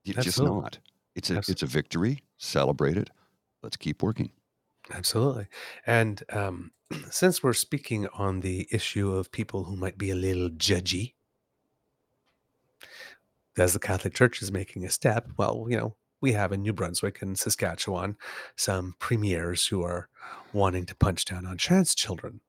You're 0.04 0.14
just 0.14 0.28
Absolutely. 0.28 0.60
not. 0.60 0.78
It's 1.14 1.30
a 1.30 1.36
Abs- 1.38 1.48
it's 1.48 1.62
a 1.62 1.66
victory. 1.66 2.22
Celebrate 2.38 2.96
it. 2.96 3.10
Let's 3.62 3.76
keep 3.76 4.02
working. 4.02 4.30
Absolutely. 4.92 5.46
And 5.86 6.22
um, 6.30 6.70
since 7.10 7.42
we're 7.42 7.52
speaking 7.52 8.06
on 8.14 8.40
the 8.40 8.68
issue 8.70 9.12
of 9.12 9.30
people 9.32 9.64
who 9.64 9.76
might 9.76 9.98
be 9.98 10.10
a 10.10 10.14
little 10.14 10.48
judgy, 10.48 11.14
as 13.58 13.72
the 13.72 13.80
Catholic 13.80 14.14
Church 14.14 14.40
is 14.40 14.52
making 14.52 14.84
a 14.84 14.90
step, 14.90 15.28
well, 15.36 15.66
you 15.68 15.76
know, 15.76 15.96
we 16.20 16.32
have 16.32 16.52
in 16.52 16.62
New 16.62 16.72
Brunswick 16.72 17.22
and 17.22 17.38
Saskatchewan 17.38 18.16
some 18.56 18.94
premiers 18.98 19.66
who 19.66 19.82
are 19.82 20.08
wanting 20.52 20.86
to 20.86 20.94
punch 20.96 21.24
down 21.24 21.46
on 21.46 21.56
trans 21.56 21.94
children. 21.94 22.40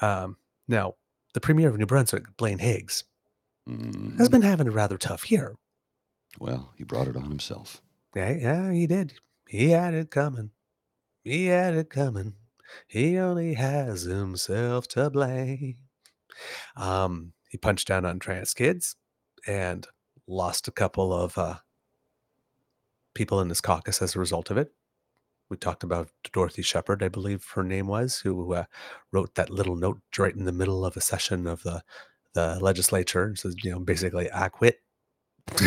Um, 0.00 0.36
now, 0.68 0.94
the 1.32 1.40
premier 1.40 1.68
of 1.68 1.76
New 1.78 1.86
Brunswick, 1.86 2.24
Blaine 2.36 2.58
Higgs, 2.58 3.04
has 3.66 3.76
Mhm. 3.76 4.30
been 4.30 4.42
having 4.42 4.68
a 4.68 4.72
rather 4.72 4.98
tough 4.98 5.30
year. 5.30 5.56
Well, 6.38 6.72
he 6.76 6.84
brought 6.84 7.08
it 7.08 7.16
on 7.16 7.24
himself. 7.24 7.80
Yeah, 8.14 8.30
yeah, 8.32 8.72
he 8.72 8.86
did. 8.86 9.14
He 9.48 9.70
had 9.70 9.94
it 9.94 10.10
coming. 10.10 10.50
He 11.22 11.46
had 11.46 11.74
it 11.74 11.90
coming. 11.90 12.34
He 12.86 13.18
only 13.18 13.54
has 13.54 14.02
himself 14.02 14.88
to 14.88 15.10
blame. 15.10 15.78
Um, 16.76 17.32
he 17.48 17.58
punched 17.58 17.88
down 17.88 18.04
on 18.04 18.18
trans 18.18 18.52
kids 18.54 18.96
and 19.46 19.86
lost 20.26 20.66
a 20.68 20.72
couple 20.72 21.12
of 21.12 21.36
uh, 21.38 21.58
people 23.14 23.40
in 23.40 23.48
this 23.48 23.60
caucus 23.60 24.02
as 24.02 24.14
a 24.14 24.20
result 24.20 24.50
of 24.50 24.58
it. 24.58 24.72
We 25.50 25.56
talked 25.56 25.84
about 25.84 26.08
Dorothy 26.32 26.62
Shephard, 26.62 27.02
I 27.02 27.08
believe 27.08 27.46
her 27.54 27.62
name 27.62 27.86
was, 27.86 28.18
who 28.18 28.54
uh, 28.54 28.64
wrote 29.12 29.34
that 29.34 29.50
little 29.50 29.76
note 29.76 30.00
right 30.18 30.34
in 30.34 30.44
the 30.44 30.52
middle 30.52 30.84
of 30.84 30.96
a 30.96 31.00
session 31.00 31.46
of 31.46 31.62
the 31.62 31.82
the 32.34 32.58
legislature. 32.60 33.34
says, 33.36 33.54
you 33.62 33.70
know, 33.70 33.80
basically, 33.80 34.30
I 34.32 34.48
quit. 34.48 34.80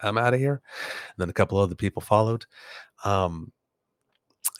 I'm 0.00 0.18
out 0.18 0.34
of 0.34 0.40
here. 0.40 0.60
And 1.10 1.18
then 1.18 1.30
a 1.30 1.32
couple 1.34 1.58
other 1.58 1.74
people 1.74 2.02
followed. 2.02 2.46
Um, 3.04 3.52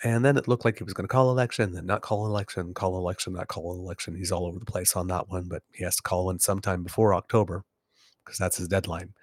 and 0.05 0.25
then 0.25 0.37
it 0.37 0.47
looked 0.47 0.65
like 0.65 0.79
he 0.79 0.85
was 0.85 0.95
going 0.95 1.09
to 1.09 1.13
call 1.13 1.31
election, 1.31 1.73
then 1.73 1.87
not 1.87 2.03
call 2.03 2.27
election, 2.27 2.73
call 2.73 2.97
election, 2.97 3.33
not 3.33 3.49
call 3.49 3.73
election. 3.73 4.15
He's 4.15 4.31
all 4.31 4.47
over 4.47 4.59
the 4.61 4.65
place 4.65 4.95
on 4.95 5.09
that 5.09 5.29
one, 5.29 5.49
but 5.49 5.63
he 5.73 5.83
has 5.83 5.97
to 5.97 6.03
call 6.03 6.27
one 6.27 6.39
sometime 6.39 6.85
before 6.85 7.15
October 7.15 7.65
because 8.29 8.39
that's 8.39 8.59
his 8.59 8.69
deadline. 8.69 9.15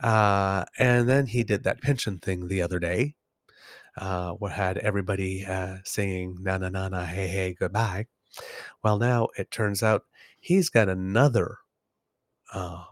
Uh, 0.00 0.64
and 0.78 1.08
then 1.08 1.26
he 1.26 1.44
did 1.44 1.64
that 1.64 1.82
pension 1.82 2.18
thing 2.18 2.48
the 2.48 2.62
other 2.62 2.78
day, 2.78 3.14
uh, 3.98 4.32
what 4.32 4.52
had 4.52 4.78
everybody 4.78 5.44
uh, 5.44 5.76
singing 5.84 6.36
na 6.40 6.56
na 6.56 6.70
na 6.70 6.88
na 6.88 7.04
hey 7.04 7.28
hey 7.28 7.54
goodbye. 7.58 8.06
Well, 8.82 8.98
now 8.98 9.28
it 9.36 9.50
turns 9.50 9.82
out 9.82 10.04
he's 10.40 10.70
got 10.70 10.88
another 10.88 11.58
uh, 12.54 12.84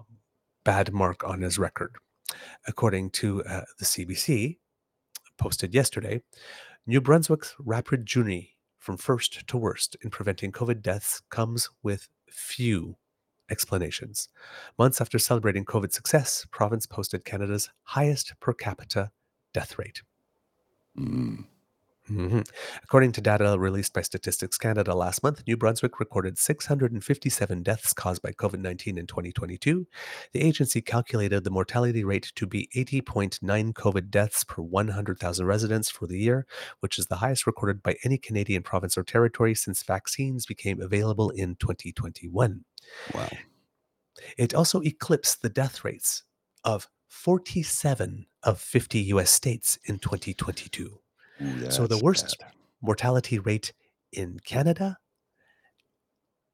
bad 0.65 0.93
mark 0.93 1.25
on 1.25 1.41
his 1.41 1.59
record, 1.59 1.95
according 2.67 3.11
to 3.11 3.43
uh, 3.45 3.63
the 3.79 3.85
CBC 3.85 4.59
posted 5.39 5.75
yesterday. 5.75 6.21
New 6.87 7.01
Brunswick's 7.01 7.55
rapid 7.59 8.05
journey 8.05 8.55
from 8.79 8.97
first 8.97 9.47
to 9.49 9.57
worst 9.57 9.97
in 10.03 10.11
preventing 10.11 10.53
COVID 10.53 10.83
deaths 10.83 11.23
comes 11.31 11.69
with 11.83 12.09
few 12.31 12.97
explanations. 13.51 14.29
Months 14.79 15.01
after 15.01 15.19
celebrating 15.19 15.65
COVID 15.65 15.93
success, 15.93 16.47
province 16.51 16.87
posted 16.87 17.25
Canada's 17.25 17.71
highest 17.83 18.35
per 18.41 18.53
capita 18.53 19.11
death 19.53 19.79
rate. 19.79 20.03
Mm. 20.99 21.45
Mhm. 22.09 22.49
According 22.85 23.13
to 23.13 23.21
data 23.21 23.57
released 23.59 23.93
by 23.93 24.03
Statistics 24.03 24.57
Canada 24.57 24.95
last 24.95 25.23
month, 25.23 25.43
New 25.47 25.57
Brunswick 25.57 25.99
recorded 25.99 26.39
657 26.39 27.63
deaths 27.63 27.93
caused 27.93 28.23
by 28.23 28.31
COVID 28.31 28.61
19 28.61 28.97
in 28.97 29.07
2022. 29.07 29.87
The 30.33 30.43
agency 30.43 30.81
calculated 30.81 31.43
the 31.43 31.51
mortality 31.51 32.05
rate 32.05 32.31
to 32.37 32.47
be 32.47 32.69
80.9 32.75 33.73
COVID 33.73 34.11
deaths 34.11 34.45
per 34.45 34.63
100,000 34.63 35.47
residents 35.47 35.91
for 35.91 36.07
the 36.07 36.19
year, 36.19 36.47
which 36.81 36.99
is 36.99 37.07
the 37.07 37.17
highest 37.17 37.47
recorded 37.47 37.83
by 37.83 37.97
any 38.05 38.19
Canadian 38.19 38.63
province 38.63 38.97
or 38.97 39.03
territory 39.03 39.55
since 39.55 39.83
vaccines 39.83 40.47
became 40.47 40.81
available 40.81 41.31
in 41.31 41.57
2021. 41.57 42.65
Wow. 43.15 43.29
It 44.39 44.55
also 44.55 44.81
eclipsed 44.83 45.43
the 45.43 45.49
death 45.49 45.85
rates 45.85 46.23
of 46.65 46.89
47 47.09 48.27
of 48.43 48.61
50 48.61 49.01
US 49.01 49.31
states 49.31 49.79
in 49.85 49.99
2022. 49.99 51.01
Ooh, 51.41 51.59
So 51.69 51.87
the 51.87 51.99
that's 51.99 52.03
worst 52.03 52.39
bad. 52.39 52.53
mortality 52.83 53.39
rate 53.39 53.73
in 54.13 54.39
Canada 54.41 54.99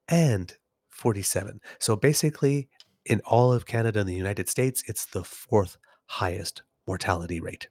and 0.09 0.57
47. 0.89 1.61
So 1.81 1.97
basically, 1.97 2.69
in 3.05 3.21
all 3.25 3.53
of 3.53 3.67
Canada 3.67 4.01
and 4.01 4.09
the 4.09 4.15
United 4.15 4.49
States, 4.49 4.83
it's 4.87 5.07
the 5.07 5.25
fourth 5.25 5.77
highest 6.07 6.63
mortality 6.87 7.41
rate 7.41 7.69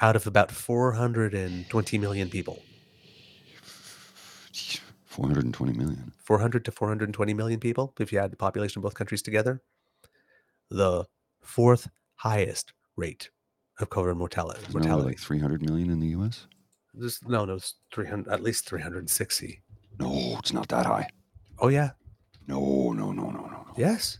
out 0.00 0.16
of 0.16 0.26
about 0.26 0.50
420 0.50 1.98
million 1.98 2.28
people. 2.30 2.66
420 5.06 5.72
million. 5.72 6.12
400 6.16 6.64
to 6.64 6.72
420 6.72 7.34
million 7.34 7.60
people, 7.60 7.94
if 8.00 8.10
you 8.12 8.18
add 8.18 8.30
the 8.32 8.36
population 8.36 8.78
of 8.80 8.82
both 8.82 8.94
countries 8.94 9.22
together, 9.22 9.62
the 10.70 11.06
fourth 11.42 11.90
highest 12.16 12.72
rate 12.96 13.30
of 13.80 13.90
COVID 13.90 14.16
mortality. 14.16 14.60
Isn't 14.68 14.74
mortality. 14.74 15.08
like 15.08 15.18
300 15.18 15.62
million 15.62 15.90
in 15.90 16.00
the 16.00 16.08
US? 16.08 16.46
This, 16.94 17.22
no, 17.24 17.44
no, 17.44 17.54
it's 17.54 17.74
300, 17.92 18.32
at 18.32 18.42
least 18.42 18.68
360. 18.68 19.62
No, 20.00 20.36
it's 20.38 20.52
not 20.52 20.68
that 20.68 20.86
high. 20.86 21.08
Oh, 21.58 21.68
yeah. 21.68 21.90
No, 22.46 22.92
no, 22.92 23.12
no, 23.12 23.30
no, 23.30 23.40
no, 23.40 23.46
no. 23.46 23.66
Yes. 23.76 24.18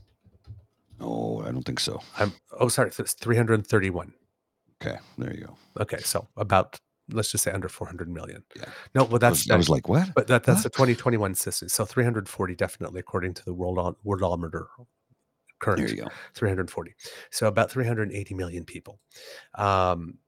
No, 1.00 1.42
I 1.46 1.50
don't 1.50 1.62
think 1.62 1.80
so. 1.80 2.00
I'm, 2.18 2.32
oh, 2.58 2.68
sorry. 2.68 2.90
It's 2.98 3.14
331. 3.14 4.12
Okay, 4.80 4.98
there 5.16 5.34
you 5.34 5.46
go. 5.46 5.56
Okay. 5.80 5.98
So 5.98 6.26
about, 6.36 6.78
let's 7.10 7.30
just 7.30 7.44
say 7.44 7.50
under 7.50 7.68
400 7.68 8.08
million. 8.08 8.44
Yeah. 8.56 8.64
No, 8.94 9.04
well, 9.04 9.16
I 9.16 9.18
that's, 9.18 9.44
was, 9.46 9.50
I 9.50 9.56
was 9.56 9.68
like, 9.68 9.88
what? 9.88 10.12
but 10.14 10.26
that, 10.28 10.44
that's 10.44 10.62
the 10.62 10.68
what? 10.68 10.74
2021 10.88 11.34
system. 11.34 11.68
So 11.68 11.84
340 11.84 12.54
definitely, 12.54 13.00
according 13.00 13.34
to 13.34 13.44
the 13.44 13.54
world 13.54 13.96
worldometer 14.04 14.66
current. 15.60 15.80
There 15.86 15.90
you 15.96 16.02
go. 16.04 16.08
340 16.34 16.94
so 17.30 17.46
about 17.48 17.70
380 17.70 18.34
million 18.34 18.64
people 18.64 19.00
um 19.54 20.18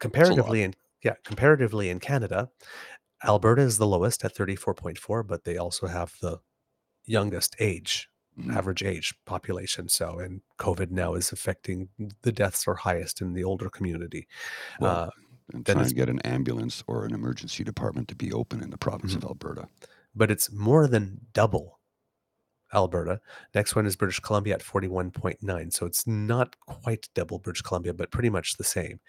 comparatively 0.00 0.62
in 0.62 0.74
yeah 1.04 1.14
comparatively 1.24 1.90
in 1.90 2.00
canada 2.00 2.50
alberta 3.24 3.62
is 3.62 3.78
the 3.78 3.86
lowest 3.86 4.24
at 4.24 4.34
34.4 4.34 5.26
but 5.26 5.44
they 5.44 5.56
also 5.56 5.86
have 5.86 6.14
the 6.20 6.38
youngest 7.06 7.56
age 7.60 8.08
Mhm. 8.38 8.54
average 8.56 8.82
age 8.82 9.14
population 9.24 9.88
so 9.88 10.18
and 10.18 10.42
covid 10.58 10.90
now 10.90 11.14
is 11.14 11.32
affecting 11.32 11.88
the 12.22 12.32
deaths 12.32 12.68
are 12.68 12.74
highest 12.74 13.22
in 13.22 13.32
the 13.32 13.42
older 13.44 13.70
community 13.70 14.28
Well, 14.78 14.92
uh, 15.06 15.10
and 15.54 15.64
then 15.64 15.76
try 15.76 15.82
it's- 15.82 15.92
get 15.94 16.10
an 16.10 16.20
ambulance 16.20 16.84
or 16.86 17.06
an 17.06 17.14
emergency 17.14 17.64
department 17.64 18.08
to 18.08 18.14
be 18.14 18.32
open 18.32 18.62
in 18.62 18.70
the 18.70 18.78
province 18.78 19.14
Mhm. 19.14 19.18
of 19.18 19.24
Alberta. 19.24 19.68
but 20.14 20.30
it's 20.30 20.50
more 20.52 20.86
than 20.86 21.20
double 21.32 21.80
Alberta. 22.76 23.20
Next 23.54 23.74
one 23.74 23.86
is 23.86 23.96
British 23.96 24.20
Columbia 24.20 24.54
at 24.54 24.62
41.9. 24.62 25.72
So 25.72 25.86
it's 25.86 26.06
not 26.06 26.56
quite 26.60 27.08
double 27.14 27.38
British 27.38 27.62
Columbia, 27.62 27.94
but 27.94 28.10
pretty 28.10 28.30
much 28.30 28.56
the 28.56 28.64
same. 28.64 29.00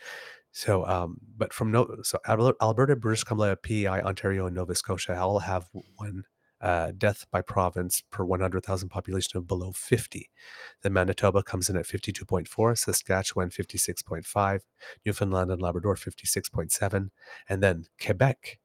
So, 0.52 0.86
um, 0.88 1.18
but 1.38 1.54
from 1.54 1.72
no, 1.72 1.98
so 2.02 2.18
Alberta, 2.28 2.96
British 2.96 3.24
Columbia, 3.24 3.58
PEI, 3.58 4.02
Ontario, 4.02 4.48
and 4.48 4.56
Nova 4.56 4.74
Scotia 4.74 5.20
all 5.20 5.40
have 5.40 5.68
one 5.98 6.24
uh, 6.62 6.92
death 6.98 7.26
by 7.32 7.42
province 7.42 8.02
per 8.10 8.24
100,000 8.24 8.90
population 8.90 9.38
of 9.38 9.48
below 9.48 9.72
50. 9.72 10.30
Then 10.82 10.94
Manitoba 10.94 11.44
comes 11.44 11.70
in 11.70 11.78
at 11.78 11.86
52.4, 11.86 12.78
Saskatchewan 12.78 13.50
56.5, 13.50 14.62
Newfoundland 15.06 15.52
and 15.52 15.62
Labrador 15.62 15.96
56.7, 15.96 17.10
and 17.50 17.62
then 17.62 17.86
Quebec 18.04 18.60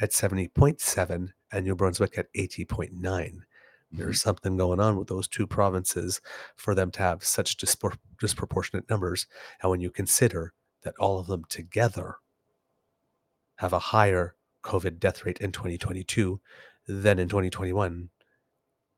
at 0.00 0.12
70.7 0.12 1.30
and 1.50 1.64
New 1.64 1.74
Brunswick 1.74 2.16
at 2.16 2.32
80.9. 2.36 3.40
There's 3.90 4.20
something 4.20 4.56
going 4.56 4.80
on 4.80 4.96
with 4.96 5.08
those 5.08 5.26
two 5.28 5.46
provinces 5.46 6.20
for 6.56 6.74
them 6.74 6.90
to 6.92 6.98
have 7.00 7.24
such 7.24 7.56
dispor- 7.56 7.96
disproportionate 8.20 8.88
numbers. 8.90 9.26
And 9.62 9.70
when 9.70 9.80
you 9.80 9.90
consider 9.90 10.52
that 10.82 10.94
all 10.98 11.18
of 11.18 11.26
them 11.26 11.44
together 11.48 12.16
have 13.56 13.72
a 13.72 13.78
higher 13.78 14.36
COVID 14.62 14.98
death 14.98 15.24
rate 15.24 15.38
in 15.38 15.52
2022 15.52 16.40
than 16.86 17.18
in 17.18 17.28
2021 17.28 18.10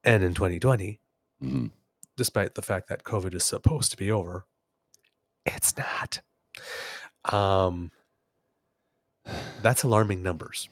and 0.03 0.25
in 0.25 0.35
2020, 0.35 1.01
Mhm. 1.43 1.71
despite 2.17 2.55
the 2.55 2.63
fact 2.63 2.89
that 2.89 3.05
COVID 3.05 3.35
is 3.35 3.45
supposed 3.45 3.91
to 3.93 3.97
be 3.97 4.11
over, 4.11 4.47
it's 5.47 5.77
not. 5.77 6.21
Um, 7.25 7.93
that's 9.63 9.83
alarming 9.83 10.23
numbers. 10.23 10.69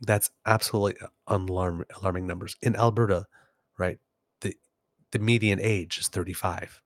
That's 0.00 0.30
absolutely 0.46 1.00
alarm, 1.26 1.84
alarming 2.00 2.26
numbers. 2.26 2.56
In 2.62 2.76
Alberta, 2.76 3.26
right, 3.78 3.98
the 4.40 4.56
the 5.12 5.18
median 5.18 5.60
age 5.60 5.98
is 5.98 6.08
35. 6.08 6.82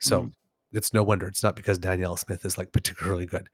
So 0.00 0.22
Mhm. 0.24 0.32
it's 0.72 0.92
no 0.92 1.02
wonder. 1.02 1.26
It's 1.28 1.42
not 1.42 1.56
because 1.56 1.78
Danielle 1.78 2.16
Smith 2.16 2.44
is 2.44 2.58
like 2.58 2.72
particularly 2.72 3.26
good. 3.26 3.48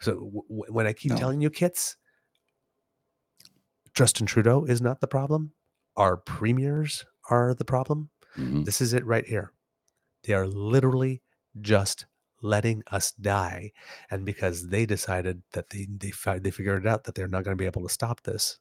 So 0.00 0.14
w- 0.14 0.72
when 0.72 0.86
I 0.86 0.92
keep 0.92 1.12
No. 1.12 1.18
telling 1.18 1.40
you, 1.40 1.50
kits, 1.50 1.96
Justin 3.94 4.26
Trudeau 4.26 4.64
is 4.64 4.80
not 4.82 5.00
the 5.00 5.06
problem. 5.06 5.52
Our 5.96 6.16
premiers 6.16 7.04
are 7.30 7.54
the 7.54 7.64
problem. 7.64 8.10
Mhm. 8.36 8.64
This 8.64 8.80
is 8.80 8.92
it 8.92 9.04
right 9.06 9.24
here. 9.26 9.52
They 10.24 10.34
are 10.34 10.46
literally 10.46 11.22
just 11.60 12.06
letting 12.44 12.82
us 12.92 13.12
die. 13.12 13.72
And 14.10 14.24
because 14.24 14.68
they 14.68 14.86
decided 14.86 15.42
that 15.52 15.70
they 15.70 15.86
they 15.90 16.12
they 16.38 16.50
figured 16.50 16.86
out 16.86 17.04
that 17.04 17.14
they're 17.14 17.26
not 17.28 17.42
going 17.44 17.56
to 17.56 17.60
be 17.60 17.66
able 17.66 17.82
to 17.82 17.88
stop 17.92 18.22
this, 18.22 18.58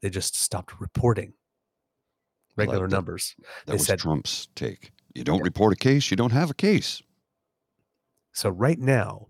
they 0.00 0.08
just 0.10 0.36
stopped 0.36 0.80
reporting 0.80 1.34
regular 2.56 2.86
that- 2.88 2.94
numbers. 2.94 3.34
That 3.38 3.46
They 3.66 3.72
was 3.74 3.86
said- 3.86 3.98
Trump's 3.98 4.48
take. 4.54 4.92
You 5.14 5.24
don't 5.24 5.42
report 5.42 5.72
a 5.72 5.76
case, 5.76 6.10
you 6.10 6.16
don't 6.16 6.32
have 6.32 6.50
a 6.50 6.54
case. 6.54 7.02
So 8.32 8.48
right 8.48 8.78
now, 8.78 9.26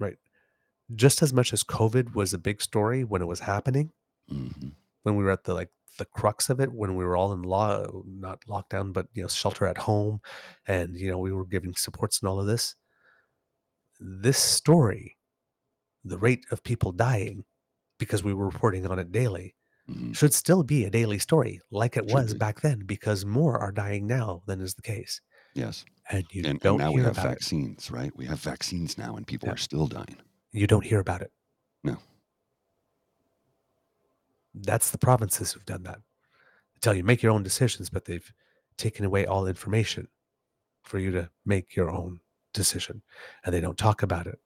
right, 0.00 0.18
just 0.94 1.22
as 1.22 1.32
much 1.32 1.52
as 1.52 1.62
COVID 1.62 2.14
was 2.16 2.34
a 2.34 2.38
big 2.38 2.60
story 2.60 3.04
when 3.04 3.22
it 3.22 3.26
was 3.26 3.40
happening, 3.40 3.92
Mhm. 4.28 4.72
when 5.04 5.14
we 5.16 5.22
were 5.22 5.30
at 5.30 5.44
the 5.44 5.54
like 5.54 5.70
the 5.98 6.04
crux 6.04 6.50
of 6.50 6.60
it 6.60 6.72
when 6.72 6.96
we 6.96 7.04
were 7.04 7.16
all 7.16 7.32
in 7.32 7.42
law 7.42 7.86
not 8.06 8.40
lockdown 8.48 8.92
but 8.92 9.06
you 9.14 9.22
know 9.22 9.28
shelter 9.28 9.66
at 9.66 9.78
home 9.78 10.20
and 10.66 10.96
you 10.96 11.10
know 11.10 11.18
we 11.18 11.32
were 11.32 11.44
giving 11.46 11.74
supports 11.74 12.20
and 12.20 12.28
all 12.28 12.40
of 12.40 12.46
this 12.46 12.74
this 14.00 14.38
story 14.38 15.16
the 16.04 16.18
rate 16.18 16.44
of 16.50 16.62
people 16.62 16.92
dying 16.92 17.44
because 17.98 18.22
we 18.22 18.34
were 18.34 18.46
reporting 18.46 18.86
on 18.86 18.98
it 18.98 19.10
daily 19.12 19.54
Mhm. 19.88 20.16
should 20.16 20.34
still 20.34 20.62
be 20.64 20.84
a 20.84 20.90
daily 20.90 21.18
story 21.18 21.60
like 21.70 21.96
it 21.96 22.08
Should 22.08 22.14
was 22.14 22.32
be. 22.34 22.38
back 22.38 22.60
then 22.60 22.80
because 22.80 23.24
more 23.24 23.56
are 23.58 23.70
dying 23.72 24.06
now 24.06 24.42
than 24.46 24.60
is 24.60 24.74
the 24.74 24.82
case 24.82 25.20
Yes. 25.54 25.84
and 26.10 26.24
you 26.32 26.40
And, 26.40 26.46
and 26.48 26.60
don't 26.60 26.78
now 26.78 26.90
we 26.92 27.00
have 27.02 27.12
about 27.12 27.26
it 27.26 27.28
vaccines, 27.30 27.90
right? 27.90 28.14
We 28.16 28.26
have 28.26 28.40
vaccines 28.40 28.98
now 28.98 29.16
and 29.16 29.26
people 29.26 29.46
Yeah. 29.48 29.54
are 29.54 29.58
still 29.58 29.86
dying. 29.86 30.16
you 30.52 30.66
don't 30.66 30.84
hear 30.84 31.00
about 31.00 31.22
it 31.22 31.32
No. 31.84 31.98
That's 34.62 34.90
the 34.90 34.98
provinces 34.98 35.52
who've 35.52 35.64
done 35.66 35.82
that. 35.84 35.98
They 36.74 36.78
tell 36.80 36.94
you 36.94 37.04
make 37.04 37.22
your 37.22 37.32
own 37.32 37.42
decisions 37.42 37.90
but 37.90 38.04
they've 38.06 38.32
taken 38.76 39.04
away 39.04 39.26
all 39.26 39.46
information 39.46 40.08
for 40.82 40.98
you 40.98 41.10
to 41.12 41.30
make 41.44 41.74
your 41.76 41.90
own 41.90 42.20
decision 42.52 43.02
and 43.44 43.54
they 43.54 43.60
don't 43.60 43.78
talk 43.78 44.02
about 44.02 44.26
it. 44.26 44.38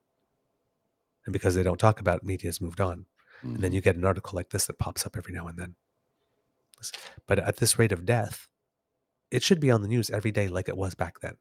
And 1.27 1.33
because 1.33 1.55
they 1.55 1.63
don't 1.63 1.79
talk 1.81 2.01
about 2.01 2.19
it 2.19 2.25
media's 2.25 2.61
moved 2.61 2.81
on. 2.81 3.07
And 3.43 3.59
then 3.63 3.71
Mhm. 3.73 3.75
you 3.75 3.81
get 3.81 3.97
an 3.97 4.05
article 4.05 4.37
like 4.37 4.51
this 4.51 4.67
that 4.67 4.79
pops 4.79 5.07
up 5.07 5.17
every 5.17 5.33
now 5.33 5.47
and 5.47 5.59
then. 5.59 5.75
But 7.27 7.39
at 7.39 7.57
this 7.57 7.79
rate 7.79 7.93
of 7.93 8.05
death 8.05 8.49
it 9.31 9.43
should 9.45 9.61
be 9.61 9.71
on 9.71 9.81
the 9.83 9.89
news 9.89 10.11
every 10.11 10.33
day 10.33 10.49
like 10.49 10.69
it 10.69 10.77
was 10.77 10.95
back 10.97 11.21
then. 11.21 11.37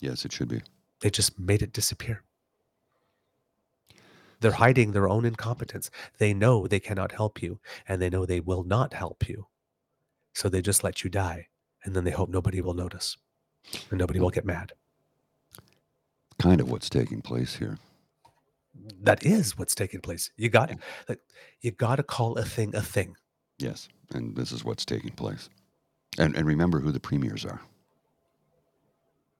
Yes, 0.00 0.24
it 0.24 0.32
should 0.32 0.48
be. 0.48 0.62
they 1.00 1.10
just 1.10 1.38
made 1.38 1.62
it 1.62 1.72
disappear 1.72 2.24
they're 4.40 4.52
hiding 4.52 4.92
their 4.92 5.08
own 5.08 5.24
incompetence 5.24 5.90
they 6.18 6.32
know 6.34 6.66
they 6.66 6.80
cannot 6.80 7.12
help 7.12 7.42
you 7.42 7.58
and 7.88 8.00
they 8.00 8.10
know 8.10 8.24
they 8.26 8.40
will 8.40 8.64
not 8.64 8.94
help 8.94 9.28
you 9.28 9.46
so 10.34 10.48
they 10.48 10.62
just 10.62 10.84
let 10.84 11.02
you 11.04 11.10
die 11.10 11.46
and 11.84 11.94
then 11.94 12.04
they 12.04 12.10
hope 12.10 12.28
nobody 12.28 12.60
will 12.60 12.74
notice 12.74 13.16
and 13.90 13.98
nobody 13.98 14.20
will 14.20 14.30
get 14.30 14.44
mad 14.44 14.72
Kind 16.38 16.60
of 16.60 16.70
what's 16.70 16.88
taking 16.88 17.20
place 17.20 17.56
here. 17.56 17.76
that 19.02 19.26
is 19.26 19.58
what's 19.58 19.74
taking 19.74 20.00
place. 20.00 20.30
You 20.36 20.48
got 20.48 20.70
like, 21.08 21.18
you 21.62 21.72
got 21.72 21.96
to 21.96 22.04
call 22.04 22.38
a 22.38 22.44
thing 22.44 22.74
a 22.76 22.80
thing. 22.80 23.16
Yes, 23.58 23.88
and 24.14 24.36
this 24.36 24.52
is 24.52 24.64
what's 24.64 24.84
taking 24.84 25.10
place. 25.10 25.48
And 26.16 26.36
and 26.36 26.46
remember 26.46 26.78
who 26.78 26.92
the 26.92 27.00
premiers 27.00 27.44
are. 27.44 27.60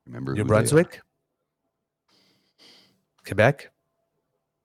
Remember 0.06 0.32
New 0.32 0.42
who 0.42 0.44
they 0.44 0.48
are. 0.48 0.48
Brunswick, 0.48 1.00
Quebec, 3.24 3.70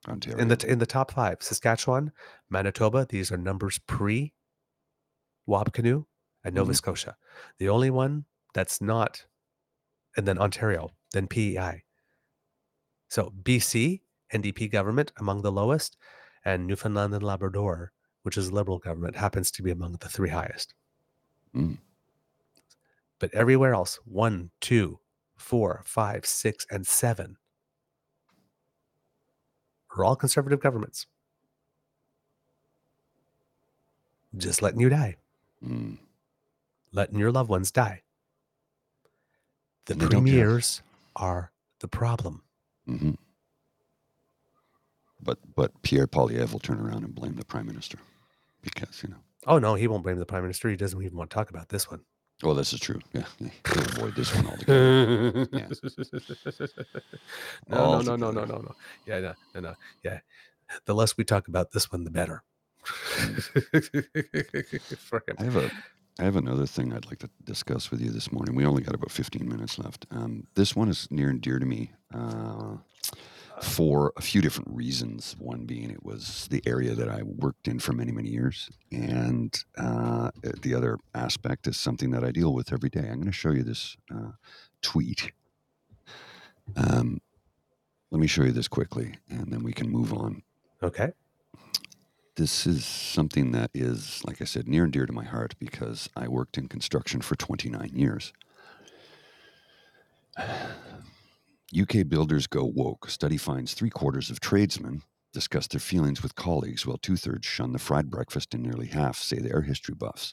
Ontario. 0.08 0.38
in 0.38 0.48
the 0.48 0.66
in 0.70 0.78
the 0.78 0.86
top 0.86 1.10
five. 1.12 1.42
Saskatchewan, 1.42 2.12
Manitoba. 2.50 3.06
These 3.08 3.32
are 3.32 3.36
numbers 3.36 3.78
pre 3.86 4.32
Wab 5.46 5.72
Kinew 5.72 6.06
and 6.42 6.54
Nova 6.54 6.72
Mhm. 6.72 6.76
Scotia. 6.76 7.16
The 7.58 7.68
only 7.68 7.90
one 7.90 8.24
that's 8.52 8.80
not, 8.80 9.26
and 10.16 10.26
then 10.28 10.38
Ontario, 10.38 10.90
then 11.12 11.26
PEI. 11.26 11.84
So 13.08 13.30
BC 13.42 14.02
NDP 14.32 14.68
government 14.70 15.12
among 15.18 15.42
the 15.42 15.52
lowest, 15.52 15.96
and 16.44 16.66
Newfoundland 16.66 17.14
and 17.14 17.22
Labrador, 17.22 17.92
which 18.22 18.36
is 18.36 18.50
Liberal 18.52 18.78
government, 18.78 19.16
happens 19.16 19.50
to 19.52 19.62
be 19.62 19.70
among 19.70 19.92
the 19.92 20.08
three 20.08 20.30
highest. 20.30 20.74
Mm. 21.54 21.78
But 23.18 23.32
everywhere 23.32 23.74
else, 23.74 23.96
one, 24.04 24.50
two, 24.60 24.98
four, 25.36 25.82
five, 25.84 26.26
six, 26.26 26.66
and 26.70 26.86
seven 26.86 27.36
are 29.96 30.04
all 30.04 30.16
conservative 30.16 30.60
governments. 30.60 31.06
Just 34.36 34.62
letting 34.62 34.80
you 34.80 34.88
die, 34.88 35.16
Mm. 35.64 35.98
letting 36.92 37.18
your 37.18 37.30
loved 37.32 37.48
ones 37.48 37.70
die. 37.70 38.02
The 39.86 39.94
they 39.94 40.06
premiers 40.06 40.82
are 41.16 41.52
the 41.80 41.88
problem. 41.88 42.42
hmm 42.86 43.12
But 45.22 45.38
but 45.54 45.80
Pierre 45.82 46.06
Poilievre 46.06 46.52
will 46.52 46.58
turn 46.58 46.80
around 46.80 47.04
and 47.04 47.14
blame 47.14 47.36
the 47.36 47.44
prime 47.44 47.66
minister 47.66 47.98
because 48.62 49.02
you 49.02 49.10
know. 49.10 49.22
Oh 49.46 49.58
no, 49.58 49.74
he 49.74 49.86
won't 49.86 50.02
blame 50.02 50.18
the 50.18 50.26
prime 50.26 50.42
minister. 50.42 50.68
He 50.68 50.76
doesn't 50.76 51.00
even 51.02 51.16
want 51.16 51.30
to 51.30 51.34
talk 51.34 51.50
about 51.50 51.68
this 51.68 51.90
one. 51.90 52.00
Well, 52.44 52.54
this 52.54 52.72
is 52.74 52.80
true. 52.80 53.00
Yeah, 53.14 53.24
yeah. 53.40 53.48
avoid 53.66 54.14
this 54.14 54.34
one 54.34 54.46
altogether. 54.46 55.46
no, 55.52 55.76
no, 57.68 57.76
All 57.78 58.02
no, 58.02 58.16
no, 58.16 58.30
no, 58.30 58.40
together. 58.42 58.46
no, 58.46 58.58
no. 58.60 58.74
Yeah, 59.06 59.20
no, 59.20 59.34
no, 59.54 59.60
no. 59.60 59.74
Yeah. 60.02 60.18
The 60.84 60.94
less 60.94 61.16
we 61.16 61.24
talk 61.24 61.48
about 61.48 61.72
this 61.72 61.90
one, 61.90 62.04
the 62.04 62.10
better. 62.10 62.42
I 65.38 65.44
have 65.44 65.56
a 65.56 65.70
I 66.18 66.22
have 66.24 66.36
another 66.36 66.66
thing 66.66 66.92
I'd 66.92 67.06
like 67.06 67.18
to 67.20 67.30
discuss 67.44 67.90
with 67.90 68.00
you 68.00 68.10
this 68.10 68.30
morning. 68.30 68.54
We 68.54 68.64
only 68.66 68.82
got 68.82 68.94
about 68.94 69.10
15 69.10 69.48
minutes 69.48 69.78
left. 69.78 70.06
Um, 70.12 70.46
this 70.54 70.76
one 70.76 70.88
is 70.88 71.08
near 71.10 71.28
and 71.30 71.40
dear 71.40 71.58
to 71.58 71.66
me 71.66 71.90
uh, 72.14 72.76
for 73.62 74.12
a 74.16 74.20
few 74.22 74.40
different 74.40 74.68
reasons. 74.70 75.36
One 75.38 75.64
being 75.64 75.90
it 75.90 76.04
was 76.04 76.48
the 76.50 76.62
area 76.66 76.94
that 76.94 77.08
I 77.08 77.22
worked 77.22 77.68
in 77.68 77.78
for 77.78 77.92
many, 77.92 78.12
many 78.12 78.28
years. 78.28 78.68
And 78.92 79.56
uh, 79.78 80.30
the 80.62 80.74
other 80.74 80.98
aspect 81.14 81.66
is 81.66 81.76
something 81.76 82.10
that 82.10 82.24
I 82.24 82.30
deal 82.32 82.52
with 82.52 82.72
every 82.72 82.90
day. 82.90 83.00
I'm 83.00 83.14
going 83.16 83.26
to 83.26 83.32
show 83.32 83.50
you 83.52 83.62
this 83.62 83.96
uh, 84.14 84.32
tweet. 84.82 85.32
Um, 86.76 87.20
let 88.10 88.20
me 88.20 88.26
show 88.26 88.42
you 88.42 88.52
this 88.52 88.68
quickly, 88.68 89.14
and 89.28 89.52
then 89.52 89.62
we 89.62 89.72
can 89.72 89.88
move 89.90 90.12
on 90.12 90.42
Okay. 90.82 91.12
this 92.36 92.66
is 92.66 92.84
something 92.84 93.52
that 93.52 93.70
is, 93.74 94.22
like 94.24 94.40
I 94.40 94.44
said, 94.44 94.68
near 94.68 94.84
and 94.84 94.92
dear 94.92 95.06
to 95.06 95.12
my 95.12 95.24
heart 95.24 95.54
because 95.58 96.08
I 96.16 96.28
worked 96.28 96.56
in 96.58 96.68
construction 96.68 97.20
for 97.20 97.34
29 97.36 97.90
years. 97.94 98.32
UK 101.78 102.08
builders 102.08 102.46
go 102.46 102.64
woke. 102.64 103.08
Study 103.08 103.36
finds 103.36 103.74
three 103.74 103.90
quarters 103.90 104.30
of 104.30 104.40
tradesmen 104.40 105.02
discuss 105.32 105.66
their 105.66 105.80
feelings 105.80 106.22
with 106.22 106.36
colleagues, 106.36 106.86
while 106.86 106.96
two 106.96 107.16
thirds 107.16 107.44
shun 107.44 107.72
the 107.72 107.78
fried 107.78 108.08
breakfast, 108.08 108.54
and 108.54 108.62
nearly 108.62 108.86
half 108.86 109.18
say 109.18 109.36
they 109.38 109.50
are 109.50 109.62
history 109.62 109.94
buffs. 109.94 110.32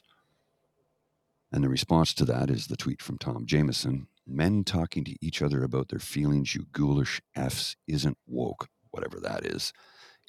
And 1.52 1.62
the 1.62 1.68
response 1.68 2.14
to 2.14 2.24
that 2.26 2.48
is 2.48 2.68
the 2.68 2.76
tweet 2.76 3.02
from 3.02 3.18
Tom 3.18 3.44
Jameson 3.44 4.06
Men 4.24 4.62
talking 4.62 5.02
to 5.04 5.16
each 5.20 5.42
other 5.42 5.64
about 5.64 5.88
their 5.88 5.98
feelings, 5.98 6.54
you 6.54 6.66
ghoulish 6.72 7.20
Fs, 7.34 7.76
isn't 7.88 8.16
woke, 8.26 8.68
whatever 8.92 9.18
that 9.18 9.44
is. 9.44 9.72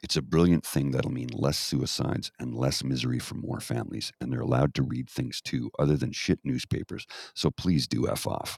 It's 0.02 0.18
a 0.18 0.22
brilliant 0.22 0.66
thing 0.66 0.92
that'll 0.92 1.12
mean 1.12 1.30
less 1.32 1.58
suicides 1.58 2.32
and 2.40 2.56
less 2.56 2.84
misery 2.84 3.20
for 3.20 3.36
more 3.36 3.60
families, 3.60 4.12
and 4.20 4.34
they're 4.34 4.42
allowed 4.42 4.74
to 4.76 4.84
read 4.84 5.10
things 5.10 5.42
too, 5.42 5.70
other 5.78 5.96
than 5.96 6.12
shit 6.12 6.40
newspapers. 6.44 7.06
So 7.36 7.52
please 7.52 7.88
do 7.88 8.10
f 8.10 8.26
off. 8.26 8.58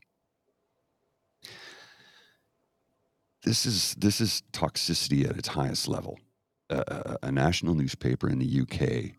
This 3.46 3.68
is 3.68 3.94
this 3.96 4.20
is 4.20 4.42
toxicity 4.52 5.30
at 5.30 5.38
its 5.38 5.50
highest 5.50 5.88
level. 5.88 6.20
Uh, 6.68 6.84
a, 6.88 7.18
a 7.28 7.32
national 7.32 7.76
newspaper 7.76 8.28
in 8.28 8.40
the 8.40 8.62
UK 8.62 9.18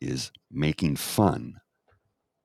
is 0.00 0.32
making 0.50 0.96
fun 0.96 1.60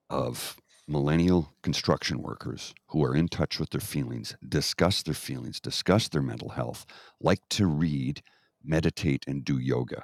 of 0.09 0.57
millennial 0.89 1.53
construction 1.63 2.21
workers 2.21 2.73
who 2.87 3.01
are 3.05 3.15
in 3.15 3.29
touch 3.29 3.59
with 3.59 3.69
their 3.69 3.79
feelings, 3.79 4.35
discuss 4.45 5.03
their 5.03 5.13
feelings, 5.13 5.61
discuss 5.61 6.09
their 6.09 6.21
mental 6.21 6.49
health, 6.49 6.85
like 7.21 7.39
to 7.49 7.65
read 7.65 8.21
meditate 8.61 9.23
and 9.25 9.45
do 9.45 9.57
yoga. 9.57 10.03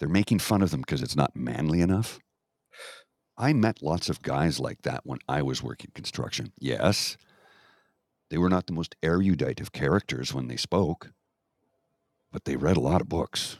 They're 0.00 0.08
making 0.08 0.40
fun 0.40 0.60
of 0.60 0.72
them 0.72 0.80
because 0.80 1.02
it's 1.02 1.16
not 1.16 1.36
manly 1.36 1.80
enough. 1.80 2.18
I 3.38 3.52
met 3.52 3.80
lots 3.80 4.08
of 4.08 4.22
guys 4.22 4.58
like 4.58 4.82
that 4.82 5.02
when 5.04 5.18
I 5.28 5.42
was 5.42 5.62
working 5.62 5.92
construction. 5.94 6.52
Yes, 6.58 7.16
they 8.30 8.38
were 8.38 8.48
not 8.48 8.66
the 8.66 8.72
most 8.72 8.96
erudite 9.02 9.60
of 9.60 9.72
characters 9.72 10.32
when 10.32 10.48
they 10.48 10.56
spoke, 10.56 11.12
but 12.32 12.44
they 12.44 12.56
read 12.56 12.76
a 12.76 12.80
lot 12.80 13.00
of 13.00 13.08
books 13.08 13.58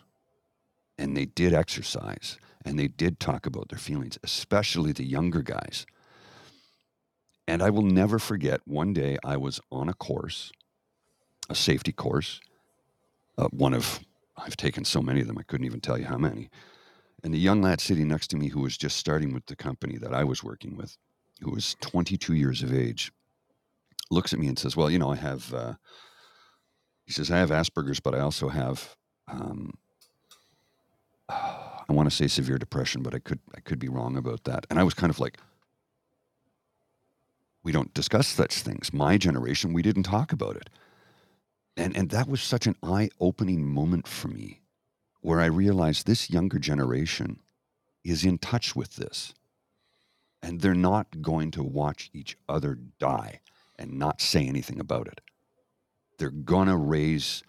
and 0.98 1.16
they 1.16 1.27
did 1.27 1.53
exercise 1.53 2.38
and 2.64 2.79
they 2.79 2.88
did 2.88 3.20
talk 3.20 3.46
about 3.46 3.68
their 3.68 3.79
feelings, 3.79 4.18
especially 4.22 4.92
the 4.92 5.05
younger 5.05 5.42
guys. 5.42 5.87
And 7.46 7.62
I 7.62 7.70
will 7.70 7.83
never 7.83 8.18
forget 8.18 8.62
one 8.64 8.92
day 8.94 9.18
I 9.24 9.37
was 9.37 9.61
on 9.70 9.88
a 9.88 9.94
course, 9.94 10.50
a 11.50 11.55
safety 11.55 11.92
course, 11.92 12.40
uh, 13.37 13.48
one 13.48 13.74
of 13.74 14.00
I've 14.37 14.57
taken 14.57 14.85
so 14.85 15.00
many 15.00 15.20
of 15.20 15.27
them 15.27 15.38
I 15.38 15.42
couldn't 15.42 15.66
even 15.66 15.81
tell 15.81 15.98
you 15.98 16.07
how 16.07 16.18
many. 16.18 16.50
And 17.22 17.33
the 17.33 17.38
young 17.38 17.62
lad 17.62 17.81
sitting 17.81 18.09
next 18.09 18.29
to 18.29 18.37
me 18.37 18.48
who 18.48 18.61
was 18.61 18.77
just 18.77 18.96
starting 18.96 19.33
with 19.33 19.46
the 19.46 19.57
company 19.57 19.96
that 19.98 20.12
I 20.12 20.24
was 20.24 20.42
working 20.42 20.77
with, 20.77 20.96
who 21.40 21.50
was 21.50 21.77
22 21.81 22.35
years 22.35 22.62
of 22.62 22.74
age, 22.74 23.12
looks 24.14 24.33
at 24.33 24.38
me 24.38 24.48
and 24.48 24.59
says, 24.59 24.77
"Well, 24.77 24.90
you 24.90 24.98
know, 24.98 25.11
I 25.11 25.16
have," 25.16 25.53
uh, 25.53 25.74
he 27.05 27.12
says, 27.12 27.31
"I 27.31 27.38
have 27.38 27.50
Asperger's, 27.50 28.00
but 28.00 28.14
I 28.14 28.20
also 28.20 28.48
have." 28.48 28.96
Um, 29.29 29.74
I 31.29 31.92
want 31.92 32.09
to 32.09 32.16
say 32.16 32.29
severe 32.29 32.57
depression, 32.57 33.03
but 33.03 33.14
I 33.14 33.18
could 33.18 33.40
I 33.55 33.61
could 33.61 33.79
be 33.79 33.88
wrong 33.88 34.16
about 34.16 34.44
that. 34.44 34.66
And 34.70 34.79
I 34.79 34.83
was 34.85 34.94
kind 34.94 35.11
of 35.11 35.20
like, 35.20 35.38
we 37.62 37.72
don't 37.72 37.92
discuss 37.92 38.27
such 38.27 38.61
things. 38.61 38.92
My 38.92 39.18
generation, 39.18 39.74
we 39.74 39.83
didn't 39.83 40.05
talk 40.05 40.33
about 40.33 40.57
it 40.57 40.70
and 41.77 41.96
and 41.96 42.11
that 42.11 42.29
was 42.29 42.40
such 42.42 42.66
an 42.66 42.77
eye-opening 42.83 43.66
moment 43.66 44.07
for 44.07 44.29
me 44.29 44.61
where 45.20 45.40
i 45.40 45.46
realized 45.46 46.07
this 46.07 46.31
younger 46.31 46.59
generation 46.59 47.40
is 48.05 48.24
in 48.24 48.38
touch 48.38 48.77
with 48.77 48.96
this 48.96 49.35
and 50.42 50.61
they're 50.61 50.74
not 50.74 51.22
going 51.22 51.50
to 51.50 51.62
watch 51.62 52.11
each 52.12 52.37
other 52.48 52.79
die 52.98 53.40
and 53.78 53.98
not 53.98 54.20
say 54.20 54.46
anything 54.46 54.80
about 54.80 55.06
it 55.06 55.20
they're 56.18 56.30
going 56.30 56.68
to 56.68 56.76
raise 56.76 57.42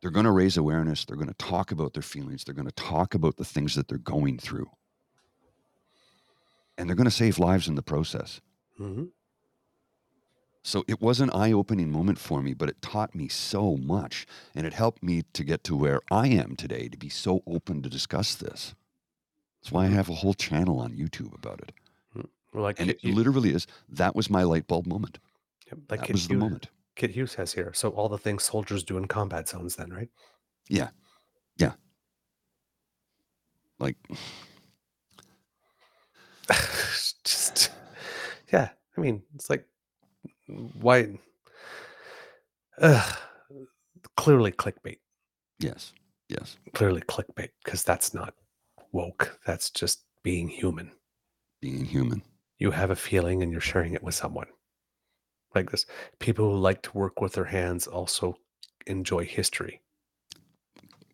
they're 0.00 0.10
going 0.10 0.24
to 0.26 0.30
raise 0.32 0.56
awareness 0.56 1.04
they're 1.04 1.16
going 1.16 1.28
to 1.28 1.34
talk 1.34 1.72
about 1.72 1.92
their 1.94 2.02
feelings 2.02 2.44
they're 2.44 2.54
going 2.54 2.66
to 2.68 2.72
talk 2.72 3.14
about 3.14 3.36
the 3.36 3.44
things 3.44 3.74
that 3.74 3.88
they're 3.88 3.98
going 3.98 4.38
through 4.38 4.70
and 6.76 6.88
they're 6.88 6.96
going 6.96 7.04
to 7.04 7.10
save 7.10 7.38
lives 7.38 7.68
in 7.68 7.74
the 7.74 7.82
process 7.82 8.40
Mhm. 8.80 9.10
So 10.66 10.82
it 10.88 11.00
was 11.00 11.20
an 11.20 11.28
eye 11.30 11.52
opening 11.52 11.90
moment 11.90 12.18
for 12.18 12.42
me, 12.42 12.54
but 12.54 12.70
it 12.70 12.80
taught 12.80 13.14
me 13.14 13.28
so 13.28 13.76
much. 13.76 14.26
And 14.54 14.66
it 14.66 14.72
helped 14.72 15.02
me 15.02 15.22
to 15.34 15.44
get 15.44 15.62
to 15.64 15.76
where 15.76 16.00
I 16.10 16.28
am 16.28 16.56
today 16.56 16.88
to 16.88 16.96
be 16.96 17.10
so 17.10 17.42
open 17.46 17.82
to 17.82 17.90
discuss 17.90 18.34
this. 18.34 18.74
That's 19.60 19.70
why 19.72 19.84
I 19.84 19.88
have 19.88 20.08
a 20.08 20.14
whole 20.14 20.32
channel 20.32 20.80
on 20.80 20.96
YouTube 20.96 21.34
about 21.34 21.60
it. 21.60 21.72
Like 22.54 22.78
And 22.80 22.88
Kit, 22.88 22.96
it 23.02 23.08
Hugh- 23.08 23.14
literally 23.14 23.50
is 23.54 23.66
that 23.88 24.14
was 24.14 24.30
my 24.30 24.42
light 24.44 24.66
bulb 24.66 24.86
moment. 24.86 25.18
yep, 25.66 25.78
like 25.90 26.00
That 26.00 26.06
Kit 26.06 26.14
was 26.14 26.28
the 26.28 26.34
moment. 26.34 26.68
Kit 26.96 27.10
Hughes 27.10 27.34
has 27.34 27.52
here. 27.52 27.72
So 27.74 27.88
all 27.90 28.08
the 28.08 28.18
things 28.18 28.44
soldiers 28.44 28.84
do 28.84 28.96
in 28.96 29.06
combat 29.08 29.48
zones, 29.48 29.74
then, 29.76 29.90
right? 29.92 30.08
Yeah. 30.68 30.90
Yeah. 31.56 31.72
Like, 33.80 33.96
Just, 37.24 37.70
yeah. 38.52 38.68
I 38.96 39.00
mean, 39.00 39.22
it's 39.34 39.50
like, 39.50 39.66
why? 40.80 41.18
Ugh, 42.80 43.16
clearly 44.16 44.52
clickbait. 44.52 44.98
yes, 45.58 45.92
yes, 46.28 46.56
Clearly 46.74 47.00
clickbait, 47.02 47.50
because 47.64 47.82
that's 47.84 48.12
not 48.14 48.34
woke. 48.92 49.38
That's 49.46 49.70
just 49.70 50.04
being 50.22 50.48
human. 50.48 50.92
being 51.60 51.84
human. 51.84 52.22
You 52.64 52.70
have 52.72 52.90
a 52.90 52.96
feeling 52.96 53.42
and 53.42 53.52
you're 53.52 53.60
sharing 53.60 53.94
it 53.94 54.02
with 54.02 54.14
someone. 54.14 54.46
Like 55.54 55.70
this, 55.70 55.86
people 56.18 56.50
who 56.50 56.58
like 56.58 56.82
to 56.82 56.96
work 56.98 57.20
with 57.20 57.34
their 57.34 57.44
hands 57.44 57.86
also 57.86 58.36
enjoy 58.86 59.24
history 59.24 59.82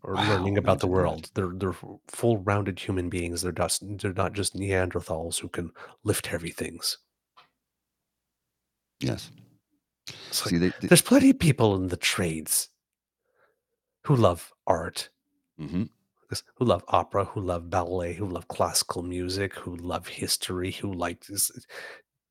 or 0.02 0.14
Wow, 0.14 0.30
learning 0.30 0.58
about 0.58 0.80
the 0.80 0.86
world. 0.86 1.30
They're 1.34 1.52
they're 1.54 1.74
full 2.08 2.38
rounded 2.38 2.78
human 2.78 3.08
beings. 3.10 3.42
They're 3.42 3.52
just 3.52 3.82
they're 3.98 4.12
not 4.14 4.32
just 4.32 4.54
Neanderthals 4.54 5.40
who 5.40 5.48
can 5.48 5.72
lift 6.04 6.26
heavy 6.28 6.50
things. 6.50 6.98
Yes. 9.00 9.30
See, 10.30 10.56
like, 10.56 10.60
they, 10.60 10.68
they 10.80 10.88
there's 10.88 11.02
plenty 11.02 11.30
of 11.30 11.38
people 11.38 11.74
in 11.74 11.88
the 11.88 11.96
trades 11.96 12.68
who 14.04 14.16
love 14.16 14.52
art, 14.66 15.10
mhm. 15.60 15.88
Who 16.56 16.64
love 16.64 16.84
opera, 16.88 17.24
who 17.24 17.40
love 17.40 17.70
ballet, 17.70 18.14
who 18.14 18.26
love 18.26 18.48
classical 18.48 19.02
music, 19.02 19.54
who 19.54 19.76
love 19.76 20.06
history, 20.08 20.72
who 20.72 20.92
like 20.92 21.26
this. 21.26 21.50
Uh, 21.50 21.60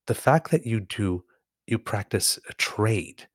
the 0.08 0.16
fact 0.16 0.52
that 0.52 0.66
you 0.66 0.80
do 0.80 1.24
you 1.68 1.78
practice 1.78 2.39
a 2.50 2.54
trade 2.54 3.28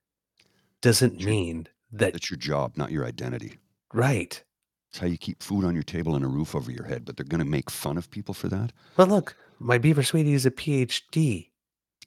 doesn't 0.83 1.21
Sure. 1.21 1.31
mean 1.31 1.69
that 1.93 2.15
it's 2.17 2.31
your 2.31 2.39
job, 2.39 2.77
not 2.77 2.91
your 2.91 3.05
identity. 3.07 3.59
right. 3.93 4.43
It's 4.91 4.99
how 5.01 5.07
you 5.07 5.19
keep 5.19 5.43
food 5.43 5.65
on 5.65 5.75
your 5.75 5.83
table 5.83 6.15
and 6.15 6.25
a 6.25 6.29
roof 6.29 6.55
over 6.55 6.71
your 6.71 6.85
head, 6.85 7.05
but 7.05 7.17
they're 7.17 7.27
going 7.27 7.41
to 7.43 7.45
make 7.45 7.69
fun 7.69 7.97
of 7.99 8.11
people 8.11 8.33
for 8.33 8.49
that. 8.49 8.73
Well, 8.97 9.09
look, 9.09 9.37
my 9.59 9.77
beaver 9.79 10.05
sweetie 10.05 10.35
is 10.35 10.47
a 10.47 10.53
PhD 10.53 11.51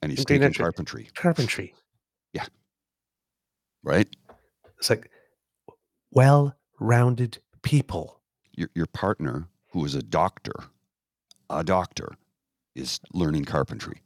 And 0.00 0.10
he's 0.10 0.24
taking 0.24 0.42
entry 0.42 0.64
carpentry, 1.14 1.74
Yeah. 2.32 2.46
right? 3.82 4.08
It's 4.78 4.88
like 4.90 5.10
well-rounded 6.12 7.38
people. 7.62 8.17
Your, 8.58 8.70
your 8.74 8.86
partner, 8.86 9.46
who 9.70 9.84
is 9.84 9.94
a 9.94 10.02
doctor, 10.02 10.64
a 11.48 11.62
doctor, 11.62 12.16
is 12.74 12.98
learning 13.14 13.44
carpentry. 13.44 14.00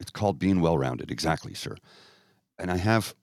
It's 0.00 0.10
called 0.10 0.38
being 0.38 0.62
well-rounded. 0.62 1.10
Exactly, 1.10 1.52
sir. 1.52 1.76
And 2.58 2.70
I 2.70 2.78
have, 2.78 3.14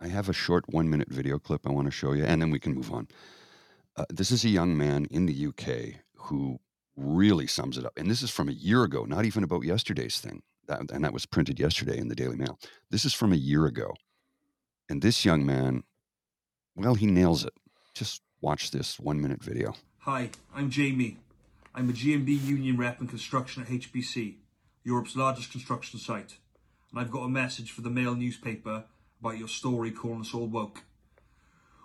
I 0.00 0.08
have 0.08 0.30
a 0.30 0.32
short 0.32 0.64
one-minute 0.72 1.10
video 1.10 1.38
clip 1.38 1.66
I 1.66 1.72
want 1.72 1.88
to 1.88 1.90
show 1.90 2.14
you, 2.14 2.24
and 2.24 2.40
then 2.40 2.50
we 2.50 2.58
can 2.58 2.72
move 2.72 2.90
on. 2.90 3.06
Uh, 3.96 4.06
this 4.08 4.30
is 4.30 4.46
a 4.46 4.48
young 4.48 4.78
man 4.78 5.06
in 5.10 5.26
the 5.26 5.46
UK 5.48 6.00
who 6.14 6.58
really 6.96 7.46
sums 7.46 7.76
it 7.76 7.84
up. 7.84 7.92
And 7.98 8.10
this 8.10 8.22
is 8.22 8.30
from 8.30 8.48
a 8.48 8.52
year 8.52 8.84
ago, 8.84 9.04
not 9.04 9.26
even 9.26 9.44
about 9.44 9.64
yesterday's 9.64 10.20
thing. 10.20 10.42
That, 10.68 10.90
and 10.90 11.04
that 11.04 11.12
was 11.12 11.26
printed 11.26 11.60
yesterday 11.60 11.98
in 11.98 12.08
the 12.08 12.14
Daily 12.14 12.36
Mail. 12.36 12.58
This 12.90 13.04
is 13.04 13.12
from 13.12 13.34
a 13.34 13.36
year 13.36 13.66
ago. 13.66 13.92
And 14.88 15.02
this 15.02 15.26
young 15.26 15.44
man, 15.44 15.82
well, 16.74 16.94
he 16.94 17.06
nails 17.06 17.44
it. 17.44 17.52
Just 17.92 18.22
watch 18.40 18.70
this 18.70 18.98
one 18.98 19.20
minute 19.20 19.42
video. 19.44 19.74
Hi, 20.10 20.30
I'm 20.54 20.70
Jamie. 20.70 21.18
I'm 21.74 21.90
a 21.90 21.92
GMB 21.92 22.42
union 22.42 22.78
rep 22.78 22.98
in 22.98 23.08
construction 23.08 23.62
at 23.62 23.68
HPC, 23.68 24.36
Europe's 24.82 25.14
largest 25.14 25.52
construction 25.52 26.00
site. 26.00 26.38
And 26.90 26.98
I've 26.98 27.10
got 27.10 27.24
a 27.24 27.28
message 27.28 27.72
for 27.72 27.82
the 27.82 27.90
Mail 27.90 28.14
newspaper 28.14 28.84
about 29.20 29.36
your 29.36 29.48
story 29.48 29.90
calling 29.90 30.22
us 30.22 30.32
all 30.32 30.46
woke. 30.46 30.84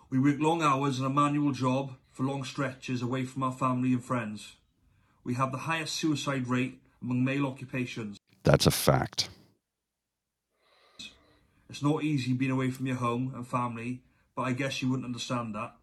We 0.10 0.20
work 0.20 0.40
long 0.40 0.62
hours 0.64 1.02
in 1.02 1.06
a 1.06 1.10
manual 1.10 1.52
job 1.52 1.96
for 2.14 2.24
long 2.24 2.46
stretches 2.46 3.02
away 3.02 3.26
from 3.26 3.44
our 3.44 3.52
family 3.52 3.92
and 3.92 4.02
friends. 4.02 4.54
We 5.26 5.34
have 5.34 5.52
the 5.52 5.58
highest 5.58 5.94
suicide 5.96 6.48
rate 6.48 6.80
among 7.02 7.26
male 7.26 7.46
occupations. 7.46 8.20
That's 8.44 8.68
a 8.68 8.72
fact. 8.72 9.28
It's 11.70 11.84
not 11.84 12.06
easy 12.06 12.32
being 12.32 12.52
away 12.52 12.72
from 12.72 12.88
your 12.88 12.96
home 12.96 13.34
and 13.36 13.46
family, 13.46 14.00
but 14.34 14.44
I 14.44 14.54
guess 14.54 14.82
you 14.82 14.90
wouldn't 14.90 15.08
understand 15.08 15.56
that. 15.56 15.76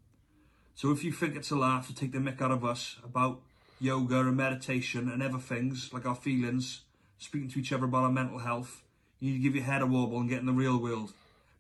So 0.75 0.91
if 0.91 1.05
you 1.05 1.13
think 1.13 1.37
it's 1.37 1.51
a 1.51 1.57
laugh 1.57 1.87
to 1.89 1.95
take 1.95 2.13
the 2.13 2.19
mick 2.19 2.41
out 2.41 2.51
of 2.51 2.65
us 2.65 2.97
about 3.05 3.41
yoga 3.81 4.21
and 4.21 4.37
meditation 4.37 5.09
and 5.11 5.23
other 5.23 5.39
things 5.39 5.93
like 5.93 6.07
our 6.07 6.15
feelings, 6.15 6.83
speaking 7.19 7.51
to 7.51 7.59
each 7.59 7.73
other 7.73 7.85
about 7.85 8.05
our 8.05 8.13
mental 8.13 8.39
health, 8.39 8.83
you 9.19 9.31
need 9.31 9.39
to 9.39 9.43
give 9.43 9.55
your 9.55 9.65
head 9.65 9.83
a 9.83 9.87
wobble 9.87 10.19
and 10.19 10.29
get 10.29 10.41
in 10.41 10.47
the 10.47 10.53
real 10.53 10.79
world. 10.79 11.13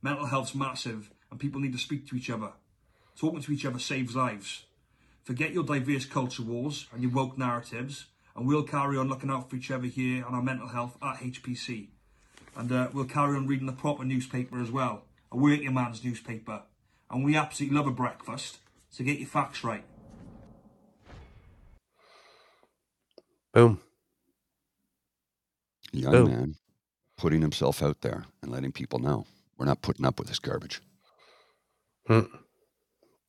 Mental 0.02 0.26
health's 0.26 0.54
massive 0.54 1.10
and 1.30 1.38
people 1.38 1.60
need 1.60 1.72
to 1.72 1.78
speak 1.78 2.08
to 2.08 2.16
each 2.16 2.30
other. 2.30 2.52
Talking 3.18 3.42
to 3.42 3.52
each 3.52 3.66
other 3.66 3.78
saves 3.78 4.16
lives. 4.16 4.64
Forget 5.22 5.52
your 5.52 5.64
diverse 5.64 6.06
culture 6.06 6.42
wars 6.42 6.86
and 6.92 7.02
your 7.02 7.12
woke 7.12 7.36
narratives, 7.36 8.06
and 8.34 8.46
we'll 8.46 8.62
carry 8.62 8.96
on 8.96 9.08
looking 9.08 9.30
out 9.30 9.50
for 9.50 9.56
each 9.56 9.70
other 9.70 9.86
here 9.86 10.24
on 10.24 10.34
our 10.34 10.42
mental 10.42 10.68
health 10.68 10.96
at 11.02 11.16
HPC. 11.16 11.88
And 12.56 12.72
uh, 12.72 12.88
we'll 12.92 13.04
carry 13.04 13.36
on 13.36 13.46
reading 13.46 13.66
the 13.66 13.72
proper 13.72 14.04
newspaper 14.04 14.60
as 14.60 14.70
well, 14.70 15.02
a 15.30 15.36
working 15.36 15.72
man's 15.74 16.04
newspaper. 16.04 16.62
And 17.10 17.24
we 17.24 17.36
absolutely 17.36 17.76
love 17.76 17.86
a 17.86 17.92
breakfast, 17.92 18.58
so 18.90 19.04
get 19.04 19.18
your 19.18 19.28
facts 19.28 19.64
right. 19.64 19.84
Boom. 23.52 23.80
Young 25.92 26.12
Boom. 26.12 26.28
man 26.28 26.54
putting 27.16 27.40
himself 27.40 27.82
out 27.82 28.00
there 28.00 28.24
and 28.42 28.52
letting 28.52 28.72
people 28.72 28.98
know 28.98 29.26
we're 29.58 29.66
not 29.66 29.82
putting 29.82 30.06
up 30.06 30.18
with 30.18 30.28
this 30.28 30.38
garbage. 30.38 30.80
Hmm. 32.06 32.22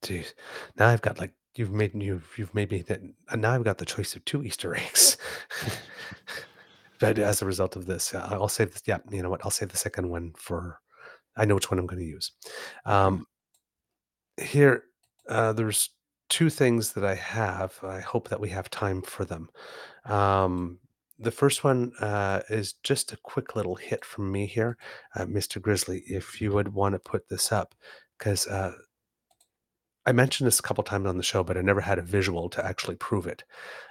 Jeez. 0.04 0.34
Now 0.78 0.90
I've 0.90 1.02
got 1.02 1.20
like 1.20 1.34
you've 1.56 1.72
made 1.72 1.94
you've 1.94 2.28
you've 2.38 2.56
made 2.56 2.72
me 2.72 2.82
that 2.84 3.02
and 3.30 3.42
now 3.42 3.54
I've 3.54 3.64
got 3.64 3.78
the 3.78 3.86
choice 3.86 4.16
of 4.16 4.24
two 4.26 4.44
Easter 4.44 4.76
eggs. 4.76 5.18
but 7.00 7.20
as 7.20 7.42
a 7.42 7.46
result 7.46 7.76
of 7.76 7.86
this, 7.86 8.14
uh, 8.14 8.28
I'll 8.32 8.48
save 8.48 8.72
this. 8.72 8.84
Yeah, 8.86 9.00
you 9.12 9.22
know 9.22 9.30
what? 9.30 9.42
I'll 9.44 9.52
save 9.52 9.70
the 9.70 9.78
second 9.78 10.10
one 10.10 10.34
for. 10.38 10.80
I 11.38 11.46
know 11.46 11.56
which 11.56 11.72
one 11.72 11.80
I'm 11.80 11.88
going 11.88 12.02
to 12.02 12.06
use. 12.06 12.32
Um, 12.86 13.26
here, 14.38 14.84
uh, 15.28 15.54
there's 15.54 15.90
two 16.30 16.50
things 16.50 16.94
that 16.94 17.04
I 17.06 17.16
have. 17.16 17.80
I 17.84 18.00
hope 18.00 18.30
that 18.30 18.40
we 18.40 18.50
have 18.50 18.70
time 18.70 19.02
for 19.02 19.26
them. 19.26 19.50
Um, 20.06 20.80
the 21.20 21.32
first 21.32 21.64
one 21.64 21.92
uh, 22.00 22.42
is 22.50 22.74
just 22.84 23.12
a 23.12 23.18
quick 23.18 23.56
little 23.56 23.76
hit 23.76 24.04
from 24.04 24.32
me 24.32 24.48
here, 24.48 24.78
uh, 25.16 25.26
Mr. 25.26 25.62
Grizzly. 25.62 26.04
If 26.08 26.42
you 26.42 26.52
would 26.54 26.74
want 26.74 26.94
to 26.96 27.00
put 27.00 27.30
this 27.30 27.52
up, 27.52 27.76
because 28.18 28.48
uh, 28.48 28.74
I 30.06 30.14
mentioned 30.14 30.48
this 30.48 30.60
a 30.60 30.64
couple 30.64 30.84
times 30.84 31.06
on 31.06 31.18
the 31.18 31.24
show, 31.24 31.44
but 31.44 31.58
I 31.58 31.62
never 31.62 31.82
had 31.82 32.00
a 32.00 32.02
visual 32.02 32.50
to 32.50 32.66
actually 32.66 32.96
prove 32.96 33.28
it. 33.28 33.44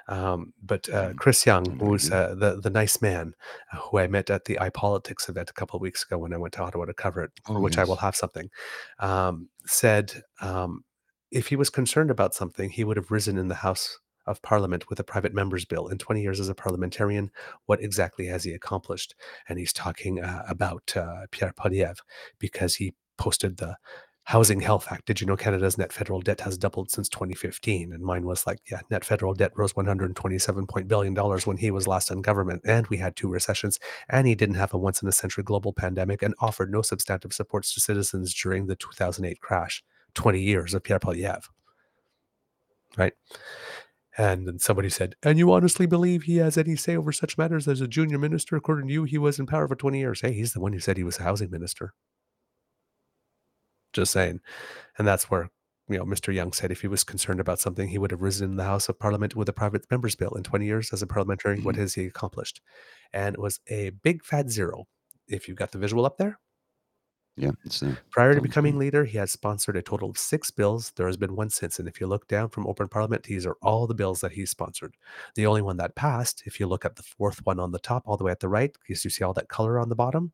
Um, 0.09 0.53
but 0.61 0.89
uh, 0.89 1.11
Mm, 1.11 1.17
Chris 1.19 1.47
Young, 1.47 1.65
very 1.65 1.91
who's 1.91 2.11
uh, 2.11 2.35
the 2.37 2.61
the 2.61 2.71
nice 2.71 3.01
man, 3.01 3.35
uh, 3.73 3.77
who 3.79 3.99
I 3.99 4.09
met 4.09 4.29
at 4.29 4.45
the 4.45 4.57
iPolitics 4.61 5.29
event 5.29 5.51
a 5.51 5.53
couple 5.53 5.77
of 5.77 5.83
weeks 5.83 6.05
ago 6.05 6.19
when 6.19 6.33
I 6.33 6.37
went 6.37 6.55
to 6.55 6.63
Ottawa 6.63 6.87
to 6.87 6.95
cover 6.95 7.23
it, 7.23 7.31
Oh, 7.47 7.61
which 7.61 7.79
I 7.79 7.85
will 7.85 7.97
have 7.97 8.17
something, 8.17 8.51
um, 8.99 9.49
said 9.67 10.13
um, 10.41 10.85
if 11.31 11.49
he 11.49 11.57
was 11.57 11.71
concerned 11.71 12.11
about 12.11 12.35
something, 12.35 12.71
he 12.71 12.85
would 12.85 12.97
have 12.97 13.11
risen 13.11 13.39
in 13.39 13.49
the 13.49 13.57
House 13.57 13.99
of 14.27 14.43
Parliament 14.43 14.89
with 14.89 15.01
a 15.01 15.05
private 15.05 15.35
member's 15.35 15.65
bill. 15.65 15.89
In 15.89 15.99
20 15.99 16.23
years 16.23 16.41
as 16.41 16.49
a 16.49 16.55
parliamentarian, 16.55 17.31
what 17.67 17.83
exactly 17.83 18.27
has 18.27 18.45
he 18.45 18.53
accomplished? 18.53 19.15
And 19.49 19.59
he's 19.59 19.73
talking 19.73 20.21
uh, 20.21 20.45
about 20.49 20.95
uh, 20.97 21.27
Pierre 21.31 21.53
Poilievre 21.53 21.97
because 22.39 22.77
he 22.77 22.95
posted 23.17 23.57
the 23.57 23.77
Housing 24.25 24.61
Health 24.61 24.87
Act. 24.91 25.07
Did 25.07 25.21
you 25.21 25.27
know 25.27 25.37
Canada's 25.37 25.79
net 25.79 25.93
federal 25.93 26.21
debt 26.21 26.43
has 26.43 26.59
doubled 26.59 26.91
since 26.91 27.09
2015? 27.09 27.93
And 27.93 28.03
mine 28.03 28.27
was 28.27 28.47
like, 28.47 28.59
yeah, 28.71 28.81
net 28.91 29.05
federal 29.05 29.35
debt 29.35 29.53
rose 29.57 29.75
127 29.75 30.67
point 30.67 30.87
billion 30.87 31.15
dollars 31.15 31.47
when 31.47 31.57
he 31.57 31.71
was 31.71 31.89
last 31.89 32.11
in 32.11 32.23
government, 32.23 32.63
and 32.65 32.87
we 32.89 32.99
had 32.99 33.17
two 33.17 33.29
recessions, 33.29 33.81
and 34.09 34.29
he 34.29 34.35
didn't 34.35 34.55
have 34.55 34.73
a 34.73 34.79
once 34.79 35.03
in 35.03 35.09
a 35.09 35.13
century 35.13 35.43
global 35.43 35.73
pandemic, 35.73 36.23
and 36.23 36.35
offered 36.39 36.71
no 36.71 36.83
substantive 36.83 37.33
supports 37.33 37.75
to 37.75 37.81
citizens 37.81 38.33
during 38.33 38.67
the 38.67 38.77
2008 38.77 39.41
crash. 39.41 39.83
20 40.15 40.41
years 40.41 40.75
of 40.75 40.83
Pierre 40.83 41.01
Poilievre, 41.01 41.49
right? 42.97 43.13
And 44.19 44.47
then 44.47 44.59
somebody 44.59 44.91
said, 44.91 45.15
and 45.23 45.39
you 45.39 45.53
honestly 45.53 45.87
believe 45.87 46.25
he 46.25 46.37
has 46.39 46.59
any 46.59 46.77
say 46.77 46.97
over 46.97 47.13
such 47.13 47.39
matters 47.39 47.69
as 47.69 47.81
a 47.81 47.89
junior 47.89 48.19
minister? 48.19 48.57
According 48.57 48.89
to 48.89 48.93
you, 48.93 49.05
he 49.05 49.19
was 49.19 49.39
in 49.39 49.47
power 49.47 49.69
for 49.69 49.77
20 49.77 49.99
years. 49.99 50.21
Hey, 50.21 50.33
he's 50.33 50.53
the 50.53 50.61
one 50.61 50.73
who 50.73 50.81
said 50.81 50.97
he 50.97 51.05
was 51.05 51.19
a 51.19 51.23
housing 51.23 51.51
minister. 51.51 51.95
Just 53.93 54.13
saying. 54.13 54.41
And 54.99 55.07
that's 55.07 55.31
where, 55.31 55.49
you 55.89 55.99
know, 55.99 56.05
Mr. 56.05 56.35
Young 56.35 56.53
said 56.53 56.71
if 56.71 56.81
he 56.81 56.89
was 56.89 57.05
concerned 57.05 57.41
about 57.41 57.61
something, 57.61 57.89
he 57.89 57.99
would 57.99 58.11
have 58.11 58.21
risen 58.21 58.51
in 58.51 58.57
the 58.57 58.65
House 58.65 58.89
of 58.89 58.99
Parliament 58.99 59.35
with 59.35 59.49
a 59.49 59.53
private 59.53 59.85
member's 59.91 60.17
bill. 60.17 60.33
In 60.33 60.43
20 60.43 60.67
years 60.67 60.93
as 60.93 61.03
a 61.03 61.07
parliamentarian, 61.07 61.65
what 61.65 61.77
Mhm. 61.77 61.79
has 61.79 61.95
he 61.95 62.07
accomplished? 62.07 62.61
And 63.13 63.35
it 63.35 63.41
was 63.41 63.61
a 63.69 63.91
big 63.91 64.25
fat 64.25 64.51
zero. 64.51 64.87
If 65.29 65.49
you've 65.49 65.57
got 65.57 65.73
the 65.73 65.79
visual 65.79 66.05
up 66.05 66.19
there, 66.19 66.39
Yeah, 67.41 67.53
it's 67.65 67.81
there. 67.81 67.99
Prior 68.11 68.35
to 68.35 68.41
becoming 68.43 68.79
leader, 68.79 69.05
he 69.05 69.19
has 69.19 69.33
sponsored 69.33 69.77
a 69.77 69.83
total 69.83 70.11
of 70.11 70.19
six 70.19 70.51
bills. 70.51 70.93
There 70.97 71.07
has 71.07 71.17
been 71.17 71.35
one 71.37 71.51
since. 71.51 71.79
And 71.79 71.89
if 71.89 72.01
you 72.01 72.07
look 72.07 72.29
down 72.29 72.51
from 72.51 72.67
Open 72.67 72.89
Parliament, 72.89 73.25
these 73.25 73.47
are 73.47 73.57
all 73.63 73.87
the 73.87 73.95
bills 73.95 74.21
that 74.21 74.33
he 74.33 74.47
sponsored. 74.47 74.97
The 75.35 75.47
only 75.47 75.63
one 75.63 75.77
that 75.79 75.95
passed, 75.97 76.43
if 76.47 76.61
you 76.61 76.67
look 76.69 76.85
at 76.85 76.97
the 76.97 77.03
fourth 77.03 77.45
one 77.47 77.59
on 77.61 77.73
the 77.73 77.79
top, 77.81 78.05
all 78.07 78.17
the 78.17 78.25
way 78.25 78.33
at 78.33 78.41
the 78.41 78.49
right, 78.49 78.73
because 78.87 79.05
you 79.05 79.11
see 79.11 79.25
all 79.25 79.35
that 79.35 79.49
color 79.49 79.79
on 79.81 79.89
the 79.89 79.97
bottom. 79.97 80.33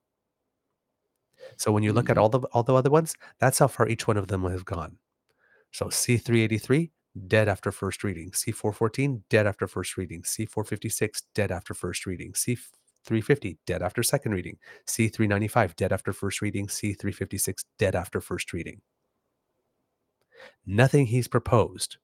So 1.57 1.73
when 1.73 1.83
you 1.83 1.93
look 1.93 2.11
at 2.11 2.17
Mhm. 2.17 2.21
all 2.23 2.29
the 2.29 2.41
all 2.53 2.63
the 2.63 2.75
other 2.75 2.91
ones, 2.91 3.15
that's 3.39 3.59
how 3.59 3.69
far 3.69 3.89
each 3.89 4.07
one 4.07 4.17
of 4.17 4.29
them 4.29 4.45
have 4.45 4.65
gone. 4.65 4.99
So 5.73 5.91
C383, 5.91 6.93
dead 7.29 7.49
after 7.49 7.73
first 7.73 8.05
reading. 8.05 8.33
C414, 8.35 9.25
dead 9.31 9.47
after 9.47 9.67
first 9.69 9.97
reading. 9.97 10.25
C456, 10.25 11.23
dead 11.35 11.53
after 11.53 11.75
first 11.75 12.07
reading. 12.07 12.35
C350, 13.07 13.59
dead 13.67 13.83
after 13.83 14.03
second 14.03 14.33
reading. 14.33 14.59
C395, 14.87 15.77
dead 15.77 15.93
after 15.93 16.13
first 16.13 16.43
reading. 16.43 16.67
C356, 16.67 17.65
dead 17.79 17.95
after 17.95 18.21
first 18.21 18.53
reading. 18.53 18.81
Nothing 20.65 21.07
he's 21.07 21.29
proposed 21.29 21.97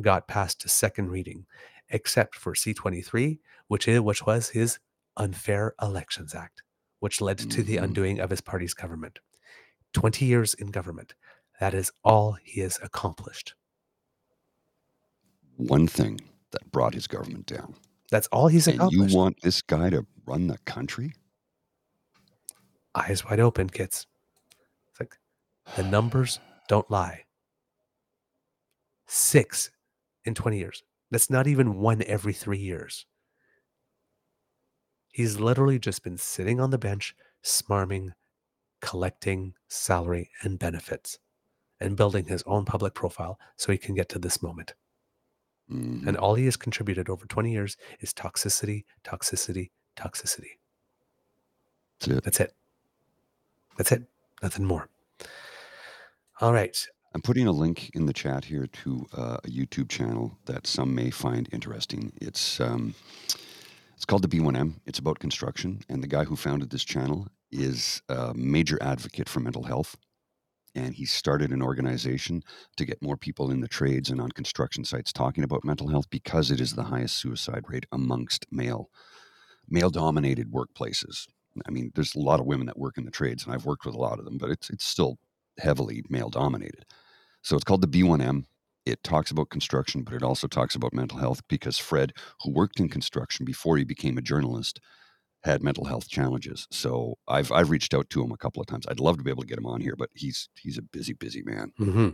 got 0.00 0.28
past 0.28 0.60
to 0.60 0.68
second 0.68 1.10
reading, 1.10 1.46
except 1.88 2.34
for 2.34 2.54
C23, 2.54 3.38
which 3.68 3.88
is 3.88 4.00
which 4.00 4.24
was 4.24 4.50
his 4.50 4.78
Unfair 5.16 5.74
Elections 5.80 6.34
Act, 6.34 6.62
which 7.00 7.20
led 7.20 7.38
to 7.38 7.62
the 7.62 7.76
Mhm. 7.76 7.82
undoing 7.82 8.20
of 8.20 8.30
his 8.30 8.40
party's 8.40 8.74
government. 8.74 9.18
20 9.92 10.24
years 10.24 10.54
in 10.54 10.70
government. 10.70 11.14
That 11.60 11.74
is 11.74 11.92
all 12.02 12.32
he 12.42 12.60
has 12.60 12.78
accomplished. 12.82 13.54
One 15.56 15.86
thing 15.86 16.20
that 16.50 16.72
brought 16.72 16.94
his 16.94 17.06
government 17.06 17.46
down. 17.46 17.76
That's 18.12 18.26
all 18.26 18.46
he's 18.46 18.68
And 18.68 18.92
you 18.92 19.06
want 19.06 19.40
this 19.40 19.62
guy 19.62 19.88
to 19.88 20.04
run 20.26 20.46
the 20.46 20.58
country? 20.66 21.14
Eyes 22.94 23.24
wide 23.24 23.40
open, 23.40 23.70
kids. 23.70 24.06
It's 24.90 25.00
like 25.00 25.16
the 25.76 25.82
numbers 25.82 26.38
don't 26.68 26.88
lie. 26.90 27.24
Six 29.06 29.70
in 30.26 30.34
20 30.34 30.58
years. 30.58 30.82
That's 31.10 31.30
not 31.30 31.46
even 31.46 31.78
one 31.78 32.02
every 32.06 32.34
three 32.34 32.58
years. 32.58 33.06
He's 35.08 35.40
literally 35.40 35.78
just 35.78 36.04
been 36.04 36.18
sitting 36.18 36.60
on 36.60 36.68
the 36.68 36.76
bench, 36.76 37.14
smarming, 37.42 38.10
collecting 38.82 39.54
salary 39.68 40.28
and 40.42 40.58
benefits, 40.58 41.18
and 41.80 41.96
building 41.96 42.26
his 42.26 42.42
own 42.44 42.66
public 42.66 42.92
profile 42.92 43.38
so 43.56 43.72
he 43.72 43.78
can 43.78 43.94
get 43.94 44.10
to 44.10 44.18
this 44.18 44.42
moment. 44.42 44.74
Mhm. 45.72 46.06
And 46.06 46.16
all 46.16 46.34
he 46.34 46.44
has 46.44 46.56
contributed 46.56 47.08
over 47.08 47.26
20 47.26 47.52
years 47.52 47.76
is 48.00 48.12
toxicity, 48.12 48.84
toxicity, 49.04 49.70
toxicity. 49.96 50.58
That's 52.00 52.08
it. 52.08 52.24
That's 52.24 52.40
it. 52.40 52.54
That's 53.76 53.92
it. 53.92 54.02
Nothing 54.42 54.64
more. 54.64 54.88
All 56.40 56.52
right. 56.52 56.76
I'm 57.14 57.22
putting 57.22 57.46
a 57.46 57.52
link 57.52 57.90
in 57.94 58.06
the 58.06 58.12
chat 58.12 58.44
here 58.46 58.66
to 58.66 59.06
uh, 59.16 59.36
a 59.44 59.48
YouTube 59.48 59.88
channel 59.88 60.38
that 60.46 60.66
some 60.66 60.94
may 60.94 61.10
find 61.10 61.48
interesting. 61.52 62.12
It's 62.20 62.58
um, 62.60 62.94
it's 63.94 64.04
called 64.04 64.22
the 64.22 64.28
B1M. 64.28 64.80
It's 64.86 64.98
about 64.98 65.18
construction, 65.20 65.82
and 65.88 66.02
the 66.02 66.08
guy 66.08 66.24
who 66.24 66.36
founded 66.36 66.70
this 66.70 66.84
channel 66.84 67.28
is 67.50 68.02
a 68.08 68.32
major 68.34 68.78
advocate 68.82 69.28
for 69.28 69.40
mental 69.40 69.62
health. 69.62 69.96
And 70.74 70.94
he 70.94 71.04
started 71.04 71.50
an 71.50 71.62
organization 71.62 72.42
to 72.76 72.84
get 72.84 73.02
more 73.02 73.16
people 73.16 73.50
in 73.50 73.60
the 73.60 73.68
trades 73.68 74.10
and 74.10 74.20
on 74.20 74.30
construction 74.30 74.84
sites 74.84 75.12
talking 75.12 75.44
about 75.44 75.64
mental 75.64 75.88
health 75.88 76.08
because 76.08 76.50
it 76.50 76.60
is 76.60 76.72
the 76.72 76.84
highest 76.84 77.18
suicide 77.18 77.64
rate 77.68 77.86
amongst 77.92 78.46
male 78.50 78.90
male 79.68 79.90
dominated 79.90 80.50
workplaces. 80.50 81.26
I 81.66 81.70
mean, 81.70 81.92
there's 81.94 82.14
a 82.14 82.20
lot 82.20 82.40
of 82.40 82.46
women 82.46 82.66
that 82.66 82.78
work 82.78 82.98
in 82.98 83.04
the 83.04 83.10
trades, 83.10 83.44
and 83.44 83.54
I've 83.54 83.66
worked 83.66 83.84
with 83.84 83.94
a 83.94 84.00
lot 84.00 84.18
of 84.18 84.24
them, 84.24 84.38
but 84.38 84.50
it's 84.50 84.70
it's 84.70 84.84
still 84.84 85.18
heavily 85.58 86.02
male 86.08 86.30
dominated. 86.30 86.84
So 87.42 87.56
it's 87.56 87.64
called 87.64 87.82
the 87.82 88.02
B1M. 88.02 88.44
It 88.86 89.02
talks 89.04 89.30
about 89.30 89.50
construction, 89.50 90.02
but 90.02 90.14
it 90.14 90.22
also 90.22 90.48
talks 90.48 90.74
about 90.74 90.92
mental 90.92 91.18
health 91.18 91.46
because 91.48 91.78
Fred, 91.78 92.12
who 92.42 92.50
worked 92.50 92.80
in 92.80 92.88
construction 92.88 93.44
before 93.44 93.76
he 93.76 93.84
became 93.84 94.18
a 94.18 94.22
journalist, 94.22 94.80
had 95.44 95.62
mental 95.62 95.84
health 95.84 96.08
challenges. 96.08 96.66
So 96.70 97.16
I've 97.28 97.50
I've 97.52 97.70
reached 97.70 97.94
out 97.94 98.08
to 98.10 98.22
him 98.22 98.32
a 98.32 98.36
couple 98.36 98.60
of 98.60 98.66
times. 98.66 98.86
I'd 98.88 99.00
love 99.00 99.16
to 99.18 99.24
be 99.24 99.30
able 99.30 99.42
to 99.42 99.48
get 99.48 99.58
him 99.58 99.66
on 99.66 99.80
here, 99.80 99.96
but 99.96 100.10
he's 100.14 100.48
he's 100.60 100.78
a 100.78 100.82
busy, 100.82 101.12
busy 101.14 101.42
man. 101.42 101.72
hmm 101.76 102.10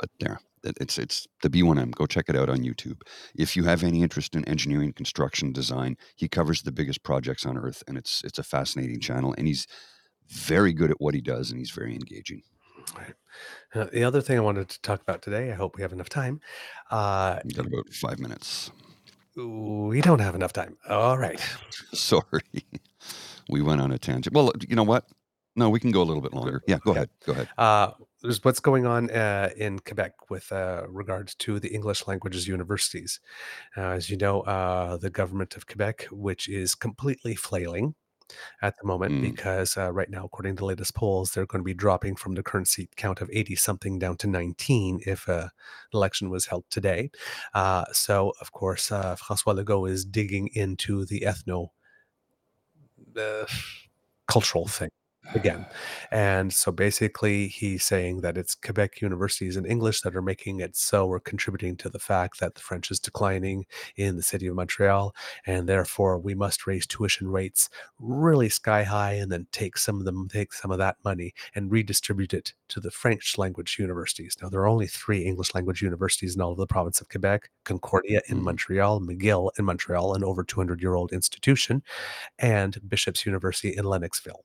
But 0.00 0.10
there, 0.20 0.40
it- 0.64 0.78
it's 0.80 0.98
it's 0.98 1.26
the 1.42 1.50
B1M. 1.50 1.90
Go 1.92 2.06
check 2.06 2.26
it 2.28 2.36
out 2.36 2.48
on 2.48 2.58
YouTube. 2.58 3.00
If 3.36 3.56
you 3.56 3.64
have 3.64 3.82
any 3.84 4.02
interest 4.02 4.34
in 4.36 4.44
engineering, 4.46 4.92
construction, 4.92 5.52
design, 5.52 5.96
he 6.16 6.28
covers 6.28 6.62
the 6.62 6.72
biggest 6.72 7.02
projects 7.02 7.44
on 7.46 7.58
earth, 7.58 7.82
and 7.88 7.98
it's 7.98 8.22
it's 8.24 8.38
a 8.38 8.44
fascinating 8.44 9.00
channel. 9.00 9.34
And 9.38 9.46
he's 9.48 9.66
very 10.28 10.72
good 10.72 10.90
at 10.90 11.00
what 11.00 11.14
he 11.14 11.20
does, 11.20 11.50
and 11.50 11.58
he's 11.58 11.70
very 11.70 11.94
engaging. 11.94 12.42
Uh, 13.74 13.84
the 13.92 14.04
other 14.04 14.20
thing 14.22 14.36
I 14.38 14.40
wanted 14.40 14.68
to 14.70 14.80
talk 14.82 15.02
about 15.02 15.22
today, 15.22 15.50
I 15.50 15.54
hope 15.54 15.76
we 15.76 15.82
have 15.82 15.92
enough 15.92 16.08
time. 16.08 16.40
Uh, 16.90 17.40
We 17.44 17.52
got 17.52 17.66
about 17.66 17.88
five 17.92 18.18
minutes. 18.18 18.70
We 19.46 20.00
don't 20.00 20.18
have 20.20 20.34
enough 20.34 20.52
time. 20.52 20.76
All 20.88 21.18
right. 21.18 21.40
Sorry, 21.92 22.42
we 23.48 23.62
went 23.62 23.80
on 23.80 23.92
a 23.92 23.98
tangent. 23.98 24.34
Well, 24.34 24.52
you 24.68 24.76
know 24.76 24.82
what? 24.82 25.04
No, 25.56 25.70
we 25.70 25.80
can 25.80 25.90
go 25.90 26.02
a 26.02 26.04
little 26.04 26.22
bit 26.22 26.32
longer. 26.32 26.62
Yeah, 26.66 26.78
go 26.84 26.92
Okay. 26.92 26.98
ahead. 27.00 27.10
Go 27.26 27.32
ahead. 27.32 27.48
Uh, 27.58 27.90
there's 28.22 28.42
what's 28.44 28.60
going 28.60 28.86
on 28.86 29.10
uh, 29.10 29.50
in 29.56 29.78
Quebec 29.80 30.30
with 30.30 30.50
uh, 30.52 30.82
regards 30.88 31.34
to 31.36 31.58
the 31.60 31.68
English 31.68 32.06
languages 32.06 32.46
universities. 32.48 33.20
Uh, 33.76 33.90
as 33.90 34.10
you 34.10 34.16
know, 34.16 34.42
uh, 34.42 34.96
the 34.96 35.10
government 35.10 35.56
of 35.56 35.66
Quebec, 35.66 36.06
which 36.10 36.48
is 36.48 36.74
completely 36.74 37.34
flailing 37.34 37.94
at 38.62 38.76
the 38.78 38.86
moment, 38.86 39.12
Mm. 39.12 39.22
because 39.22 39.76
uh, 39.76 39.92
right 39.92 40.10
now, 40.10 40.24
according 40.24 40.56
to 40.56 40.60
the 40.60 40.66
latest 40.66 40.94
polls, 40.94 41.32
they're 41.32 41.46
going 41.46 41.60
to 41.60 41.64
be 41.64 41.74
dropping 41.74 42.16
from 42.16 42.34
the 42.34 42.42
current 42.42 42.68
seat 42.68 42.94
count 42.96 43.20
of 43.20 43.30
80 43.32 43.56
something 43.56 43.98
down 43.98 44.16
to 44.18 44.26
19 44.26 45.00
if 45.06 45.28
uh, 45.28 45.32
an 45.32 45.50
election 45.94 46.30
was 46.30 46.46
held 46.46 46.64
today. 46.70 47.10
Uh, 47.54 47.84
so, 47.92 48.32
of 48.40 48.52
course, 48.52 48.92
uh, 48.92 49.16
Francois 49.16 49.54
Legault 49.54 49.90
is 49.90 50.04
digging 50.04 50.48
into 50.54 51.04
the 51.04 51.20
ethno 51.20 51.68
uh, 53.16 53.46
cultural 54.26 54.66
thing 54.66 54.90
again. 55.34 55.66
And 56.10 56.52
so 56.52 56.72
basically, 56.72 57.48
he's 57.48 57.84
saying 57.84 58.22
that 58.22 58.38
it's 58.38 58.54
Quebec 58.54 59.00
universities 59.02 59.56
in 59.56 59.66
English 59.66 60.00
that 60.02 60.16
are 60.16 60.22
making 60.22 60.60
it 60.60 60.74
so 60.76 61.06
or 61.06 61.20
contributing 61.20 61.76
to 61.78 61.88
the 61.90 61.98
fact 61.98 62.40
that 62.40 62.54
the 62.54 62.60
French 62.60 62.90
is 62.90 62.98
declining 63.00 63.66
in 63.96 64.16
the 64.16 64.22
city 64.22 64.46
of 64.46 64.54
Montreal. 64.56 65.14
And 65.46 65.68
therefore, 65.68 66.18
we 66.18 66.34
must 66.34 66.66
raise 66.66 66.86
tuition 66.86 67.28
rates 67.28 67.68
really 67.98 68.48
sky 68.48 68.82
high 68.84 69.12
and 69.14 69.30
then 69.30 69.46
take 69.52 69.76
some 69.76 69.98
of 69.98 70.04
them, 70.04 70.28
take 70.28 70.52
some 70.52 70.70
of 70.70 70.78
that 70.78 70.96
money 71.04 71.34
and 71.54 71.70
redistribute 71.70 72.32
it 72.34 72.54
to 72.68 72.80
the 72.80 72.90
French 72.90 73.36
language 73.38 73.76
universities. 73.78 74.36
Now, 74.42 74.48
there 74.48 74.60
are 74.60 74.68
only 74.68 74.86
three 74.86 75.24
English 75.24 75.54
language 75.54 75.82
universities 75.82 76.34
in 76.36 76.40
all 76.42 76.52
of 76.52 76.58
the 76.58 76.66
province 76.66 77.00
of 77.00 77.08
Quebec 77.08 77.50
Concordia 77.64 78.20
in 78.28 78.38
Mhm. 78.38 78.42
Montreal, 78.42 79.00
McGill 79.00 79.50
in 79.58 79.64
Montreal, 79.66 80.14
an 80.14 80.24
over 80.24 80.42
200 80.44 80.80
year 80.80 80.94
old 80.94 81.12
institution, 81.12 81.82
and 82.38 82.78
Bishop's 82.88 83.26
University 83.26 83.76
in 83.76 83.84
Lennoxville. 83.86 84.42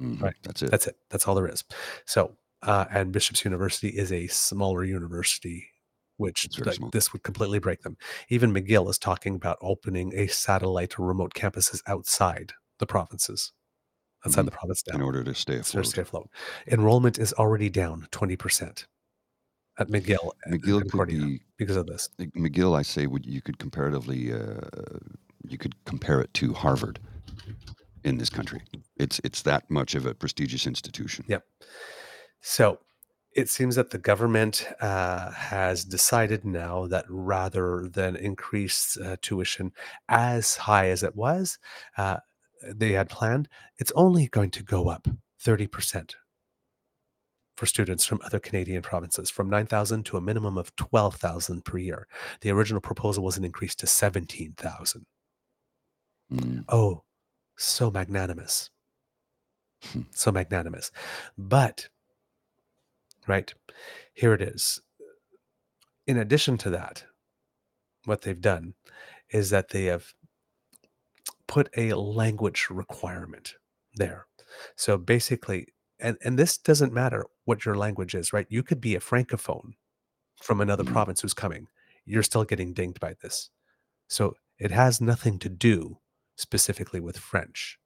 Mhm, 0.00 0.20
Right. 0.20 0.34
That's 0.42 0.62
it. 0.62 0.70
That's 0.70 0.86
it. 0.86 0.96
That's 1.10 1.26
all 1.26 1.34
there 1.34 1.48
is. 1.48 1.64
So, 2.04 2.36
uh, 2.62 2.86
and 2.90 3.12
Bishop's 3.12 3.44
University 3.44 3.88
is 3.88 4.12
a 4.12 4.26
smaller 4.28 4.84
university, 4.84 5.68
which 6.16 6.48
like, 6.60 6.74
small. 6.76 6.90
this 6.90 7.12
would 7.12 7.22
completely 7.22 7.58
break 7.58 7.82
them. 7.82 7.96
Even 8.28 8.52
McGill 8.52 8.88
is 8.90 8.98
talking 8.98 9.34
about 9.34 9.58
opening 9.60 10.12
a 10.14 10.26
satellite 10.26 10.98
or 10.98 11.06
remote 11.06 11.34
campuses 11.34 11.82
outside 11.86 12.52
the 12.78 12.86
provinces, 12.86 13.52
outside 14.26 14.42
Mhm. 14.42 14.46
the 14.46 14.50
province 14.52 14.82
in 14.92 15.00
order 15.02 15.24
to 15.24 15.34
stay 15.34 15.56
to 15.62 15.84
stay 15.84 16.02
afloat. 16.02 16.30
Enrollment 16.68 17.18
is 17.18 17.32
already 17.34 17.70
down 17.70 18.08
20% 18.12 18.86
at 19.78 19.88
McGill 19.88 20.32
and 20.44 20.62
McGill 20.62 20.90
could 20.90 21.08
be 21.08 21.42
because 21.58 21.76
of 21.76 21.86
this. 21.86 22.08
McGill. 22.18 22.76
I 22.78 22.82
say 22.82 23.06
would 23.06 23.26
you 23.26 23.42
could 23.42 23.58
comparatively 23.58 24.32
uh, 24.32 24.60
you 25.48 25.58
could 25.58 25.74
compare 25.86 26.20
it 26.20 26.32
to 26.34 26.52
Harvard 26.54 27.00
in 28.06 28.18
this 28.18 28.30
country. 28.30 28.62
It's 28.96 29.20
it's 29.24 29.42
that 29.42 29.68
much 29.70 29.94
of 29.94 30.06
a 30.06 30.14
prestigious 30.14 30.66
institution. 30.66 31.24
Yep. 31.28 31.44
So 32.40 32.78
it 33.34 33.50
seems 33.50 33.74
that 33.76 33.90
the 33.90 33.98
government 33.98 34.66
uh, 34.80 35.30
has 35.32 35.84
decided 35.84 36.44
now 36.44 36.86
that 36.86 37.04
rather 37.08 37.86
than 37.88 38.16
increase 38.16 38.96
uh, 38.96 39.16
tuition 39.20 39.72
as 40.08 40.56
high 40.56 40.88
as 40.88 41.02
it 41.02 41.14
was, 41.14 41.58
uh, 41.98 42.16
they 42.62 42.92
had 42.92 43.10
planned, 43.10 43.48
it's 43.78 43.92
only 43.94 44.28
going 44.28 44.50
to 44.52 44.62
go 44.62 44.88
up 44.88 45.06
30% 45.44 46.14
for 47.58 47.66
students 47.66 48.06
from 48.06 48.20
other 48.24 48.38
Canadian 48.38 48.80
provinces, 48.80 49.30
from 49.30 49.50
9,000 49.50 50.04
to 50.06 50.16
a 50.16 50.20
minimum 50.20 50.56
of 50.56 50.74
12,000 50.76 51.62
per 51.62 51.76
year. 51.76 52.06
The 52.40 52.50
original 52.50 52.80
proposal 52.80 53.22
was 53.22 53.36
an 53.36 53.44
increase 53.44 53.74
to 53.76 53.86
17,000. 53.86 55.04
Mm, 56.32 56.64
Oh, 56.70 57.02
so 57.56 57.90
magnanimous. 57.90 58.70
Hmm. 59.84 60.02
so 60.10 60.32
magnanimous. 60.32 60.90
But, 61.36 61.88
right, 63.26 63.52
here 64.14 64.32
it 64.32 64.42
is. 64.42 64.80
In 66.06 66.18
addition 66.18 66.56
to 66.58 66.70
that, 66.70 67.04
what 68.04 68.22
they've 68.22 68.40
done 68.40 68.74
is 69.30 69.50
that 69.50 69.68
they 69.68 69.84
have 69.84 70.06
put 71.48 71.68
a 71.76 71.92
language 71.94 72.68
requirement 72.70 73.54
there. 73.94 74.26
So 74.76 74.96
basically, 74.96 75.68
and, 76.00 76.16
and 76.24 76.38
this 76.38 76.58
doesn't 76.58 76.92
matter 76.92 77.24
what 77.44 77.64
your 77.64 77.76
language 77.76 78.14
is, 78.14 78.32
right? 78.32 78.46
You 78.48 78.62
could 78.62 78.80
be 78.80 78.94
a 78.94 79.00
francophone 79.00 79.72
from 80.42 80.60
another 80.60 80.84
Mhm. 80.84 80.92
province 80.92 81.20
who's 81.20 81.34
coming. 81.34 81.66
You're 82.04 82.22
still 82.22 82.44
getting 82.44 82.72
dinged 82.72 83.00
by 83.00 83.14
this. 83.22 83.50
So 84.08 84.34
it 84.58 84.70
has 84.70 85.00
nothing 85.00 85.38
to 85.40 85.48
do 85.48 85.98
specifically 86.36 87.00
with 87.00 87.18
French 87.18 87.78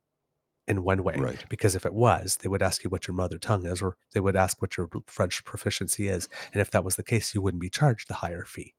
in 0.68 0.84
one 0.84 1.02
way. 1.02 1.16
Right. 1.16 1.44
Because 1.48 1.74
if 1.74 1.84
it 1.86 1.94
was, 1.94 2.36
they 2.36 2.48
would 2.48 2.62
ask 2.62 2.84
you 2.84 2.90
what 2.90 3.08
your 3.08 3.14
mother 3.14 3.38
tongue 3.38 3.66
is, 3.66 3.82
or 3.82 3.96
they 4.12 4.20
would 4.20 4.36
ask 4.36 4.60
what 4.60 4.76
your 4.76 4.88
French 5.06 5.44
proficiency 5.44 6.08
is. 6.08 6.28
And 6.52 6.60
if 6.60 6.70
that 6.70 6.84
was 6.84 6.96
the 6.96 7.02
case, 7.02 7.34
you 7.34 7.42
wouldn't 7.42 7.60
be 7.60 7.70
charged 7.70 8.08
the 8.08 8.14
higher 8.14 8.44
fee. 8.44 8.74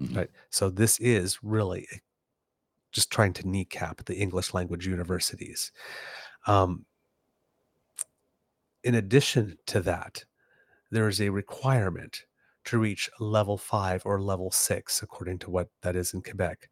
Mhm. 0.00 0.16
Right. 0.16 0.30
So 0.50 0.68
this 0.70 0.98
is 0.98 1.42
really 1.42 1.86
just 2.92 3.10
trying 3.10 3.34
to 3.34 3.48
kneecap 3.48 4.04
the 4.04 4.16
English 4.16 4.54
language 4.54 4.86
universities. 4.86 5.72
Um, 6.46 6.86
in 8.82 8.94
addition 8.94 9.58
to 9.66 9.80
that, 9.82 10.24
there 10.90 11.08
is 11.08 11.20
a 11.20 11.30
requirement 11.30 12.24
to 12.64 12.78
reach 12.78 13.10
level 13.20 13.58
five 13.58 14.02
or 14.06 14.20
level 14.20 14.50
six, 14.50 15.02
according 15.02 15.38
to 15.40 15.50
what 15.50 15.68
that 15.82 15.96
is 15.96 16.14
in 16.14 16.22
Quebec, 16.22 16.68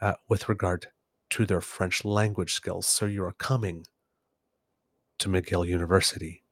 uh, 0.00 0.14
with 0.28 0.48
regard 0.48 0.88
to 1.30 1.46
their 1.46 1.60
French 1.60 2.04
language 2.04 2.54
skills. 2.54 2.86
So 2.86 3.06
you 3.06 3.24
are 3.24 3.32
coming 3.32 3.86
to 5.18 5.28
McGill 5.28 5.66
University 5.66 6.42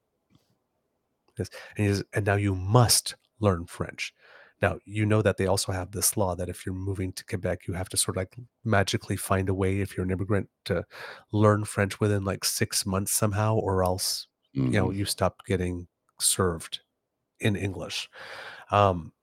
Yes. 1.38 1.51
And, 1.76 2.05
and 2.12 2.26
now 2.26 2.36
you 2.36 2.55
must 2.55 3.14
learn 3.40 3.66
French. 3.66 4.14
Now, 4.62 4.78
you 4.84 5.05
know 5.05 5.20
that 5.20 5.36
they 5.36 5.47
also 5.47 5.72
have 5.72 5.90
this 5.90 6.16
law 6.16 6.34
that 6.36 6.49
if 6.49 6.64
you're 6.64 6.74
moving 6.74 7.12
to 7.14 7.24
Quebec, 7.24 7.66
you 7.66 7.74
have 7.74 7.88
to 7.90 7.97
sort 7.97 8.16
of 8.16 8.20
like 8.22 8.36
magically 8.64 9.16
find 9.16 9.49
a 9.49 9.55
way, 9.55 9.80
if 9.80 9.97
you're 9.97 10.05
an 10.07 10.12
immigrant, 10.12 10.49
to 10.66 10.84
learn 11.32 11.64
French 11.64 12.01
within 12.01 12.24
like 12.24 12.45
six 12.45 12.86
months 12.86 13.12
somehow, 13.12 13.57
or 13.57 13.82
else, 13.84 14.28
you 14.70 14.78
know, 14.78 14.90
Mhm. 14.90 14.97
you 14.97 15.05
stop 15.05 15.45
getting 15.45 15.88
served 16.20 16.80
in 17.40 17.57
English. 17.57 18.11
Um, 18.72 19.14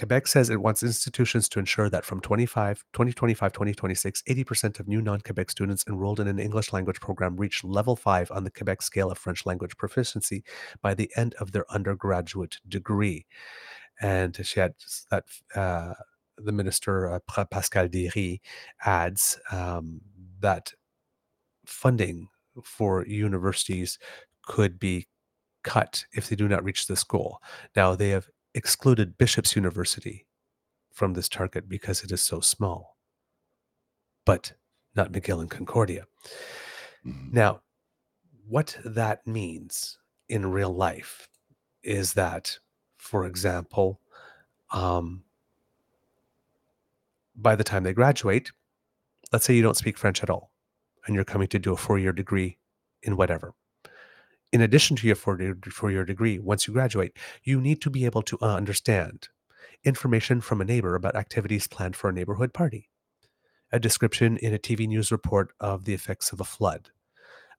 Quebec 0.00 0.28
says 0.28 0.48
it 0.48 0.62
wants 0.62 0.82
institutions 0.82 1.46
to 1.50 1.58
ensure 1.58 1.90
that 1.90 2.06
from 2.06 2.22
25, 2.22 2.86
2025 2.94 3.52
2026, 3.52 4.22
80% 4.22 4.80
of 4.80 4.88
new 4.88 5.02
non 5.02 5.20
Quebec 5.20 5.50
students 5.50 5.84
enrolled 5.86 6.20
in 6.20 6.26
an 6.26 6.38
English 6.38 6.72
language 6.72 7.00
program 7.00 7.36
reach 7.36 7.62
level 7.64 7.96
five 7.96 8.30
on 8.30 8.44
the 8.44 8.50
Quebec 8.50 8.80
scale 8.80 9.10
of 9.10 9.18
French 9.18 9.44
language 9.44 9.76
proficiency 9.76 10.42
by 10.80 10.94
the 10.94 11.10
end 11.18 11.34
of 11.34 11.52
their 11.52 11.70
undergraduate 11.70 12.60
degree. 12.66 13.26
And 14.00 14.38
she 14.42 14.58
had 14.58 14.72
that 15.10 15.24
uh, 15.54 15.92
the 16.38 16.52
minister, 16.52 17.12
uh, 17.12 17.44
Pascale 17.44 17.90
Déry, 17.90 18.40
adds 18.82 19.38
um, 19.52 20.00
that 20.40 20.72
funding 21.66 22.28
for 22.64 23.06
universities 23.06 23.98
could 24.46 24.78
be 24.78 25.08
cut 25.62 26.06
if 26.14 26.30
they 26.30 26.36
do 26.36 26.48
not 26.48 26.64
reach 26.64 26.86
this 26.86 27.04
goal. 27.04 27.40
Now, 27.76 27.94
they 27.94 28.08
have 28.08 28.30
excluded 28.54 29.18
Bishop's 29.18 29.56
University 29.56 30.26
from 30.92 31.14
this 31.14 31.28
target 31.28 31.68
because 31.68 32.02
it 32.02 32.12
is 32.12 32.22
so 32.22 32.40
small, 32.40 32.96
but 34.24 34.52
not 34.94 35.12
McGill 35.12 35.40
and 35.40 35.50
Concordia. 35.50 36.06
Mhm. 37.04 37.32
Now, 37.32 37.62
what 38.46 38.76
that 38.84 39.26
means 39.26 39.98
in 40.28 40.50
real 40.50 40.74
life 40.74 41.28
is 41.82 42.14
that, 42.14 42.58
for 42.98 43.24
example, 43.24 44.00
um, 44.70 45.24
by 47.36 47.56
the 47.56 47.64
time 47.64 47.84
they 47.84 47.92
graduate, 47.94 48.50
let's 49.32 49.44
say 49.44 49.54
you 49.54 49.62
don't 49.62 49.76
speak 49.76 49.96
French 49.96 50.22
at 50.22 50.30
all, 50.30 50.52
and 51.06 51.14
you're 51.14 51.24
coming 51.24 51.48
to 51.48 51.58
do 51.58 51.72
a 51.72 51.76
four 51.76 51.98
year 51.98 52.12
degree 52.12 52.58
in 53.02 53.16
whatever. 53.16 53.54
In 54.52 54.60
addition 54.60 54.96
to 54.96 55.06
your 55.06 55.14
four 55.14 55.38
year, 55.38 56.04
degree, 56.04 56.38
once 56.40 56.66
you 56.66 56.74
graduate, 56.74 57.16
you 57.44 57.60
need 57.60 57.80
to 57.82 57.90
be 57.90 58.04
able 58.04 58.22
to 58.22 58.38
uh, 58.42 58.56
understand 58.56 59.28
information 59.84 60.40
from 60.40 60.60
a 60.60 60.64
neighbor 60.64 60.96
about 60.96 61.14
activities 61.14 61.68
planned 61.68 61.94
for 61.94 62.10
a 62.10 62.12
neighborhood 62.12 62.52
party, 62.52 62.90
a 63.70 63.78
description 63.78 64.36
in 64.38 64.52
a 64.52 64.58
TV 64.58 64.88
news 64.88 65.12
report 65.12 65.52
of 65.60 65.84
the 65.84 65.94
effects 65.94 66.32
of 66.32 66.40
a 66.40 66.44
flood, 66.44 66.90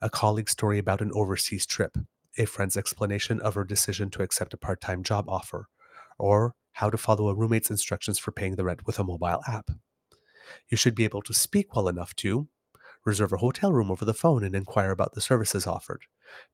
a 0.02 0.10
colleague's 0.10 0.52
story 0.52 0.80
about 0.80 1.02
an 1.02 1.12
overseas 1.14 1.66
trip, 1.66 1.98
a 2.38 2.46
friend's 2.46 2.76
explanation 2.76 3.40
of 3.40 3.56
her 3.56 3.64
decision 3.64 4.10
to 4.10 4.22
accept 4.22 4.54
a 4.54 4.58
part 4.58 4.82
time 4.82 5.02
job 5.02 5.30
offer, 5.30 5.68
or 6.20 6.54
how 6.74 6.90
to 6.90 6.98
follow 6.98 7.30
a 7.30 7.36
roommate's 7.36 7.72
instructions 7.72 8.20
for 8.20 8.34
paying 8.34 8.56
the 8.56 8.66
rent 8.66 8.86
with 8.86 9.00
a 9.00 9.04
mobile 9.04 9.42
app. 9.48 9.72
You 10.68 10.76
should 10.76 10.96
be 10.96 11.06
able 11.06 11.22
to 11.22 11.34
speak 11.34 11.74
well 11.74 11.88
enough 11.88 12.14
to 12.18 12.50
reserve 13.06 13.34
a 13.34 13.38
hotel 13.38 13.72
room 13.72 13.90
over 13.90 14.06
the 14.06 14.14
phone 14.14 14.44
and 14.44 14.56
inquire 14.56 14.92
about 14.92 15.14
the 15.14 15.22
services 15.22 15.66
offered, 15.66 16.04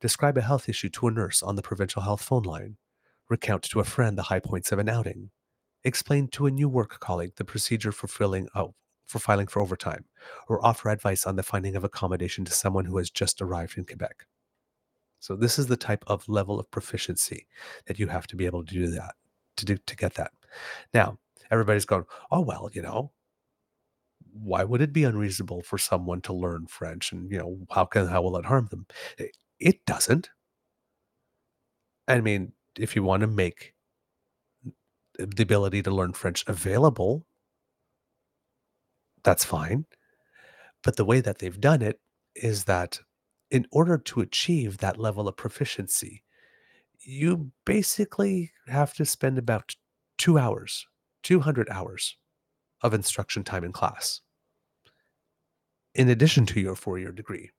describe 0.02 0.38
a 0.38 0.42
health 0.42 0.70
issue 0.70 0.90
to 0.90 1.08
a 1.08 1.12
nurse 1.12 1.42
on 1.44 1.56
the 1.56 1.62
provincial 1.62 2.02
health 2.04 2.22
phone 2.22 2.44
line, 2.44 2.78
recount 3.30 3.64
to 3.64 3.80
a 3.80 3.84
friend 3.86 4.18
the 4.18 4.24
high 4.24 4.40
points 4.40 4.72
of 4.72 4.80
an 4.80 4.90
outing, 4.90 5.32
explain 5.84 6.28
to 6.30 6.46
a 6.48 6.52
new 6.52 6.70
work 6.70 7.00
colleague 7.00 7.34
the 7.38 7.46
procedure 7.46 7.92
for 7.92 8.08
filling 8.08 8.50
out 8.56 8.74
for 9.08 9.20
filing 9.20 9.48
for 9.48 9.62
overtime, 9.62 10.06
or 10.50 10.66
offer 10.66 10.90
advice 10.90 11.26
on 11.26 11.36
the 11.38 11.44
finding 11.44 11.76
of 11.76 11.84
accommodation 11.86 12.46
to 12.46 12.52
someone 12.54 12.86
who 12.86 12.98
has 12.98 13.10
just 13.10 13.42
arrived 13.42 13.78
in 13.78 13.86
Quebec. 13.86 14.26
So 15.20 15.36
this 15.36 15.60
is 15.60 15.68
the 15.68 15.78
type 15.78 16.04
of 16.08 16.28
level 16.30 16.60
of 16.60 16.70
proficiency 16.72 17.48
that 17.86 18.00
you 18.00 18.08
have 18.08 18.28
to 18.28 18.36
be 18.36 18.46
able 18.46 18.66
to 18.66 18.74
do 18.74 18.88
that 18.92 19.16
to 19.58 19.66
do 19.66 19.78
to 19.78 19.96
get 19.96 20.16
that. 20.16 20.32
Now, 20.94 21.20
everybody's 21.52 21.86
going, 21.86 22.06
"Oh 22.32 22.42
well, 22.42 22.70
you 22.74 22.82
know, 22.82 23.12
why 24.34 24.64
would 24.64 24.82
it 24.82 24.94
be 24.94 25.04
unreasonable 25.04 25.62
for 25.62 25.78
someone 25.78 26.22
to 26.22 26.34
learn 26.34 26.68
French 26.68 27.12
and, 27.12 27.32
you 27.32 27.38
know, 27.38 27.58
how 27.72 27.86
can 27.86 28.08
how 28.08 28.22
will 28.22 28.38
it 28.38 28.46
harm 28.46 28.68
them?" 28.68 28.86
Eh, 29.20 29.28
It, 29.60 29.86
doesn't. 29.86 30.30
I 32.08 32.22
mean, 32.22 32.54
if 32.78 32.96
you 32.96 33.04
want 33.04 33.22
to 33.22 33.28
make 33.28 33.74
the 35.18 35.44
ability 35.44 35.82
to 35.84 35.92
learn 35.92 36.14
French 36.14 36.44
available, 36.48 37.26
that's 39.24 39.44
fine. 39.44 39.86
But 40.84 40.96
the 40.96 41.06
way 41.06 41.22
that 41.22 41.40
they've 41.40 41.60
done 41.60 41.82
it 41.82 42.00
is 42.36 42.66
that 42.66 43.00
in 43.50 43.66
order 43.72 43.98
to 43.98 44.22
achieve 44.22 44.78
that 44.78 45.00
level 45.00 45.28
of 45.28 45.36
proficiency, 45.36 46.24
you 47.00 47.52
basically 47.66 48.52
have 48.68 48.94
to 48.94 49.06
spend 49.06 49.38
about 49.38 49.76
two 50.18 50.38
hours, 50.38 50.86
200 51.24 51.70
hours 51.70 52.18
of 52.82 52.94
instruction 52.94 53.44
time 53.44 53.64
in 53.64 53.72
class, 53.72 54.22
in 55.96 56.10
addition 56.10 56.46
to 56.46 56.60
your 56.60 56.76
four 56.76 57.00
year 57.00 57.12
degree, 57.12 57.50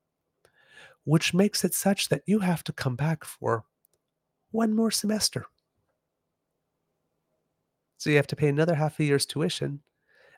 which 1.08 1.32
makes 1.32 1.64
it 1.64 1.72
such 1.72 2.10
that 2.10 2.20
you 2.26 2.40
have 2.40 2.62
to 2.62 2.70
come 2.70 2.94
back 2.94 3.24
for 3.24 3.64
one 4.50 4.76
more 4.76 4.90
semester. 4.90 5.46
So 7.96 8.10
you 8.10 8.16
have 8.16 8.26
to 8.26 8.36
pay 8.36 8.48
another 8.48 8.74
half 8.74 9.00
a 9.00 9.04
year's 9.04 9.24
tuition, 9.24 9.80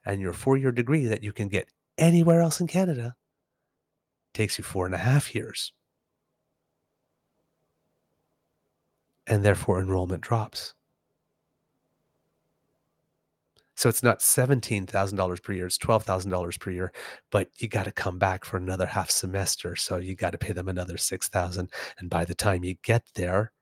and 0.06 0.20
your 0.20 0.32
four 0.32 0.56
year 0.56 0.70
degree 0.70 1.06
that 1.06 1.24
you 1.24 1.32
can 1.32 1.48
get 1.48 1.68
anywhere 1.98 2.40
else 2.40 2.60
in 2.60 2.68
Canada 2.68 3.16
takes 4.32 4.58
you 4.58 4.64
four 4.64 4.86
and 4.86 4.94
a 4.94 4.98
half 4.98 5.34
years. 5.34 5.72
And 9.26 9.44
therefore, 9.44 9.80
enrollment 9.80 10.22
drops. 10.22 10.74
So 13.80 13.88
it's 13.88 14.02
not 14.02 14.18
$17,000 14.18 15.42
per 15.42 15.52
year, 15.54 15.64
it's 15.64 15.78
$12,000 15.78 16.60
per 16.60 16.70
year, 16.70 16.92
but 17.30 17.48
you 17.60 17.66
got 17.66 17.86
to 17.86 17.92
come 17.92 18.18
back 18.18 18.44
for 18.44 18.58
another 18.58 18.84
half 18.84 19.10
semester. 19.10 19.74
So 19.74 19.96
you 19.96 20.14
got 20.14 20.32
to 20.32 20.38
pay 20.38 20.52
them 20.52 20.68
another 20.68 20.98
6,000. 20.98 21.70
And 21.98 22.10
by 22.10 22.26
the 22.26 22.34
time 22.34 22.62
you 22.62 22.74
get 22.82 23.04
there, 23.14 23.52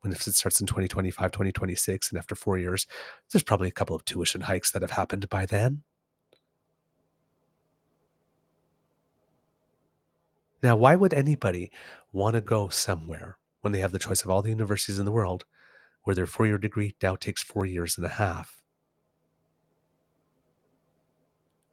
when 0.00 0.12
it 0.12 0.20
starts 0.20 0.60
in 0.60 0.66
2025, 0.66 1.30
2026, 1.30 2.10
and 2.10 2.18
after 2.18 2.34
four 2.34 2.58
years, 2.58 2.88
there's 3.30 3.44
probably 3.44 3.68
a 3.68 3.70
couple 3.70 3.94
of 3.94 4.04
tuition 4.04 4.40
hikes 4.40 4.72
that 4.72 4.82
have 4.82 4.90
happened 4.90 5.28
by 5.28 5.46
then. 5.46 5.84
Now, 10.60 10.74
why 10.74 10.96
would 10.96 11.14
anybody 11.14 11.70
want 12.12 12.34
to 12.34 12.40
go 12.40 12.68
somewhere 12.68 13.38
when 13.60 13.72
they 13.72 13.78
have 13.78 13.92
the 13.92 14.00
choice 14.00 14.24
of 14.24 14.30
all 14.30 14.42
the 14.42 14.50
universities 14.50 14.98
in 14.98 15.04
the 15.04 15.12
world 15.12 15.44
where 16.02 16.16
their 16.16 16.26
four 16.26 16.48
year 16.48 16.58
degree 16.58 16.96
now 17.00 17.14
takes 17.14 17.44
four 17.44 17.64
years 17.64 17.96
and 17.96 18.04
a 18.04 18.08
half? 18.08 18.57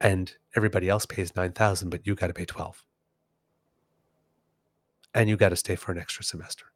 And 0.00 0.34
everybody 0.56 0.88
else 0.88 1.06
pays 1.06 1.34
9,000, 1.36 1.90
but 1.90 2.06
you 2.06 2.14
got 2.14 2.28
to 2.28 2.34
pay 2.34 2.44
12. 2.44 2.84
And 5.14 5.28
you 5.28 5.36
got 5.36 5.50
to 5.50 5.56
stay 5.56 5.76
for 5.76 5.92
an 5.92 5.98
extra 5.98 6.24
semester. 6.24 6.66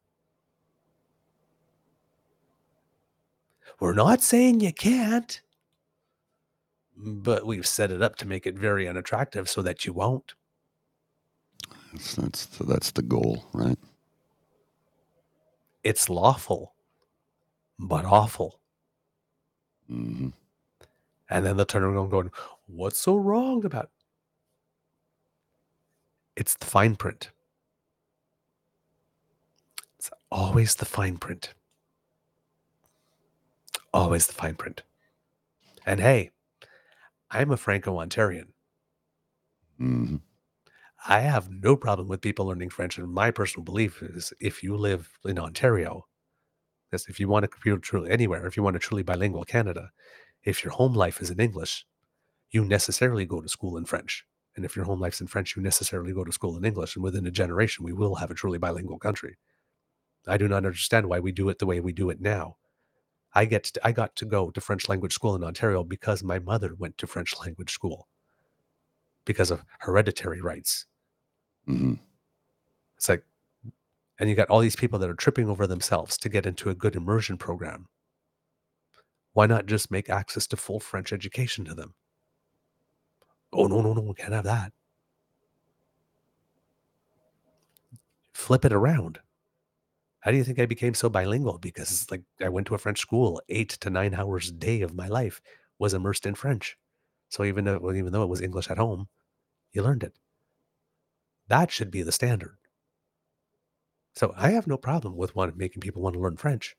We're 3.79 3.93
not 3.93 4.21
saying 4.21 4.61
you 4.61 4.73
can't, 4.73 5.41
but 6.97 7.45
we've 7.45 7.67
set 7.67 7.91
it 7.91 8.01
up 8.01 8.15
to 8.17 8.27
make 8.27 8.47
it 8.47 8.55
very 8.57 8.87
unattractive 8.87 9.49
so 9.49 9.61
that 9.63 9.85
you 9.85 9.93
won't. 9.93 10.33
That's 11.93 12.15
that's 12.15 12.45
the, 12.45 12.63
that's 12.65 12.91
the 12.91 13.01
goal, 13.01 13.45
right? 13.53 13.77
It's 15.83 16.09
lawful, 16.09 16.73
but 17.79 18.05
awful. 18.05 18.59
hmm 19.87 20.29
And 21.29 21.45
then 21.45 21.57
they'll 21.57 21.65
turn 21.65 21.83
around 21.83 22.09
going, 22.09 22.31
What's 22.73 22.99
so 22.99 23.17
wrong 23.17 23.65
about 23.65 23.85
it? 23.85 23.89
It's 26.35 26.55
the 26.55 26.65
fine 26.65 26.95
print. 26.95 27.31
It's 29.99 30.11
always 30.31 30.75
the 30.75 30.85
fine 30.85 31.17
print. 31.17 31.53
Always 33.93 34.27
the 34.27 34.33
fine 34.33 34.55
print. 34.55 34.83
And 35.85 35.99
hey, 35.99 36.31
I'm 37.31 37.51
a 37.51 37.57
Franco 37.57 37.99
Ontarian. 37.99 38.47
hmm 39.77 40.17
I 41.07 41.21
have 41.21 41.49
no 41.49 41.75
problem 41.75 42.07
with 42.07 42.21
people 42.21 42.47
learning 42.47 42.69
French. 42.69 42.97
And 42.97 43.11
my 43.11 43.31
personal 43.31 43.63
belief 43.65 44.03
is 44.03 44.33
if 44.39 44.63
you 44.63 44.77
live 44.77 45.09
in 45.25 45.39
Ontario, 45.39 46.07
if 46.93 47.19
you 47.19 47.27
want 47.27 47.43
to 47.43 47.47
compute 47.49 47.81
truly 47.83 48.11
anywhere, 48.11 48.47
if 48.47 48.57
you 48.57 48.63
want 48.63 48.75
a 48.75 48.79
truly 48.79 49.03
bilingual 49.03 49.45
Canada, 49.45 49.91
if 50.43 50.63
your 50.63 50.73
home 50.73 50.93
life 50.93 51.21
is 51.21 51.31
in 51.31 51.39
English, 51.39 51.85
you 52.51 52.65
necessarily 52.65 53.25
go 53.25 53.41
to 53.41 53.49
school 53.49 53.77
in 53.77 53.85
French. 53.85 54.25
And 54.55 54.65
if 54.65 54.75
your 54.75 54.85
home 54.85 54.99
life's 54.99 55.21
in 55.21 55.27
French, 55.27 55.55
you 55.55 55.61
necessarily 55.61 56.13
go 56.13 56.23
to 56.25 56.31
school 56.31 56.57
in 56.57 56.65
English. 56.65 56.95
And 56.95 57.03
within 57.03 57.25
a 57.25 57.31
generation, 57.31 57.85
we 57.85 57.93
will 57.93 58.15
have 58.15 58.29
a 58.31 58.33
truly 58.35 58.57
bilingual 58.57 58.99
country. 58.99 59.37
I 60.27 60.37
do 60.37 60.47
not 60.47 60.65
understand 60.65 61.07
why 61.07 61.19
we 61.19 61.31
do 61.31 61.49
it 61.49 61.59
the 61.59 61.65
way 61.65 61.79
we 61.79 61.93
do 61.93 62.09
it 62.09 62.21
now. 62.21 62.57
I 63.33 63.45
get 63.45 63.63
to, 63.65 63.87
I 63.87 63.93
got 63.93 64.15
to 64.17 64.25
go 64.25 64.51
to 64.51 64.61
French 64.61 64.89
language 64.89 65.13
school 65.13 65.35
in 65.35 65.43
Ontario 65.43 65.83
because 65.83 66.23
my 66.23 66.39
mother 66.39 66.75
went 66.77 66.97
to 66.99 67.07
French 67.07 67.39
language 67.39 67.71
school 67.71 68.07
because 69.25 69.51
of 69.51 69.63
hereditary 69.79 70.41
rights. 70.41 70.85
hmm 71.65 71.93
It's 72.97 73.09
like, 73.09 73.23
and 74.19 74.29
you 74.29 74.35
got 74.35 74.49
all 74.49 74.59
these 74.59 74.75
people 74.75 74.99
that 74.99 75.09
are 75.09 75.15
tripping 75.15 75.49
over 75.49 75.67
themselves 75.67 76.17
to 76.19 76.29
get 76.29 76.45
into 76.45 76.69
a 76.69 76.75
good 76.75 76.95
immersion 76.95 77.37
program. 77.37 77.87
Why 79.33 79.45
not 79.45 79.65
just 79.65 79.91
make 79.91 80.09
access 80.09 80.47
to 80.47 80.55
full 80.57 80.79
French 80.79 81.11
education 81.11 81.65
to 81.65 81.73
them? 81.73 81.95
Oh, 83.53 83.67
no, 83.67 83.81
no, 83.81 83.93
no, 83.93 84.01
we 84.01 84.13
can't 84.13 84.33
have 84.33 84.43
that. 84.45 84.73
Flip 88.33 88.65
it 88.65 88.73
around. 88.73 89.19
How 90.21 90.31
do 90.31 90.37
you 90.37 90.43
think 90.43 90.59
I 90.59 90.65
became 90.65 90.93
so 90.93 91.09
bilingual? 91.09 91.57
Because 91.57 91.91
it's 91.91 92.11
like 92.11 92.23
I 92.41 92.49
went 92.49 92.67
to 92.67 92.75
a 92.75 92.77
French 92.77 92.99
school, 92.99 93.41
eight 93.49 93.69
to 93.69 93.89
nine 93.89 94.13
hours 94.13 94.49
a 94.49 94.53
day 94.53 94.81
of 94.81 94.93
my 94.95 95.07
life 95.07 95.41
was 95.79 95.93
immersed 95.93 96.25
in 96.25 96.35
French. 96.35 96.77
So 97.29 97.43
even 97.43 97.65
though, 97.65 97.79
well, 97.79 97.95
even 97.95 98.11
though 98.13 98.23
it 98.23 98.29
was 98.29 98.41
English 98.41 98.69
at 98.69 98.77
home, 98.77 99.07
you 99.73 99.83
learned 99.83 100.03
it. 100.03 100.13
That 101.49 101.69
should 101.69 101.91
be 101.91 102.01
the 102.01 102.11
standard. 102.11 102.57
So 104.13 104.33
I 104.37 104.51
have 104.51 104.67
no 104.67 104.77
problem 104.77 105.17
with 105.17 105.35
one 105.35 105.51
making 105.57 105.81
people 105.81 106.01
want 106.01 106.13
to 106.13 106.19
learn 106.21 106.37
French. 106.37 106.77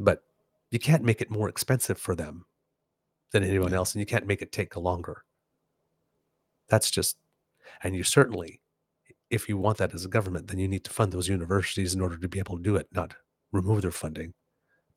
But 0.00 0.24
you 0.72 0.80
can't 0.80 1.04
make 1.04 1.20
it 1.20 1.30
more 1.30 1.48
expensive 1.48 1.96
for 1.98 2.16
them 2.16 2.44
than 3.32 3.44
anyone 3.44 3.74
else, 3.74 3.94
and 3.94 4.00
you 4.00 4.06
can't 4.06 4.26
make 4.26 4.42
it 4.42 4.52
take 4.52 4.76
longer. 4.76 5.24
That's 6.68 6.90
just, 6.90 7.16
and 7.82 7.94
you 7.94 8.02
certainly, 8.02 8.60
if 9.30 9.48
you 9.48 9.56
want 9.56 9.78
that 9.78 9.94
as 9.94 10.04
a 10.04 10.08
government, 10.08 10.48
then 10.48 10.58
you 10.58 10.68
need 10.68 10.84
to 10.84 10.90
fund 10.90 11.12
those 11.12 11.28
universities 11.28 11.94
in 11.94 12.00
order 12.00 12.16
to 12.16 12.28
be 12.28 12.38
able 12.38 12.56
to 12.56 12.62
do 12.62 12.76
it, 12.76 12.88
not 12.92 13.14
remove 13.52 13.82
their 13.82 13.90
funding, 13.90 14.34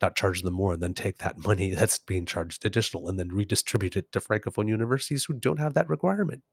not 0.01 0.15
charge 0.15 0.41
them 0.41 0.53
more, 0.53 0.73
and 0.73 0.83
then 0.83 0.93
take 0.93 1.17
that 1.19 1.37
money 1.45 1.73
that's 1.73 1.99
being 1.99 2.25
charged 2.25 2.65
additional 2.65 3.09
and 3.09 3.19
then 3.19 3.29
redistribute 3.29 3.95
it 3.95 4.11
to 4.11 4.19
francophone 4.19 4.67
universities 4.67 5.25
who 5.25 5.33
don't 5.33 5.59
have 5.59 5.73
that 5.73 5.89
requirement 5.89 6.43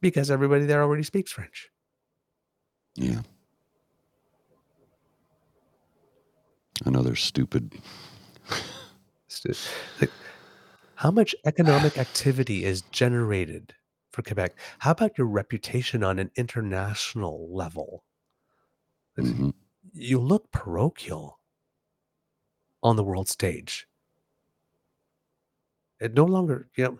because 0.00 0.30
everybody 0.30 0.64
there 0.64 0.82
already 0.82 1.02
speaks 1.02 1.32
French. 1.32 1.68
Yeah. 2.94 3.20
Another 6.84 7.14
stupid. 7.14 7.74
Like, 10.00 10.12
how 10.96 11.10
much 11.10 11.34
economic 11.46 11.98
activity 11.98 12.64
is 12.64 12.82
generated 12.82 13.74
for 14.12 14.22
Quebec? 14.22 14.58
How 14.80 14.92
about 14.92 15.18
your 15.18 15.28
reputation 15.28 16.04
on 16.04 16.18
an 16.18 16.30
international 16.36 17.48
level? 17.54 18.04
Mhm. 19.16 19.52
You 19.92 20.18
look 20.18 20.50
parochial 20.50 21.38
on 22.82 22.96
the 22.96 23.04
world 23.04 23.28
stage. 23.28 23.86
It 26.00 26.14
no 26.14 26.24
longer, 26.24 26.68
you 26.76 26.84
know, 26.84 26.98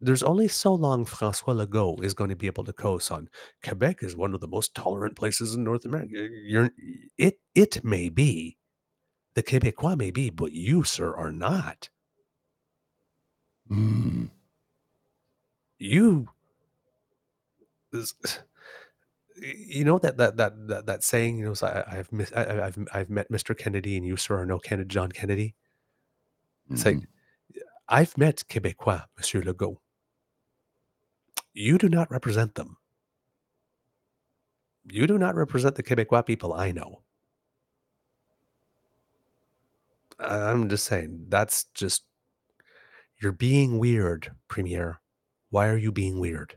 there's 0.00 0.22
only 0.22 0.48
so 0.48 0.74
long 0.74 1.04
Francois 1.04 1.54
Legault 1.54 2.02
is 2.04 2.14
going 2.14 2.30
to 2.30 2.36
be 2.36 2.46
able 2.46 2.64
to 2.64 2.72
coast 2.72 3.10
on 3.10 3.28
Quebec 3.62 4.02
is 4.02 4.16
one 4.16 4.34
of 4.34 4.40
the 4.40 4.48
most 4.48 4.74
tolerant 4.74 5.16
places 5.16 5.54
in 5.54 5.64
North 5.64 5.84
America. 5.84 6.28
You're 6.44 6.70
it 7.18 7.40
it 7.54 7.84
may 7.84 8.08
be. 8.08 8.58
The 9.36 9.42
Quebecois 9.42 9.96
may 9.98 10.10
be, 10.10 10.30
but 10.30 10.52
you, 10.52 10.82
sir, 10.82 11.14
are 11.14 11.30
not. 11.30 11.90
Mm. 13.70 14.30
you 15.78 16.28
you 19.36 19.84
know 19.84 19.98
that 19.98 20.16
that 20.16 20.36
that 20.36 20.68
that, 20.68 20.86
that 20.86 21.02
saying 21.02 21.38
you 21.38 21.44
know 21.44 21.54
so 21.54 21.66
I, 21.66 21.98
i've 21.98 22.12
mis- 22.12 22.32
I, 22.34 22.44
I- 22.44 22.66
i've 22.66 22.78
i've 22.94 23.10
met 23.10 23.28
mr 23.30 23.56
kennedy 23.58 23.96
and 23.96 24.06
you 24.06 24.16
sir 24.16 24.38
are 24.38 24.46
no 24.46 24.58
kennedy 24.60 24.86
john 24.88 25.10
kennedy 25.10 25.54
it's 26.70 26.84
like 26.84 26.96
Mhm. 26.98 27.06
i've 27.88 28.16
met 28.16 28.44
quebecois 28.48 29.02
monsieur 29.16 29.42
legault 29.42 29.78
you 31.52 31.76
do 31.78 31.88
not 31.88 32.08
represent 32.10 32.54
them 32.54 32.76
you 34.84 35.06
do 35.08 35.18
not 35.18 35.34
represent 35.34 35.74
the 35.74 35.82
quebecois 35.82 36.22
people 36.24 36.52
i 36.54 36.70
know 36.70 37.02
I- 40.05 40.05
i'm 40.18 40.68
just 40.68 40.84
saying 40.86 41.26
that's 41.28 41.64
just 41.74 42.04
you're 43.20 43.32
being 43.32 43.78
weird 43.78 44.32
premier 44.48 45.00
why 45.50 45.68
are 45.68 45.76
you 45.78 45.92
being 45.92 46.18
weird 46.20 46.56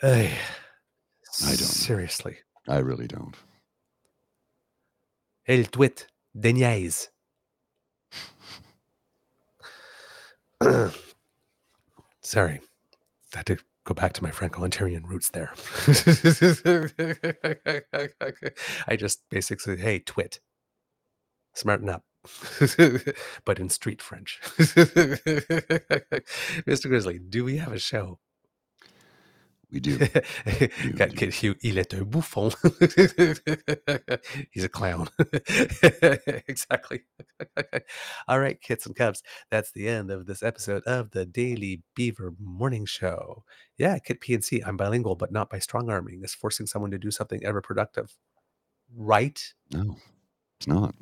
Hey, 0.00 0.32
I 1.42 1.50
don't 1.50 1.58
seriously 1.58 2.38
I 2.66 2.78
really 2.78 3.06
don't. 3.06 3.34
El 5.46 5.64
tweet 5.64 6.06
de 6.32 6.52
niaise. 6.54 7.08
Sorry, 12.22 12.60
that 13.32 13.44
to 13.46 13.58
go 13.84 13.94
back 13.94 14.12
to 14.14 14.22
my 14.22 14.30
Franco-Ontarian 14.30 15.04
roots 15.04 15.30
there. 15.30 15.52
I 18.86 18.96
just 18.96 19.22
basically, 19.30 19.76
hey, 19.76 20.00
twit, 20.00 20.40
smarten 21.54 21.88
up, 21.88 22.04
but 23.44 23.58
in 23.58 23.68
street 23.68 24.02
French. 24.02 24.40
Mr. 26.66 26.88
Grizzly, 26.88 27.18
do 27.18 27.44
we 27.44 27.58
have 27.58 27.72
a 27.72 27.78
show? 27.78 28.18
We 29.72 29.80
do. 29.80 29.98
Got 30.96 31.16
kid 31.16 31.32
Hugh, 31.32 31.54
il 31.62 31.78
est 31.78 31.94
un 31.94 32.04
bouffon. 32.04 32.50
He's 34.50 34.64
a 34.64 34.68
clown. 34.68 35.08
exactly. 36.48 37.02
All 38.26 38.40
right, 38.40 38.60
kids 38.60 38.86
and 38.86 38.96
cubs. 38.96 39.22
That's 39.50 39.70
the 39.72 39.88
end 39.88 40.10
of 40.10 40.26
this 40.26 40.42
episode 40.42 40.82
of 40.84 41.12
the 41.12 41.24
Daily 41.24 41.82
Beaver 41.94 42.34
Morning 42.40 42.84
Show. 42.84 43.44
Yeah, 43.78 43.98
Kit 43.98 44.20
PNC. 44.20 44.66
I'm 44.66 44.76
bilingual, 44.76 45.14
but 45.14 45.32
not 45.32 45.50
by 45.50 45.60
strong 45.60 45.88
arming. 45.88 46.20
It's 46.22 46.34
forcing 46.34 46.66
someone 46.66 46.90
to 46.90 46.98
do 46.98 47.10
something 47.10 47.44
ever 47.44 47.60
productive. 47.60 48.16
Right? 48.96 49.40
No, 49.72 49.96
it's 50.58 50.66
not. 50.66 50.94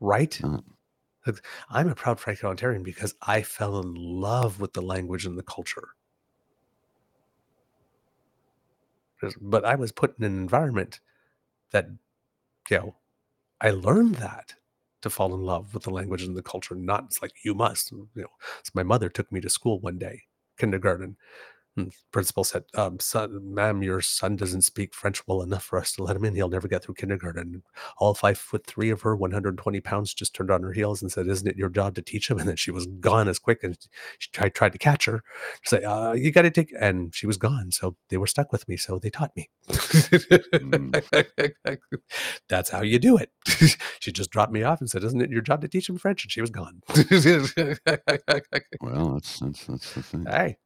Right? 0.00 0.38
Not. 0.42 0.64
I'm 1.68 1.88
a 1.88 1.94
proud 1.94 2.18
Franco-Ontarian 2.18 2.82
because 2.82 3.14
I 3.22 3.42
fell 3.42 3.78
in 3.78 3.94
love 3.94 4.58
with 4.58 4.72
the 4.72 4.82
language 4.82 5.26
and 5.26 5.38
the 5.38 5.42
culture. 5.42 5.90
But 9.40 9.64
I 9.64 9.74
was 9.74 9.92
put 9.92 10.18
in 10.18 10.24
an 10.24 10.38
environment 10.38 11.00
that, 11.72 11.86
you 12.70 12.78
know, 12.78 12.96
I 13.60 13.70
learned 13.70 14.16
that 14.16 14.54
to 15.02 15.10
fall 15.10 15.34
in 15.34 15.42
love 15.42 15.74
with 15.74 15.84
the 15.84 15.90
language 15.90 16.22
and 16.22 16.36
the 16.36 16.42
culture. 16.42 16.74
Not 16.74 17.04
it's 17.04 17.22
like 17.22 17.32
you 17.44 17.54
must, 17.54 17.92
you 17.92 18.08
know. 18.16 18.28
So 18.64 18.70
my 18.74 18.82
mother 18.82 19.08
took 19.08 19.30
me 19.32 19.40
to 19.40 19.50
school 19.50 19.80
one 19.80 19.98
day, 19.98 20.22
kindergarten. 20.58 21.16
And 21.80 21.92
principal 22.12 22.44
said, 22.44 22.64
um, 22.74 22.98
son, 23.00 23.54
ma'am, 23.54 23.82
your 23.82 24.00
son 24.00 24.36
doesn't 24.36 24.62
speak 24.62 24.94
French 24.94 25.26
well 25.26 25.42
enough 25.42 25.64
for 25.64 25.78
us 25.78 25.92
to 25.92 26.02
let 26.02 26.16
him 26.16 26.24
in. 26.24 26.34
He'll 26.34 26.48
never 26.48 26.68
get 26.68 26.84
through 26.84 26.94
kindergarten. 26.94 27.62
All 27.98 28.14
five 28.14 28.38
foot 28.38 28.66
three 28.66 28.90
of 28.90 29.02
her, 29.02 29.16
120 29.16 29.80
pounds, 29.80 30.14
just 30.14 30.34
turned 30.34 30.50
on 30.50 30.62
her 30.62 30.72
heels 30.72 31.02
and 31.02 31.10
said, 31.10 31.26
Isn't 31.26 31.48
it 31.48 31.56
your 31.56 31.68
job 31.68 31.94
to 31.94 32.02
teach 32.02 32.30
him? 32.30 32.38
And 32.38 32.48
then 32.48 32.56
she 32.56 32.70
was 32.70 32.86
gone 32.86 33.28
as 33.28 33.38
quick. 33.38 33.62
And 33.62 33.76
she 34.18 34.30
tried, 34.30 34.54
tried 34.54 34.72
to 34.72 34.78
catch 34.78 35.04
her. 35.06 35.22
Say, 35.64 35.82
uh, 35.82 36.12
You 36.12 36.30
got 36.32 36.42
to 36.42 36.50
take, 36.50 36.72
and 36.78 37.14
she 37.14 37.26
was 37.26 37.36
gone. 37.36 37.70
So 37.72 37.96
they 38.08 38.16
were 38.16 38.26
stuck 38.26 38.52
with 38.52 38.68
me. 38.68 38.76
So 38.76 38.98
they 38.98 39.10
taught 39.10 39.32
me. 39.36 39.48
That's 42.48 42.70
how 42.70 42.82
you 42.82 42.98
do 42.98 43.16
it. 43.16 43.30
she 44.00 44.12
just 44.12 44.30
dropped 44.30 44.52
me 44.52 44.62
off 44.62 44.80
and 44.80 44.90
said, 44.90 45.04
Isn't 45.04 45.20
it 45.20 45.30
your 45.30 45.42
job 45.42 45.60
to 45.62 45.68
teach 45.68 45.88
him 45.88 45.98
French? 45.98 46.24
And 46.24 46.32
she 46.32 46.40
was 46.40 46.50
gone. 46.50 46.82
Well, 48.80 49.14
that's 49.14 49.38
that's 49.40 49.66
that's 49.66 49.94
the 49.94 50.02
thing. 50.02 50.26
hey, 50.26 50.56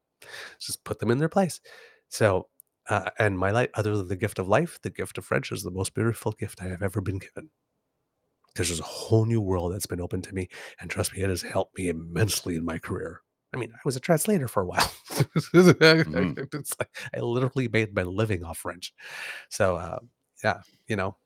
just 0.61 0.85
put 0.85 0.99
them 0.99 1.11
in 1.11 1.19
their 1.19 1.29
place. 1.29 1.61
So, 2.09 2.49
uh, 2.89 3.11
and 3.19 3.39
my 3.39 3.51
life, 3.51 3.71
other 3.75 3.97
than 3.97 4.09
the 4.09 4.17
gift 4.17 4.39
of 4.39 4.49
life, 4.49 4.79
the 4.83 4.91
gift 4.91 5.19
of 5.19 5.25
French 5.25 5.51
is 5.53 5.63
the 5.63 5.71
most 5.71 5.95
beautiful 5.95 6.33
gift 6.33 6.63
I 6.63 6.67
have 6.67 6.83
ever 6.83 7.01
been 7.01 7.19
given. 7.19 7.51
Because 8.53 8.69
there's 8.69 8.81
a 8.81 8.85
whole 8.85 9.25
new 9.25 9.41
world 9.41 9.73
that's 9.73 9.87
been 9.87 10.01
opened 10.01 10.25
to 10.25 10.35
me, 10.35 10.49
and 10.81 10.91
trust 10.91 11.13
me, 11.13 11.23
it 11.23 11.29
has 11.29 11.43
helped 11.43 11.77
me 11.77 11.89
immensely 11.89 12.57
in 12.57 12.65
my 12.65 12.79
career. 12.79 13.23
I 13.53 13.57
mean, 13.57 13.73
I 13.73 13.81
was 13.85 13.97
a 13.97 14.01
translator 14.01 14.49
for 14.49 14.63
a 14.63 14.67
while. 14.67 14.93
It's 15.55 16.75
like 16.79 16.97
I 17.15 17.21
literally 17.21 17.69
made 17.69 17.95
my 17.95 18.03
living 18.03 18.45
off 18.45 18.59
French. 18.59 18.93
So, 19.49 19.77
uh, 19.77 19.99
yeah, 20.43 20.61
you 20.89 20.97
know, 20.97 21.17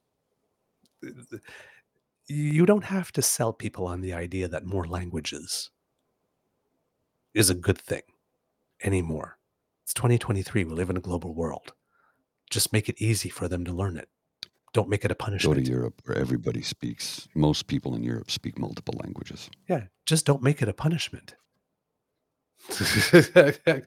you 2.27 2.67
don't 2.67 2.85
have 2.85 3.13
to 3.13 3.23
sell 3.23 3.53
people 3.53 3.87
on 3.87 4.01
the 4.01 4.13
idea 4.13 4.49
that 4.49 4.65
more 4.65 4.87
languages 4.87 5.71
is 7.35 7.51
a 7.51 7.55
good 7.55 7.79
thing 7.79 8.03
anymore. 8.83 9.39
It's 9.85 9.95
2023. 9.95 10.65
We 10.65 10.73
live 10.73 10.91
in 10.91 10.97
a 10.97 11.01
global 11.01 11.35
world. 11.35 11.73
Just 12.51 12.73
make 12.73 12.89
it 12.89 13.01
easy 13.01 13.29
for 13.29 13.49
them 13.49 13.65
to 13.65 13.73
learn 13.73 13.97
it. 13.97 14.09
Don't 14.73 14.89
make 14.89 15.05
it 15.05 15.11
a 15.11 15.15
punishment. 15.15 15.59
Go 15.59 15.65
to. 15.65 15.71
Europe 15.71 16.03
where 16.05 16.19
everybody 16.19 16.63
speaks. 16.63 17.27
Most 17.35 17.67
people 17.67 17.95
in 17.95 18.03
Europe 18.03 18.31
speak 18.31 18.59
multiple 18.59 18.95
languages. 19.03 19.51
Yeah, 19.69 19.85
just 20.07 20.27
don't 20.27 20.43
make 20.43 20.63
it 20.63 20.69
a 20.69 20.75
punishment. 20.75 21.35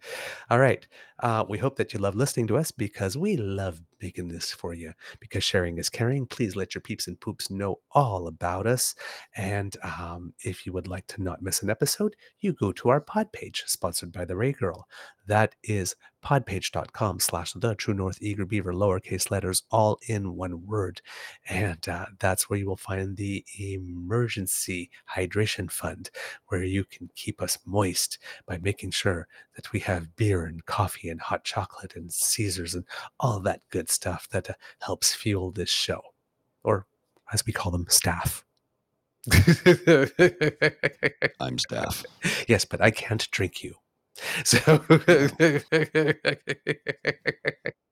All 0.49 0.59
right. 0.59 0.87
Uh, 1.21 1.45
we 1.47 1.57
hope 1.57 1.75
that 1.75 1.93
you 1.93 1.99
love 1.99 2.15
listening 2.15 2.47
to 2.47 2.57
us 2.57 2.71
because 2.71 3.15
we 3.15 3.37
love 3.37 3.79
making 4.01 4.27
this 4.27 4.51
for 4.51 4.73
you. 4.73 4.91
Because 5.19 5.43
sharing 5.43 5.77
is 5.77 5.89
caring. 5.89 6.25
Please 6.25 6.55
let 6.55 6.73
your 6.73 6.81
peeps 6.81 7.07
and 7.07 7.19
poops 7.19 7.51
know 7.51 7.79
all 7.91 8.27
about 8.27 8.65
us. 8.65 8.95
And 9.37 9.77
um, 9.83 10.33
if 10.43 10.65
you 10.65 10.73
would 10.73 10.87
like 10.87 11.05
to 11.07 11.21
not 11.21 11.41
miss 11.41 11.61
an 11.61 11.69
episode, 11.69 12.15
you 12.39 12.53
go 12.53 12.71
to 12.73 12.89
our 12.89 12.99
pod 12.99 13.31
page, 13.31 13.63
sponsored 13.67 14.11
by 14.11 14.25
the 14.25 14.35
Ray 14.35 14.51
Girl. 14.51 14.87
That 15.27 15.55
is 15.63 15.95
podpage.com 16.23 17.19
slash 17.19 17.53
the 17.53 17.75
true 17.75 17.93
north 17.93 18.17
eager 18.21 18.45
beaver 18.45 18.73
lowercase 18.73 19.31
letters 19.31 19.63
all 19.71 19.97
in 20.07 20.35
one 20.35 20.65
word 20.65 21.01
and 21.49 21.87
uh, 21.89 22.05
that's 22.19 22.49
where 22.49 22.59
you 22.59 22.67
will 22.67 22.77
find 22.77 23.17
the 23.17 23.43
emergency 23.59 24.89
hydration 25.15 25.71
fund 25.71 26.11
where 26.47 26.63
you 26.63 26.83
can 26.85 27.09
keep 27.15 27.41
us 27.41 27.57
moist 27.65 28.19
by 28.45 28.57
making 28.59 28.91
sure 28.91 29.27
that 29.55 29.71
we 29.71 29.79
have 29.79 30.15
beer 30.15 30.45
and 30.45 30.65
coffee 30.65 31.09
and 31.11 31.21
hot 31.21 31.43
chocolate 31.43 31.95
and 31.95 32.11
caesars 32.11 32.73
and 32.73 32.85
all 33.19 33.39
that 33.41 33.61
good 33.69 33.89
stuff 33.89 34.27
that 34.31 34.49
uh, 34.49 34.53
helps 34.81 35.13
fuel 35.13 35.51
this 35.51 35.69
show 35.69 36.01
or 36.63 36.85
as 37.33 37.45
we 37.45 37.53
call 37.53 37.71
them 37.71 37.85
staff 37.89 38.43
I'm 41.39 41.59
staff. 41.59 42.03
yes 42.47 42.65
but 42.65 42.81
i 42.81 42.89
can't 42.89 43.29
drink 43.31 43.63
you 43.63 43.75
so 44.43 44.83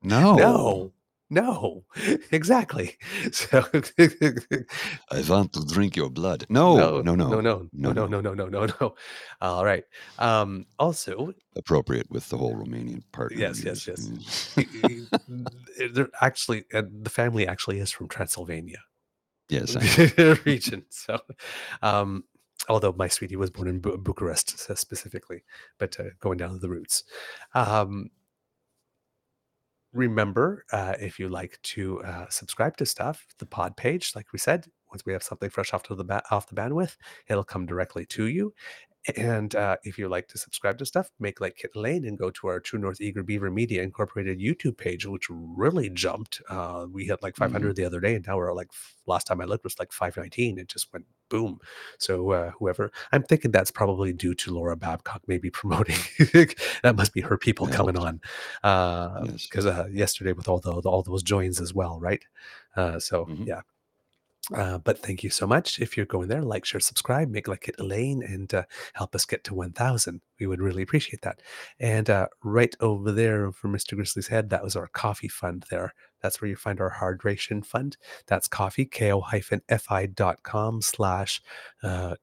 No. 0.02 0.34
no 0.36 0.92
no 1.30 1.84
exactly 2.32 2.98
so 3.32 3.64
I 5.12 5.22
want 5.28 5.54
to 5.54 5.66
drink 5.66 5.96
your 5.96 6.10
blood. 6.10 6.46
No, 6.50 7.02
no, 7.02 7.16
no. 7.16 7.28
no 7.30 7.42
no 7.42 7.68
no 7.74 7.92
no 7.92 8.08
no 8.08 8.22
no 8.22 8.34
no 8.34 8.50
no 8.50 8.66
no 8.66 8.96
all 9.42 9.66
right 9.66 9.84
um 10.18 10.66
also 10.78 11.34
Appropriate 11.56 12.10
with 12.10 12.30
the 12.30 12.38
whole 12.38 12.56
Romanian 12.56 13.04
part. 13.12 13.34
Yes, 13.36 13.64
yes, 13.64 13.88
yes. 13.88 14.56
They're 15.94 16.10
actually 16.22 16.66
uh, 16.74 16.84
the 17.02 17.10
family 17.10 17.48
actually 17.48 17.80
is 17.80 17.92
from 17.92 18.08
transylvania 18.08 18.80
yes, 19.50 19.76
region 20.46 20.86
so 20.90 21.20
um 21.82 22.24
although 22.68 22.94
my 22.94 23.08
sweetie 23.08 23.36
was 23.36 23.50
born 23.50 23.68
in 23.68 23.80
Bu- 23.80 23.98
bucharest 23.98 24.60
specifically 24.78 25.44
but 25.78 26.00
uh, 26.00 26.06
going 26.20 26.38
down 26.38 26.52
to 26.52 26.60
the 26.60 26.70
roots 26.70 27.04
um 27.56 28.10
remember 29.94 30.66
uh, 30.72 30.94
if 31.00 31.20
you 31.20 31.30
like 31.30 31.60
to 31.64 32.02
uh, 32.04 32.26
subscribe 32.30 32.78
to 32.78 32.86
stuff 32.86 33.26
the 33.40 33.46
pod 33.46 33.76
page 33.76 34.14
like 34.16 34.32
we 34.32 34.40
said 34.40 34.68
once 34.92 35.04
we 35.06 35.14
have 35.14 35.24
something 35.24 35.50
fresh 35.50 35.74
off 35.74 35.84
to 35.84 35.96
the 35.96 36.04
ba- 36.04 36.22
off 36.32 36.48
the 36.48 36.56
bandwidth 36.56 36.96
it'll 37.28 37.44
come 37.44 37.66
directly 37.66 38.06
to 38.06 38.28
you 38.28 38.54
and 39.18 39.56
uh, 39.56 39.78
if 39.84 39.98
you 39.98 40.08
like 40.08 40.28
to 40.28 40.38
subscribe 40.38 40.78
to 40.78 40.86
stuff 40.86 41.12
make 41.20 41.40
like 41.42 41.56
kit 41.56 41.76
lane 41.76 42.06
and 42.06 42.18
go 42.18 42.30
to 42.32 42.48
our 42.48 42.60
true 42.60 42.80
north 42.80 43.02
eager 43.02 43.24
beaver 43.24 43.50
media 43.52 43.82
incorporated 43.82 44.40
youtube 44.40 44.78
page 44.78 45.06
which 45.06 45.28
really 45.30 45.90
jumped 45.90 46.42
uh, 46.50 46.86
we 46.92 47.06
had 47.08 47.22
like 47.22 47.36
500 47.36 47.76
the 47.76 47.86
other 47.86 48.00
day 48.00 48.16
and 48.16 48.26
now 48.28 48.38
we're 48.38 48.54
like 48.54 48.70
last 49.08 49.28
time 49.28 49.42
i 49.42 49.46
looked 49.46 49.64
was 49.64 49.80
like 49.80 49.92
519 49.92 50.58
it 50.60 50.68
just 50.68 50.92
went 50.94 51.06
boom 51.30 51.60
so 51.98 52.32
uh, 52.32 52.52
whoever 52.60 52.92
i'm 53.12 53.24
thinking 53.24 53.52
that's 53.52 53.72
probably 53.72 54.14
due 54.14 54.34
to 54.36 54.52
laura 54.52 54.76
babcock 54.76 55.22
maybe 55.28 55.50
promoting 55.60 55.98
that 56.84 56.96
must 56.96 57.14
be 57.14 57.22
her 57.22 57.38
people 57.38 57.66
That 57.68 57.76
coming 57.76 57.98
on 57.98 58.22
because 58.62 59.66
uh, 59.66 59.88
yesterday 59.92 60.34
with 60.34 60.48
all 60.48 60.60
the 60.60 60.72
all 60.72 61.04
those 61.04 61.24
joins 61.24 61.60
as 61.62 61.74
well, 61.74 62.00
right? 62.00 62.24
Uh, 62.76 63.00
so 63.00 63.26
Mhm. 63.26 63.48
yeah. 63.48 63.62
Uh, 64.56 64.80
but 64.80 64.98
thank 65.00 65.24
you 65.24 65.30
so 65.30 65.46
much. 65.46 65.80
If 65.80 65.96
you're 65.96 66.08
going 66.08 66.28
there, 66.28 66.42
like, 66.42 66.66
share, 66.66 66.80
subscribe, 66.80 67.30
make 67.30 67.48
like 67.48 67.68
it 67.68 67.76
Elaine, 67.78 68.24
and 68.24 68.52
uh, 68.54 68.64
help 68.94 69.14
us 69.14 69.26
get 69.26 69.44
to 69.44 69.54
1,000. 69.54 70.22
We 70.40 70.48
would 70.48 70.62
really 70.62 70.82
appreciate 70.82 71.22
that. 71.22 71.42
And 71.80 72.10
uh, 72.10 72.28
right 72.44 72.76
over 72.80 73.12
there 73.12 73.52
for 73.52 73.68
Mr. 73.68 73.96
Grizzly's 73.96 74.28
head, 74.28 74.50
that 74.50 74.64
was 74.64 74.76
our 74.76 74.88
coffee 74.88 75.28
fund 75.28 75.66
there. 75.70 75.94
That's 76.22 76.42
where 76.42 76.50
you 76.50 76.56
find 76.56 76.82
our 76.82 76.96
hydration 77.00 77.64
fund. 77.64 77.98
That's 78.26 78.48
coffee, 78.48 78.86
ko-fi.com 78.86 79.22
slash 80.82 81.42
uh, 81.84 82.16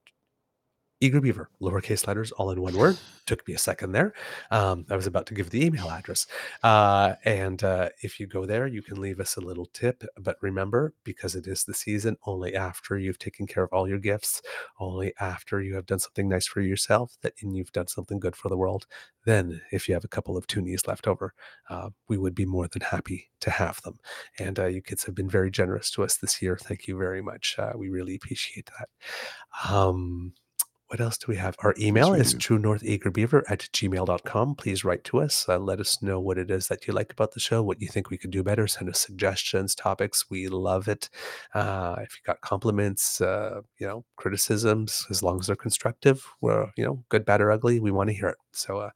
Eager 1.00 1.20
Beaver, 1.20 1.50
lowercase 1.60 2.06
letters, 2.06 2.32
all 2.32 2.50
in 2.50 2.62
one 2.62 2.74
word. 2.76 2.96
Took 3.26 3.46
me 3.46 3.52
a 3.52 3.58
second 3.58 3.92
there. 3.92 4.14
Um, 4.50 4.86
I 4.88 4.96
was 4.96 5.06
about 5.06 5.26
to 5.26 5.34
give 5.34 5.50
the 5.50 5.62
email 5.62 5.90
address. 5.90 6.26
Uh, 6.62 7.14
and 7.24 7.62
uh, 7.62 7.90
if 8.02 8.18
you 8.18 8.26
go 8.26 8.46
there, 8.46 8.66
you 8.66 8.80
can 8.80 8.98
leave 8.98 9.20
us 9.20 9.36
a 9.36 9.42
little 9.42 9.66
tip. 9.66 10.04
But 10.18 10.36
remember, 10.40 10.94
because 11.04 11.34
it 11.34 11.46
is 11.46 11.64
the 11.64 11.74
season, 11.74 12.16
only 12.24 12.54
after 12.54 12.98
you've 12.98 13.18
taken 13.18 13.46
care 13.46 13.62
of 13.62 13.72
all 13.74 13.86
your 13.86 13.98
gifts, 13.98 14.40
only 14.80 15.12
after 15.20 15.60
you 15.60 15.74
have 15.74 15.84
done 15.84 15.98
something 15.98 16.28
nice 16.30 16.46
for 16.46 16.62
yourself, 16.62 17.18
that 17.20 17.34
and 17.42 17.54
you've 17.54 17.72
done 17.72 17.88
something 17.88 18.18
good 18.18 18.34
for 18.34 18.48
the 18.48 18.56
world, 18.56 18.86
then 19.26 19.60
if 19.72 19.88
you 19.88 19.94
have 19.94 20.04
a 20.04 20.08
couple 20.08 20.36
of 20.36 20.46
toonies 20.46 20.86
left 20.86 21.06
over, 21.06 21.34
uh, 21.68 21.90
we 22.08 22.16
would 22.16 22.34
be 22.34 22.46
more 22.46 22.68
than 22.68 22.80
happy 22.80 23.28
to 23.40 23.50
have 23.50 23.82
them. 23.82 23.98
And 24.38 24.58
uh, 24.58 24.66
you 24.66 24.80
kids 24.80 25.04
have 25.04 25.14
been 25.14 25.28
very 25.28 25.50
generous 25.50 25.90
to 25.90 26.04
us 26.04 26.16
this 26.16 26.40
year. 26.40 26.56
Thank 26.56 26.88
you 26.88 26.96
very 26.96 27.20
much. 27.20 27.56
Uh, 27.58 27.72
we 27.76 27.90
really 27.90 28.14
appreciate 28.14 28.70
that. 28.78 28.88
Um, 29.70 30.32
what 30.88 31.00
else 31.00 31.18
do 31.18 31.26
we 31.28 31.36
have? 31.36 31.56
Our 31.60 31.74
email 31.78 32.14
is 32.14 32.34
true 32.34 32.58
north 32.58 32.84
eager 32.84 33.10
beaver 33.10 33.44
at 33.48 33.60
gmail.com. 33.72 34.54
Please 34.54 34.84
write 34.84 35.02
to 35.04 35.20
us. 35.20 35.44
Uh, 35.48 35.58
let 35.58 35.80
us 35.80 36.00
know 36.00 36.20
what 36.20 36.38
it 36.38 36.50
is 36.50 36.68
that 36.68 36.86
you 36.86 36.94
like 36.94 37.12
about 37.12 37.32
the 37.32 37.40
show, 37.40 37.62
what 37.62 37.80
you 37.82 37.88
think 37.88 38.08
we 38.08 38.16
could 38.16 38.30
do 38.30 38.44
better. 38.44 38.68
Send 38.68 38.88
us 38.88 39.00
suggestions, 39.00 39.74
topics. 39.74 40.30
We 40.30 40.46
love 40.46 40.86
it. 40.86 41.10
Uh, 41.54 41.96
if 42.02 42.16
you 42.16 42.22
got 42.24 42.40
compliments, 42.40 43.20
uh, 43.20 43.62
you 43.78 43.86
know, 43.86 44.04
criticisms, 44.16 45.06
as 45.10 45.24
long 45.24 45.40
as 45.40 45.48
they're 45.48 45.56
constructive, 45.56 46.24
we're, 46.40 46.70
you 46.76 46.84
know, 46.84 47.02
good, 47.08 47.24
bad, 47.24 47.40
or 47.40 47.50
ugly, 47.50 47.80
we 47.80 47.90
want 47.90 48.08
to 48.10 48.14
hear 48.14 48.28
it. 48.28 48.38
So 48.52 48.78
uh, 48.78 48.90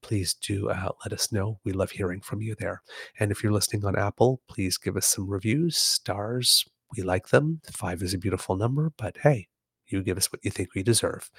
please 0.00 0.34
do 0.34 0.70
uh, 0.70 0.92
let 1.04 1.12
us 1.12 1.30
know. 1.30 1.58
We 1.64 1.72
love 1.72 1.90
hearing 1.90 2.20
from 2.20 2.40
you 2.40 2.54
there. 2.58 2.80
And 3.20 3.30
if 3.30 3.42
you're 3.42 3.52
listening 3.52 3.84
on 3.84 3.96
Apple, 3.96 4.40
please 4.48 4.78
give 4.78 4.96
us 4.96 5.06
some 5.06 5.28
reviews, 5.28 5.76
stars. 5.76 6.64
We 6.96 7.02
like 7.02 7.28
them. 7.28 7.60
Five 7.70 8.02
is 8.02 8.14
a 8.14 8.18
beautiful 8.18 8.56
number, 8.56 8.92
but 8.96 9.18
hey, 9.18 9.48
you 9.88 10.02
give 10.02 10.16
us 10.18 10.32
what 10.32 10.44
you 10.44 10.50
think 10.50 10.74
we 10.74 10.82
deserve. 10.82 11.30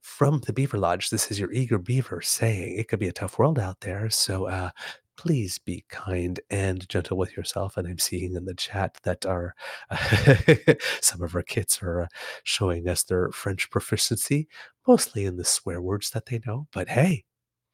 From 0.00 0.40
the 0.40 0.52
Beaver 0.52 0.78
Lodge, 0.78 1.10
this 1.10 1.30
is 1.30 1.40
your 1.40 1.52
eager 1.52 1.78
beaver 1.78 2.20
saying 2.20 2.78
it 2.78 2.88
could 2.88 2.98
be 2.98 3.08
a 3.08 3.12
tough 3.12 3.38
world 3.38 3.58
out 3.58 3.80
there. 3.80 4.10
So 4.10 4.46
uh, 4.46 4.70
please 5.16 5.58
be 5.58 5.84
kind 5.88 6.38
and 6.48 6.88
gentle 6.88 7.18
with 7.18 7.36
yourself. 7.36 7.76
And 7.76 7.86
I'm 7.86 7.98
seeing 7.98 8.34
in 8.34 8.44
the 8.44 8.54
chat 8.54 8.96
that 9.02 9.26
our 9.26 9.54
some 11.00 11.22
of 11.22 11.34
our 11.34 11.42
kids 11.42 11.80
are 11.82 12.02
uh, 12.02 12.06
showing 12.44 12.88
us 12.88 13.02
their 13.02 13.30
French 13.30 13.68
proficiency, 13.70 14.48
mostly 14.86 15.24
in 15.24 15.36
the 15.36 15.44
swear 15.44 15.82
words 15.82 16.10
that 16.10 16.26
they 16.26 16.40
know. 16.46 16.68
But 16.72 16.88
hey, 16.88 17.24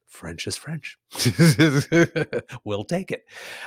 French 0.06 0.46
is 0.46 0.56
French. 0.56 0.96
we'll 2.64 2.84
take 2.84 3.10
it. 3.10 3.24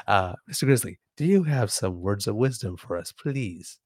Uh, 0.08 0.34
Mr. 0.50 0.64
Grizzly, 0.64 0.98
do 1.16 1.26
you 1.26 1.44
have 1.44 1.72
some 1.72 2.00
words 2.00 2.26
of 2.26 2.36
wisdom 2.36 2.78
for 2.78 2.98
us, 2.98 3.12
please? 3.12 3.80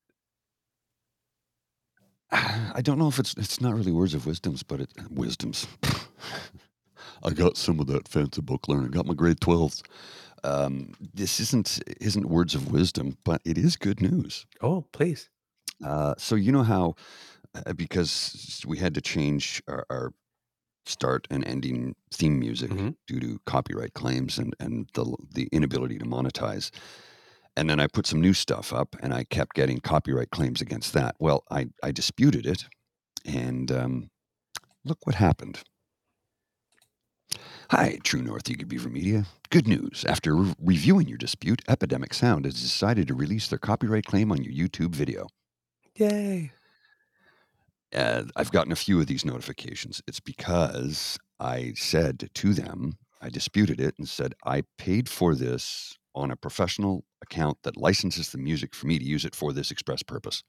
I 2.75 2.81
don't 2.81 2.97
know 2.97 3.07
if 3.07 3.19
it's 3.19 3.33
it's 3.37 3.59
not 3.61 3.75
really 3.75 3.91
words 3.91 4.13
of 4.13 4.25
wisdoms, 4.25 4.63
but 4.63 4.79
it 4.81 4.89
wisdoms. 5.09 5.67
I 7.23 7.31
got 7.31 7.57
some 7.57 7.79
of 7.79 7.87
that 7.87 8.07
fancy 8.07 8.41
book 8.41 8.67
learning. 8.67 8.91
Got 8.91 9.05
my 9.05 9.13
grade 9.13 9.39
twelves. 9.41 9.83
Um, 10.43 10.93
this 11.13 11.39
isn't 11.39 11.79
isn't 11.99 12.25
words 12.29 12.55
of 12.55 12.71
wisdom, 12.71 13.17
but 13.23 13.41
it 13.45 13.57
is 13.57 13.75
good 13.75 14.01
news. 14.01 14.45
Oh, 14.61 14.85
please. 14.91 15.29
Uh, 15.83 16.15
so 16.17 16.35
you 16.35 16.51
know 16.51 16.63
how 16.63 16.95
uh, 17.55 17.73
because 17.73 18.63
we 18.67 18.77
had 18.77 18.93
to 18.95 19.01
change 19.01 19.61
our, 19.67 19.85
our 19.89 20.13
start 20.85 21.27
and 21.29 21.45
ending 21.45 21.95
theme 22.11 22.39
music 22.39 22.71
Mhm. 22.71 22.95
due 23.07 23.19
to 23.19 23.39
copyright 23.45 23.93
claims 23.93 24.37
and 24.39 24.55
and 24.59 24.89
the 24.93 25.15
the 25.33 25.47
inability 25.51 25.97
to 25.99 26.05
monetize. 26.05 26.71
And 27.57 27.69
then 27.69 27.79
I 27.79 27.87
put 27.87 28.07
some 28.07 28.21
new 28.21 28.33
stuff 28.33 28.71
up, 28.73 28.95
and 29.01 29.13
I 29.13 29.25
kept 29.25 29.55
getting 29.55 29.79
copyright 29.79 30.31
claims 30.31 30.61
against 30.61 30.93
that. 30.93 31.15
Well, 31.19 31.43
I 31.51 31.67
I 31.83 31.91
disputed 31.91 32.45
it, 32.45 32.65
and 33.25 33.71
um, 33.71 34.09
look 34.85 34.99
what 35.05 35.15
happened. 35.15 35.61
Hi, 37.71 37.99
True 38.03 38.21
North 38.21 38.49
Eager 38.49 38.65
Beaver 38.65 38.89
Media. 38.89 39.25
Good 39.49 39.67
news. 39.67 40.03
After 40.05 40.35
re- 40.35 40.53
reviewing 40.59 41.07
your 41.07 41.17
dispute, 41.17 41.61
Epidemic 41.69 42.13
Sound 42.13 42.43
has 42.45 42.55
decided 42.55 43.07
to 43.07 43.13
release 43.13 43.47
their 43.47 43.59
copyright 43.59 44.05
claim 44.05 44.31
on 44.31 44.43
your 44.43 44.53
YouTube 44.53 44.93
video. 44.93 45.27
Yay. 45.95 46.51
Uh, 47.95 48.23
I've 48.35 48.51
gotten 48.51 48.71
a 48.73 48.77
few 48.77 48.99
of 48.99 49.07
these 49.07 49.23
notifications. 49.23 50.01
It's 50.07 50.19
because 50.19 51.17
I 51.39 51.73
said 51.75 52.29
to 52.33 52.53
them, 52.53 52.97
I 53.21 53.29
disputed 53.29 53.79
it 53.79 53.95
and 53.97 54.07
said, 54.07 54.33
I 54.45 54.63
paid 54.77 55.07
for 55.07 55.33
this 55.35 55.97
on 56.15 56.31
a 56.31 56.35
professional 56.35 57.03
account 57.21 57.57
that 57.63 57.77
licenses 57.77 58.29
the 58.31 58.37
music 58.37 58.75
for 58.75 58.87
me 58.87 58.99
to 58.99 59.05
use 59.05 59.25
it 59.25 59.35
for 59.35 59.53
this 59.53 59.71
express 59.71 60.03
purpose. 60.03 60.43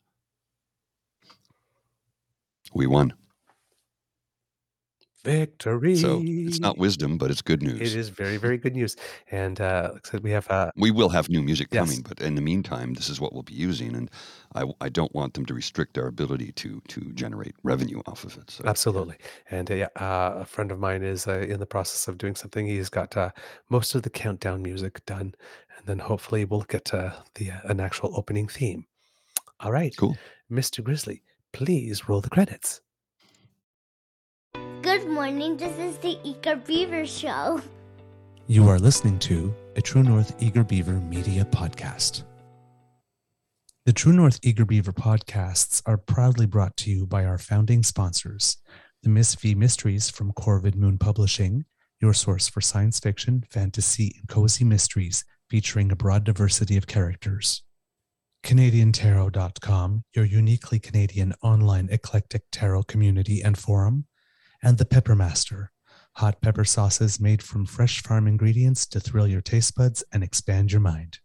We 2.74 2.86
won. 2.86 3.14
Victory. 5.24 5.96
So 5.96 6.20
it's 6.24 6.58
not 6.58 6.78
wisdom, 6.78 7.16
but 7.16 7.30
it's 7.30 7.42
good 7.42 7.62
news. 7.62 7.80
It 7.80 7.96
is 7.98 8.08
very, 8.08 8.36
very 8.36 8.58
good 8.58 8.74
news. 8.74 8.96
And 9.30 9.60
uh, 9.60 9.90
like 9.92 10.06
I 10.06 10.10
said, 10.10 10.22
we 10.22 10.30
have 10.32 10.50
uh, 10.50 10.72
We 10.76 10.90
will 10.90 11.10
have 11.10 11.28
new 11.28 11.42
music 11.42 11.68
Yes. 11.70 11.80
coming, 11.80 12.02
but 12.02 12.20
in 12.20 12.34
the 12.34 12.40
meantime, 12.40 12.94
this 12.94 13.08
is 13.08 13.20
what 13.20 13.32
we'll 13.32 13.44
be 13.44 13.54
using, 13.54 13.94
and 13.94 14.10
I, 14.54 14.64
I 14.80 14.88
don't 14.88 15.14
want 15.14 15.34
them 15.34 15.46
to 15.46 15.54
restrict 15.54 15.96
our 15.96 16.06
ability 16.08 16.52
to 16.52 16.80
to 16.88 17.00
generate 17.12 17.54
revenue 17.62 18.02
off 18.06 18.24
of 18.24 18.36
it. 18.36 18.50
So 18.50 18.64
Absolutely. 18.66 19.16
And 19.50 19.70
uh, 19.70 19.74
yeah, 19.74 19.88
uh, 19.96 20.40
a 20.40 20.44
friend 20.44 20.72
of 20.72 20.78
mine 20.78 21.02
is 21.02 21.26
uh, 21.28 21.38
in 21.38 21.60
the 21.60 21.66
process 21.66 22.08
of 22.08 22.18
doing 22.18 22.34
something. 22.34 22.66
He's 22.66 22.88
got 22.88 23.16
uh, 23.16 23.30
most 23.70 23.94
of 23.94 24.02
the 24.02 24.10
countdown 24.10 24.62
music 24.62 25.04
done, 25.06 25.34
and 25.76 25.86
then 25.86 25.98
hopefully 26.00 26.44
we'll 26.44 26.62
get 26.62 26.92
uh, 26.92 27.12
the 27.36 27.52
uh, 27.52 27.60
an 27.64 27.78
actual 27.80 28.12
opening 28.16 28.48
theme. 28.48 28.86
All 29.60 29.70
right, 29.70 29.96
cool. 29.96 30.16
Mr. 30.50 30.82
Grizzly, 30.82 31.22
please 31.52 32.08
roll 32.08 32.20
the 32.20 32.28
credits. 32.30 32.80
Morning, 35.12 35.58
this 35.58 35.78
is 35.78 35.98
the 35.98 36.18
Eager 36.24 36.56
Beaver 36.56 37.04
Show. 37.04 37.60
You 38.46 38.66
are 38.70 38.78
listening 38.78 39.18
to 39.18 39.54
a 39.76 39.82
True 39.82 40.02
North 40.02 40.34
Eager 40.42 40.64
Beaver 40.64 40.94
Media 40.94 41.44
Podcast. 41.44 42.22
The 43.84 43.92
True 43.92 44.14
North 44.14 44.40
Eager 44.42 44.64
Beaver 44.64 44.94
podcasts 44.94 45.82
are 45.84 45.98
proudly 45.98 46.46
brought 46.46 46.78
to 46.78 46.90
you 46.90 47.06
by 47.06 47.26
our 47.26 47.36
founding 47.36 47.82
sponsors, 47.82 48.56
the 49.02 49.10
Miss 49.10 49.34
V 49.34 49.54
Mysteries 49.54 50.08
from 50.08 50.32
Corvid 50.32 50.76
Moon 50.76 50.96
Publishing, 50.96 51.66
your 52.00 52.14
source 52.14 52.48
for 52.48 52.62
science 52.62 52.98
fiction, 52.98 53.44
fantasy, 53.50 54.14
and 54.18 54.26
cozy 54.30 54.64
mysteries 54.64 55.26
featuring 55.50 55.92
a 55.92 55.96
broad 55.96 56.24
diversity 56.24 56.78
of 56.78 56.86
characters. 56.86 57.62
CanadianTarot.com, 58.44 60.04
your 60.14 60.24
uniquely 60.24 60.78
Canadian 60.78 61.34
online 61.42 61.90
eclectic 61.92 62.44
tarot 62.50 62.84
community 62.84 63.42
and 63.42 63.58
forum, 63.58 64.06
and 64.62 64.78
The 64.78 64.84
Peppermaster, 64.84 65.68
hot 66.16 66.40
pepper 66.40 66.64
sauces 66.64 67.18
made 67.18 67.42
from 67.42 67.66
fresh 67.66 68.02
farm 68.02 68.28
ingredients 68.28 68.86
to 68.86 69.00
thrill 69.00 69.26
your 69.26 69.40
taste 69.40 69.74
buds 69.74 70.04
and 70.12 70.22
expand 70.22 70.70
your 70.70 70.80
mind. 70.80 71.18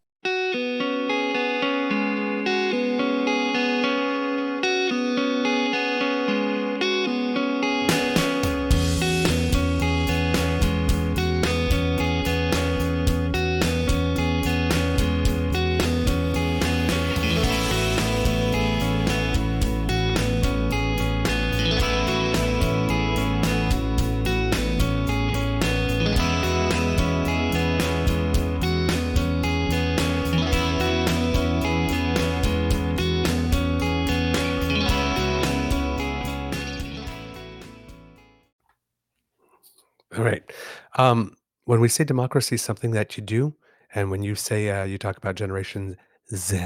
Um, 40.98 41.36
when 41.66 41.80
we 41.80 41.89
say 41.89 42.04
democracy 42.04 42.56
is 42.56 42.62
something 42.62 42.91
that 42.91 43.18
you 43.18 43.24
do, 43.24 43.56
and 43.93 44.10
when 44.12 44.24
you 44.24 44.36
say 44.36 44.70
uh, 44.70 44.84
you 44.84 44.98
talk 44.98 45.18
about 45.18 45.36
Generation 45.36 45.98
Z, 46.34 46.58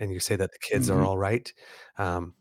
and 0.00 0.12
you 0.12 0.20
say 0.20 0.36
that 0.36 0.50
the 0.52 0.58
kids 0.58 0.90
are 0.90 1.00
Mhm. 1.00 1.06
all 1.06 1.18
right, 1.18 1.52
um, 1.98 2.34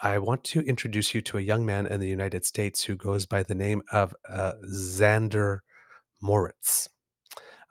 I 0.00 0.18
want 0.18 0.44
to 0.44 0.60
introduce 0.60 1.14
you 1.14 1.22
to 1.22 1.38
a 1.38 1.40
young 1.40 1.64
man 1.64 1.86
in 1.86 2.00
the 2.00 2.08
United 2.08 2.44
States 2.44 2.82
who 2.84 2.96
goes 2.96 3.26
by 3.26 3.42
the 3.42 3.54
name 3.54 3.82
of 3.92 4.14
uh, 4.28 4.52
Zander 4.70 5.60
Moritz. 6.22 6.88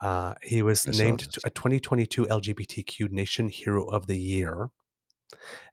Uh, 0.01 0.35
he 0.43 0.61
was 0.63 0.87
I 0.87 0.91
saw 0.91 1.03
named 1.03 1.19
this. 1.21 1.43
a 1.45 1.49
2022 1.49 2.27
LGBTQ 2.27 3.09
Nation 3.11 3.49
Hero 3.49 3.85
of 3.87 4.07
the 4.07 4.17
Year, 4.19 4.69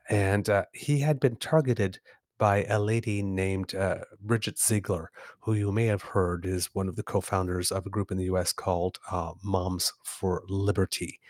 and 0.08 0.48
uh, 0.48 0.64
he 0.72 1.00
had 1.00 1.20
been 1.20 1.36
targeted 1.36 2.00
by 2.42 2.64
a 2.64 2.80
lady 2.80 3.22
named 3.22 3.72
uh, 3.72 3.98
Bridget 4.20 4.58
Ziegler, 4.58 5.12
who 5.42 5.54
you 5.54 5.70
may 5.70 5.86
have 5.86 6.02
heard 6.02 6.44
is 6.44 6.66
one 6.72 6.88
of 6.88 6.96
the 6.96 7.04
co-founders 7.04 7.70
of 7.70 7.86
a 7.86 7.88
group 7.88 8.10
in 8.10 8.16
the 8.16 8.24
U.S. 8.24 8.52
called 8.52 8.98
uh, 9.12 9.30
Moms 9.44 9.92
for 10.02 10.42
Liberty. 10.48 11.20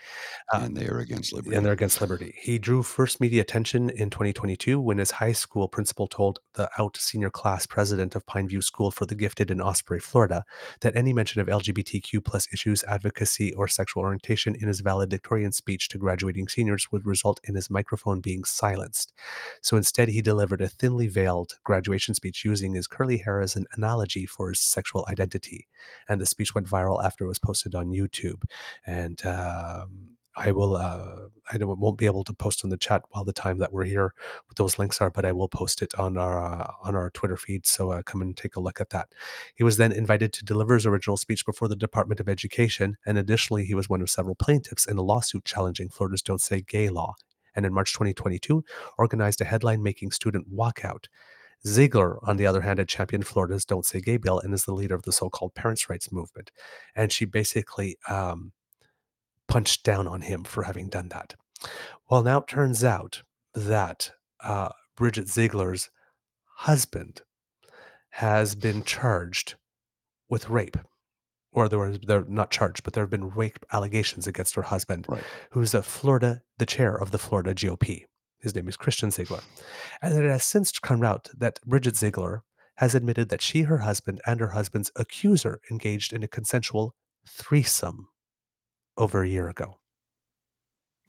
Uh, 0.55 0.61
and 0.63 0.75
they 0.75 0.89
are 0.89 1.01
against 1.01 1.35
liberty. 1.35 1.55
and 1.55 1.67
they're 1.67 1.75
against 1.75 2.01
liberty. 2.01 2.35
He 2.39 2.59
drew 2.59 2.83
first 2.83 3.21
media 3.21 3.43
attention 3.43 3.91
in 3.91 4.09
2022 4.09 4.81
when 4.81 4.97
his 4.97 5.11
high 5.11 5.33
school 5.33 5.69
principal 5.69 6.09
told 6.09 6.39
the 6.55 6.71
out 6.79 6.97
senior 6.97 7.29
class 7.29 7.67
president 7.67 8.15
of 8.15 8.25
Pineview 8.25 8.65
School 8.65 8.91
for 8.91 9.05
the 9.05 9.15
Gifted 9.15 9.51
in 9.51 9.61
Osprey, 9.61 10.01
Florida, 10.01 10.45
that 10.81 10.97
any 10.97 11.13
mention 11.13 11.43
of 11.43 11.47
LGBTQ 11.47 12.25
plus 12.25 12.49
issues, 12.55 12.85
advocacy, 12.85 13.53
or 13.53 13.69
sexual 13.69 14.03
orientation 14.03 14.55
in 14.55 14.67
his 14.67 14.81
valedictorian 14.81 15.53
speech 15.53 15.91
to 15.91 15.99
graduating 15.99 16.49
seniors 16.49 16.91
would 16.91 17.07
result 17.07 17.39
in 17.45 17.55
his 17.55 17.69
microphone 17.69 18.21
being 18.21 18.45
silenced. 18.45 19.13
So 19.61 19.77
instead, 19.77 20.09
he 20.09 20.23
delivered 20.23 20.63
a 20.63 20.69
thinly 20.69 21.02
veiled 21.09 21.59
graduation 21.65 22.15
speech 22.15 22.45
using 22.45 22.75
his 22.75 22.87
curly 22.87 23.19
hair 23.19 23.41
as 23.41 23.57
an 23.57 23.67
analogy 23.75 24.27
for 24.27 24.51
his 24.51 24.61
sexual 24.61 25.07
identity. 25.09 25.69
And 26.09 26.21
the 26.21 26.27
speech 26.27 26.55
went 26.55 26.69
viral 26.69 27.03
after 27.05 27.25
it 27.25 27.29
was 27.29 27.39
posted 27.39 27.75
on 27.75 27.89
YouTube. 27.89 28.43
And 28.87 29.25
um, 29.27 30.17
I 30.37 30.51
will. 30.53 30.77
Uh, 30.77 31.29
I 31.51 31.59
won't 31.61 31.99
be 31.99 32.07
able 32.07 32.25
to 32.25 32.33
post 32.33 32.65
in 32.65 32.71
the 32.71 32.77
chat 32.77 33.03
while 33.11 33.25
the 33.25 33.33
time 33.33 33.59
that 33.59 33.73
we're 33.73 33.85
here 33.85 34.15
what 34.47 34.57
those 34.57 34.79
links 34.79 35.01
are, 35.01 35.11
but 35.11 35.27
I 35.27 35.33
will 35.33 35.49
post 35.49 35.83
it 35.83 35.95
on 35.97 36.17
our 36.17 36.43
uh, 36.43 36.73
on 36.83 36.95
our 36.95 37.11
Twitter 37.11 37.37
feed. 37.37 37.67
So 37.67 37.91
uh, 37.91 38.03
come 38.03 38.23
and 38.23 38.37
take 38.37 38.57
a 38.57 38.61
look 38.61 38.81
at 38.81 38.91
that. 38.91 39.09
He 39.55 39.65
was 39.65 39.77
then 39.77 39.93
invited 39.93 40.33
to 40.35 40.45
deliver 40.45 40.75
his 40.75 40.87
original 40.87 41.17
speech 41.19 41.45
before 41.45 41.69
the 41.69 41.77
Department 41.77 42.21
of 42.21 42.29
Education, 42.29 42.97
and 43.05 43.19
additionally, 43.19 43.65
he 43.65 43.75
was 43.75 43.91
one 43.91 44.01
of 44.01 44.09
several 44.09 44.35
plaintiffs 44.35 44.87
in 44.87 44.97
a 44.97 45.03
lawsuit 45.03 45.45
challenging 45.45 45.91
Florida's 45.91 46.23
"Don't 46.23 46.41
Say 46.41 46.63
Gay" 46.63 46.89
law. 46.89 47.15
And 47.55 47.67
in 47.67 47.73
March 47.73 47.93
2022, 47.93 48.65
organized 48.99 49.41
a 49.41 49.45
headline-making 49.45 50.11
student 50.13 50.53
walkout. 50.53 51.07
Ziegler, 51.67 52.19
on 52.27 52.37
the 52.37 52.47
other 52.47 52.63
hand, 52.63 52.79
had 52.79 52.89
championed 52.89 53.27
Florida's 53.27 53.65
"Don't 53.65 53.87
Say 53.87 54.01
Gay" 54.01 54.17
bill 54.17 54.41
and 54.41 54.53
is 54.53 54.65
the 54.65 54.75
leader 54.75 54.95
of 54.95 55.03
the 55.03 55.13
so-called 55.13 55.55
parents' 55.55 55.89
rights 55.89 56.11
movement. 56.11 56.51
And 56.97 57.13
she 57.13 57.25
basically. 57.25 57.97
Um, 58.09 58.53
punched 59.53 59.85
down 59.85 60.09
on 60.09 60.23
him 60.23 60.45
for 60.45 60.63
having 60.63 60.89
done 60.89 61.09
that. 61.09 61.35
Well, 62.11 62.23
now 62.23 62.39
it 62.39 62.49
turns 62.49 62.83
out 62.83 63.23
that 63.53 64.13
uh, 64.43 64.71
Bridget 64.97 65.29
Ziegler's 65.29 65.91
husband 66.57 67.21
has 68.13 68.55
been 68.55 68.83
charged 68.83 69.57
with 70.31 70.49
rape. 70.49 70.79
Or 71.53 71.69
there 71.69 71.79
was, 71.79 71.99
they're 72.01 72.25
not 72.25 72.51
charged, 72.51 72.83
but 72.83 72.95
there 72.95 73.03
have 73.03 73.11
been 73.11 73.29
rape 73.31 73.59
allegations 73.73 74.27
against 74.27 74.55
her 74.55 74.63
husband, 74.63 75.05
Right. 75.09 75.23
who's 75.51 75.75
a 75.75 75.83
Florida, 75.83 76.43
the 76.59 76.67
chair 76.67 76.95
of 76.97 77.11
the 77.11 77.19
Florida 77.19 77.55
GOP. 77.55 78.07
His 78.41 78.55
name 78.55 78.69
is 78.69 78.77
Christian 78.77 79.11
Ziegler. 79.11 79.41
And 80.01 80.17
it 80.19 80.29
has 80.29 80.45
since 80.45 80.79
come 80.79 81.05
out 81.05 81.29
that 81.37 81.61
Bridget 81.67 81.97
Ziegler 81.97 82.43
has 82.77 82.95
admitted 82.95 83.29
that 83.29 83.43
she, 83.43 83.63
her 83.63 83.79
husband, 83.79 84.21
and 84.27 84.41
her 84.41 84.49
husband's 84.49 84.91
accuser 84.97 85.61
engaged 85.71 86.13
in 86.13 86.23
a 86.23 86.29
consensual 86.29 86.95
threesome 87.29 88.09
over 88.97 89.23
a 89.23 89.29
year 89.29 89.49
ago. 89.49 89.79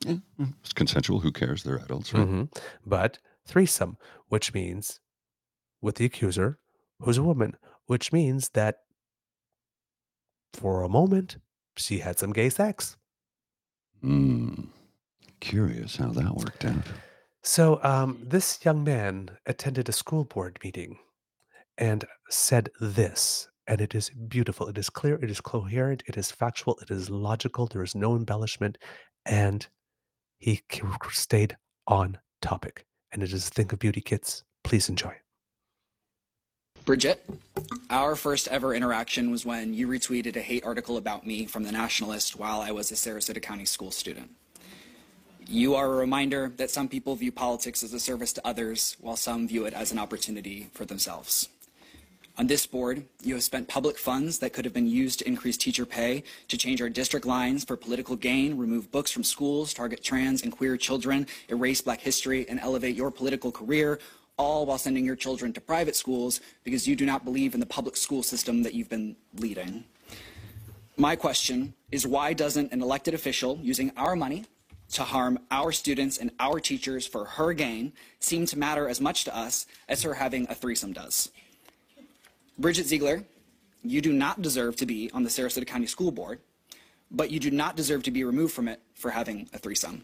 Yeah, 0.05 0.17
mm, 0.39 0.53
it's 0.61 0.73
consensual. 0.73 1.21
Who 1.21 1.31
cares? 1.31 1.63
They're 1.63 1.77
adults, 1.77 2.13
right? 2.13 2.27
Mhm. 2.27 2.55
But 2.85 3.19
threesome, 3.45 3.97
which 4.27 4.53
means 4.53 4.99
with 5.81 5.95
the 5.95 6.05
accuser, 6.05 6.59
who's 6.99 7.17
a 7.17 7.23
woman, 7.23 7.55
which 7.85 8.11
means 8.11 8.49
that 8.49 8.79
for 10.53 10.83
a 10.83 10.89
moment 10.89 11.37
she 11.77 11.99
had 11.99 12.19
some 12.19 12.33
gay 12.33 12.49
sex. 12.49 12.97
Mm. 14.03 14.67
Curious 15.39 15.95
how 15.95 16.09
that 16.11 16.35
worked 16.35 16.65
out. 16.65 16.83
So 17.41 17.79
um, 17.83 18.19
this 18.23 18.59
young 18.63 18.83
man 18.83 19.29
attended 19.45 19.89
a 19.89 19.91
school 19.91 20.23
board 20.23 20.59
meeting 20.63 20.97
and 21.77 22.05
said 22.29 22.69
this, 22.79 23.49
and 23.67 23.81
it 23.81 23.95
is 23.95 24.09
beautiful. 24.27 24.67
It 24.67 24.77
is 24.77 24.89
clear, 24.89 25.15
it 25.15 25.29
is 25.29 25.41
coherent, 25.41 26.03
it 26.07 26.17
is 26.17 26.31
factual, 26.31 26.77
it 26.81 26.91
is 26.91 27.09
logical. 27.09 27.67
There 27.67 27.83
is 27.83 27.95
no 27.95 28.15
embellishment, 28.15 28.77
and 29.25 29.67
he 30.37 30.61
stayed 31.11 31.57
on 31.87 32.17
topic. 32.41 32.85
And 33.11 33.23
it 33.23 33.33
is 33.33 33.47
a 33.47 33.51
thing 33.51 33.71
of 33.71 33.79
beauty, 33.79 34.01
kids. 34.01 34.43
Please 34.63 34.89
enjoy. 34.89 35.13
Bridget, 36.85 37.25
our 37.89 38.13
first 38.13 38.49
ever 38.49 38.75
interaction 38.75 39.31
was 39.31 39.45
when 39.45 39.73
you 39.73 39.87
retweeted 39.87 40.35
a 40.35 40.41
hate 40.41 40.65
article 40.65 40.97
about 40.97 41.25
me 41.25 41.45
from 41.45 41.63
the 41.63 41.71
Nationalist 41.71 42.35
while 42.35 42.59
I 42.59 42.71
was 42.71 42.91
a 42.91 42.95
Sarasota 42.95 43.41
County 43.41 43.63
school 43.63 43.89
student. 43.89 44.31
You 45.47 45.75
are 45.75 45.85
a 45.85 45.95
reminder 45.95 46.51
that 46.57 46.71
some 46.71 46.89
people 46.89 47.15
view 47.15 47.31
politics 47.31 47.83
as 47.83 47.93
a 47.93 48.01
service 48.01 48.33
to 48.33 48.45
others, 48.45 48.97
while 48.99 49.15
some 49.15 49.47
view 49.47 49.65
it 49.65 49.73
as 49.73 49.93
an 49.93 49.99
opportunity 49.99 50.67
for 50.73 50.83
themselves. 50.83 51.47
On 52.37 52.47
this 52.47 52.65
board, 52.65 53.05
you 53.23 53.35
have 53.35 53.43
spent 53.43 53.69
public 53.69 53.97
funds 53.97 54.39
that 54.39 54.51
could 54.51 54.65
have 54.65 54.73
been 54.73 54.87
used 54.87 55.19
to 55.19 55.27
increase 55.27 55.55
teacher 55.55 55.85
pay, 55.85 56.23
to 56.49 56.57
change 56.57 56.81
our 56.81 56.89
district 56.89 57.25
lines 57.25 57.63
for 57.63 57.77
political 57.77 58.17
gain, 58.17 58.57
remove 58.57 58.91
books 58.91 59.11
from 59.11 59.23
schools, 59.23 59.73
target 59.73 60.03
trans 60.03 60.41
and 60.41 60.51
queer 60.51 60.75
children, 60.75 61.27
erase 61.47 61.79
black 61.79 62.01
history, 62.01 62.45
and 62.49 62.59
elevate 62.59 62.95
your 62.95 63.09
political 63.09 63.53
career, 63.53 63.99
all 64.37 64.65
while 64.65 64.77
sending 64.77 65.05
your 65.05 65.15
children 65.15 65.53
to 65.53 65.61
private 65.61 65.95
schools 65.95 66.41
because 66.63 66.87
you 66.87 66.95
do 66.95 67.05
not 67.05 67.23
believe 67.23 67.53
in 67.53 67.59
the 67.59 67.65
public 67.65 67.95
school 67.95 68.23
system 68.23 68.63
that 68.63 68.73
you've 68.73 68.89
been 68.89 69.15
leading. 69.37 69.83
My 70.97 71.15
question 71.15 71.73
is 71.91 72.05
why 72.05 72.33
doesn't 72.33 72.71
an 72.71 72.81
elected 72.81 73.13
official 73.13 73.59
using 73.61 73.91
our 73.97 74.15
money 74.15 74.45
to 74.93 75.03
harm 75.03 75.39
our 75.49 75.71
students 75.71 76.17
and 76.17 76.31
our 76.39 76.59
teachers 76.59 77.07
for 77.07 77.25
her 77.25 77.53
gain 77.53 77.93
seem 78.19 78.45
to 78.47 78.59
matter 78.59 78.87
as 78.87 79.01
much 79.01 79.23
to 79.23 79.35
us 79.35 79.65
as 79.89 80.03
her 80.03 80.13
having 80.13 80.47
a 80.49 80.55
threesome 80.55 80.93
does? 80.93 81.31
Bridget 82.57 82.85
Ziegler, 82.85 83.23
you 83.83 84.01
do 84.01 84.13
not 84.13 84.41
deserve 84.41 84.75
to 84.77 84.85
be 84.85 85.09
on 85.13 85.23
the 85.23 85.29
Sarasota 85.29 85.65
County 85.65 85.87
School 85.87 86.11
Board, 86.11 86.39
but 87.09 87.31
you 87.31 87.39
do 87.39 87.51
not 87.51 87.75
deserve 87.75 88.03
to 88.03 88.11
be 88.11 88.23
removed 88.23 88.53
from 88.53 88.67
it 88.67 88.81
for 88.93 89.09
having 89.09 89.49
a 89.53 89.57
threesome. 89.57 90.03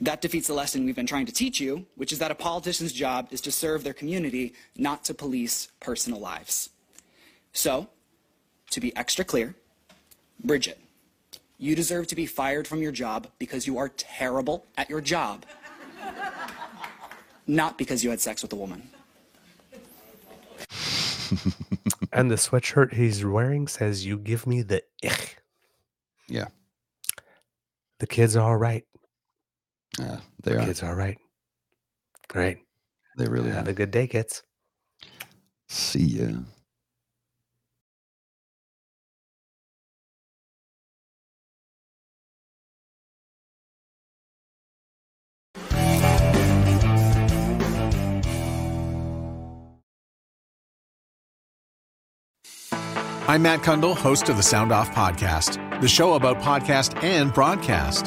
That 0.00 0.20
defeats 0.20 0.46
the 0.46 0.54
lesson 0.54 0.84
we've 0.86 0.96
been 0.96 1.06
trying 1.06 1.26
to 1.26 1.32
teach 1.32 1.60
you, 1.60 1.86
which 1.96 2.12
is 2.12 2.18
that 2.20 2.30
a 2.30 2.34
politician's 2.34 2.92
job 2.92 3.28
is 3.30 3.40
to 3.42 3.52
serve 3.52 3.84
their 3.84 3.92
community, 3.92 4.54
not 4.76 5.04
to 5.04 5.14
police 5.14 5.68
personal 5.80 6.18
lives. 6.18 6.70
So, 7.52 7.88
to 8.70 8.80
be 8.80 8.96
extra 8.96 9.24
clear, 9.24 9.54
Bridget, 10.42 10.80
you 11.58 11.76
deserve 11.76 12.06
to 12.08 12.16
be 12.16 12.24
fired 12.24 12.66
from 12.66 12.80
your 12.80 12.92
job 12.92 13.26
because 13.38 13.66
you 13.66 13.76
are 13.76 13.90
terrible 13.90 14.64
at 14.78 14.88
your 14.88 15.02
job, 15.02 15.44
not 17.46 17.76
because 17.76 18.02
you 18.02 18.08
had 18.10 18.20
sex 18.20 18.42
with 18.42 18.52
a 18.52 18.56
woman. 18.56 18.88
And 22.12 22.30
the 22.30 22.36
sweatshirt 22.36 22.92
he's 22.92 23.24
wearing 23.24 23.68
says, 23.68 24.04
You 24.04 24.18
give 24.18 24.46
me 24.46 24.62
the 24.62 24.82
ich. 25.02 25.36
Yeah. 26.28 26.48
The 27.98 28.06
kids 28.06 28.36
are 28.36 28.42
all 28.42 28.56
right. 28.56 28.84
Yeah. 29.98 30.20
They 30.42 30.52
The 30.52 30.60
are. 30.60 30.66
kids 30.66 30.82
are 30.82 30.90
all 30.90 30.94
right. 30.96 31.18
Great. 32.28 32.58
They 33.18 33.28
really 33.28 33.50
Have 33.50 33.66
are. 33.66 33.70
a 33.70 33.74
good 33.74 33.90
day, 33.90 34.06
kids. 34.06 34.42
See 35.68 36.04
ya. 36.04 36.28
I'm 53.28 53.42
Matt 53.42 53.60
Cundill, 53.60 53.94
host 53.96 54.28
of 54.28 54.36
the 54.36 54.42
Sound 54.42 54.72
Off 54.72 54.90
Podcast, 54.90 55.80
the 55.80 55.86
show 55.88 56.14
about 56.14 56.38
podcast 56.38 57.00
and 57.04 57.32
broadcast. 57.32 58.06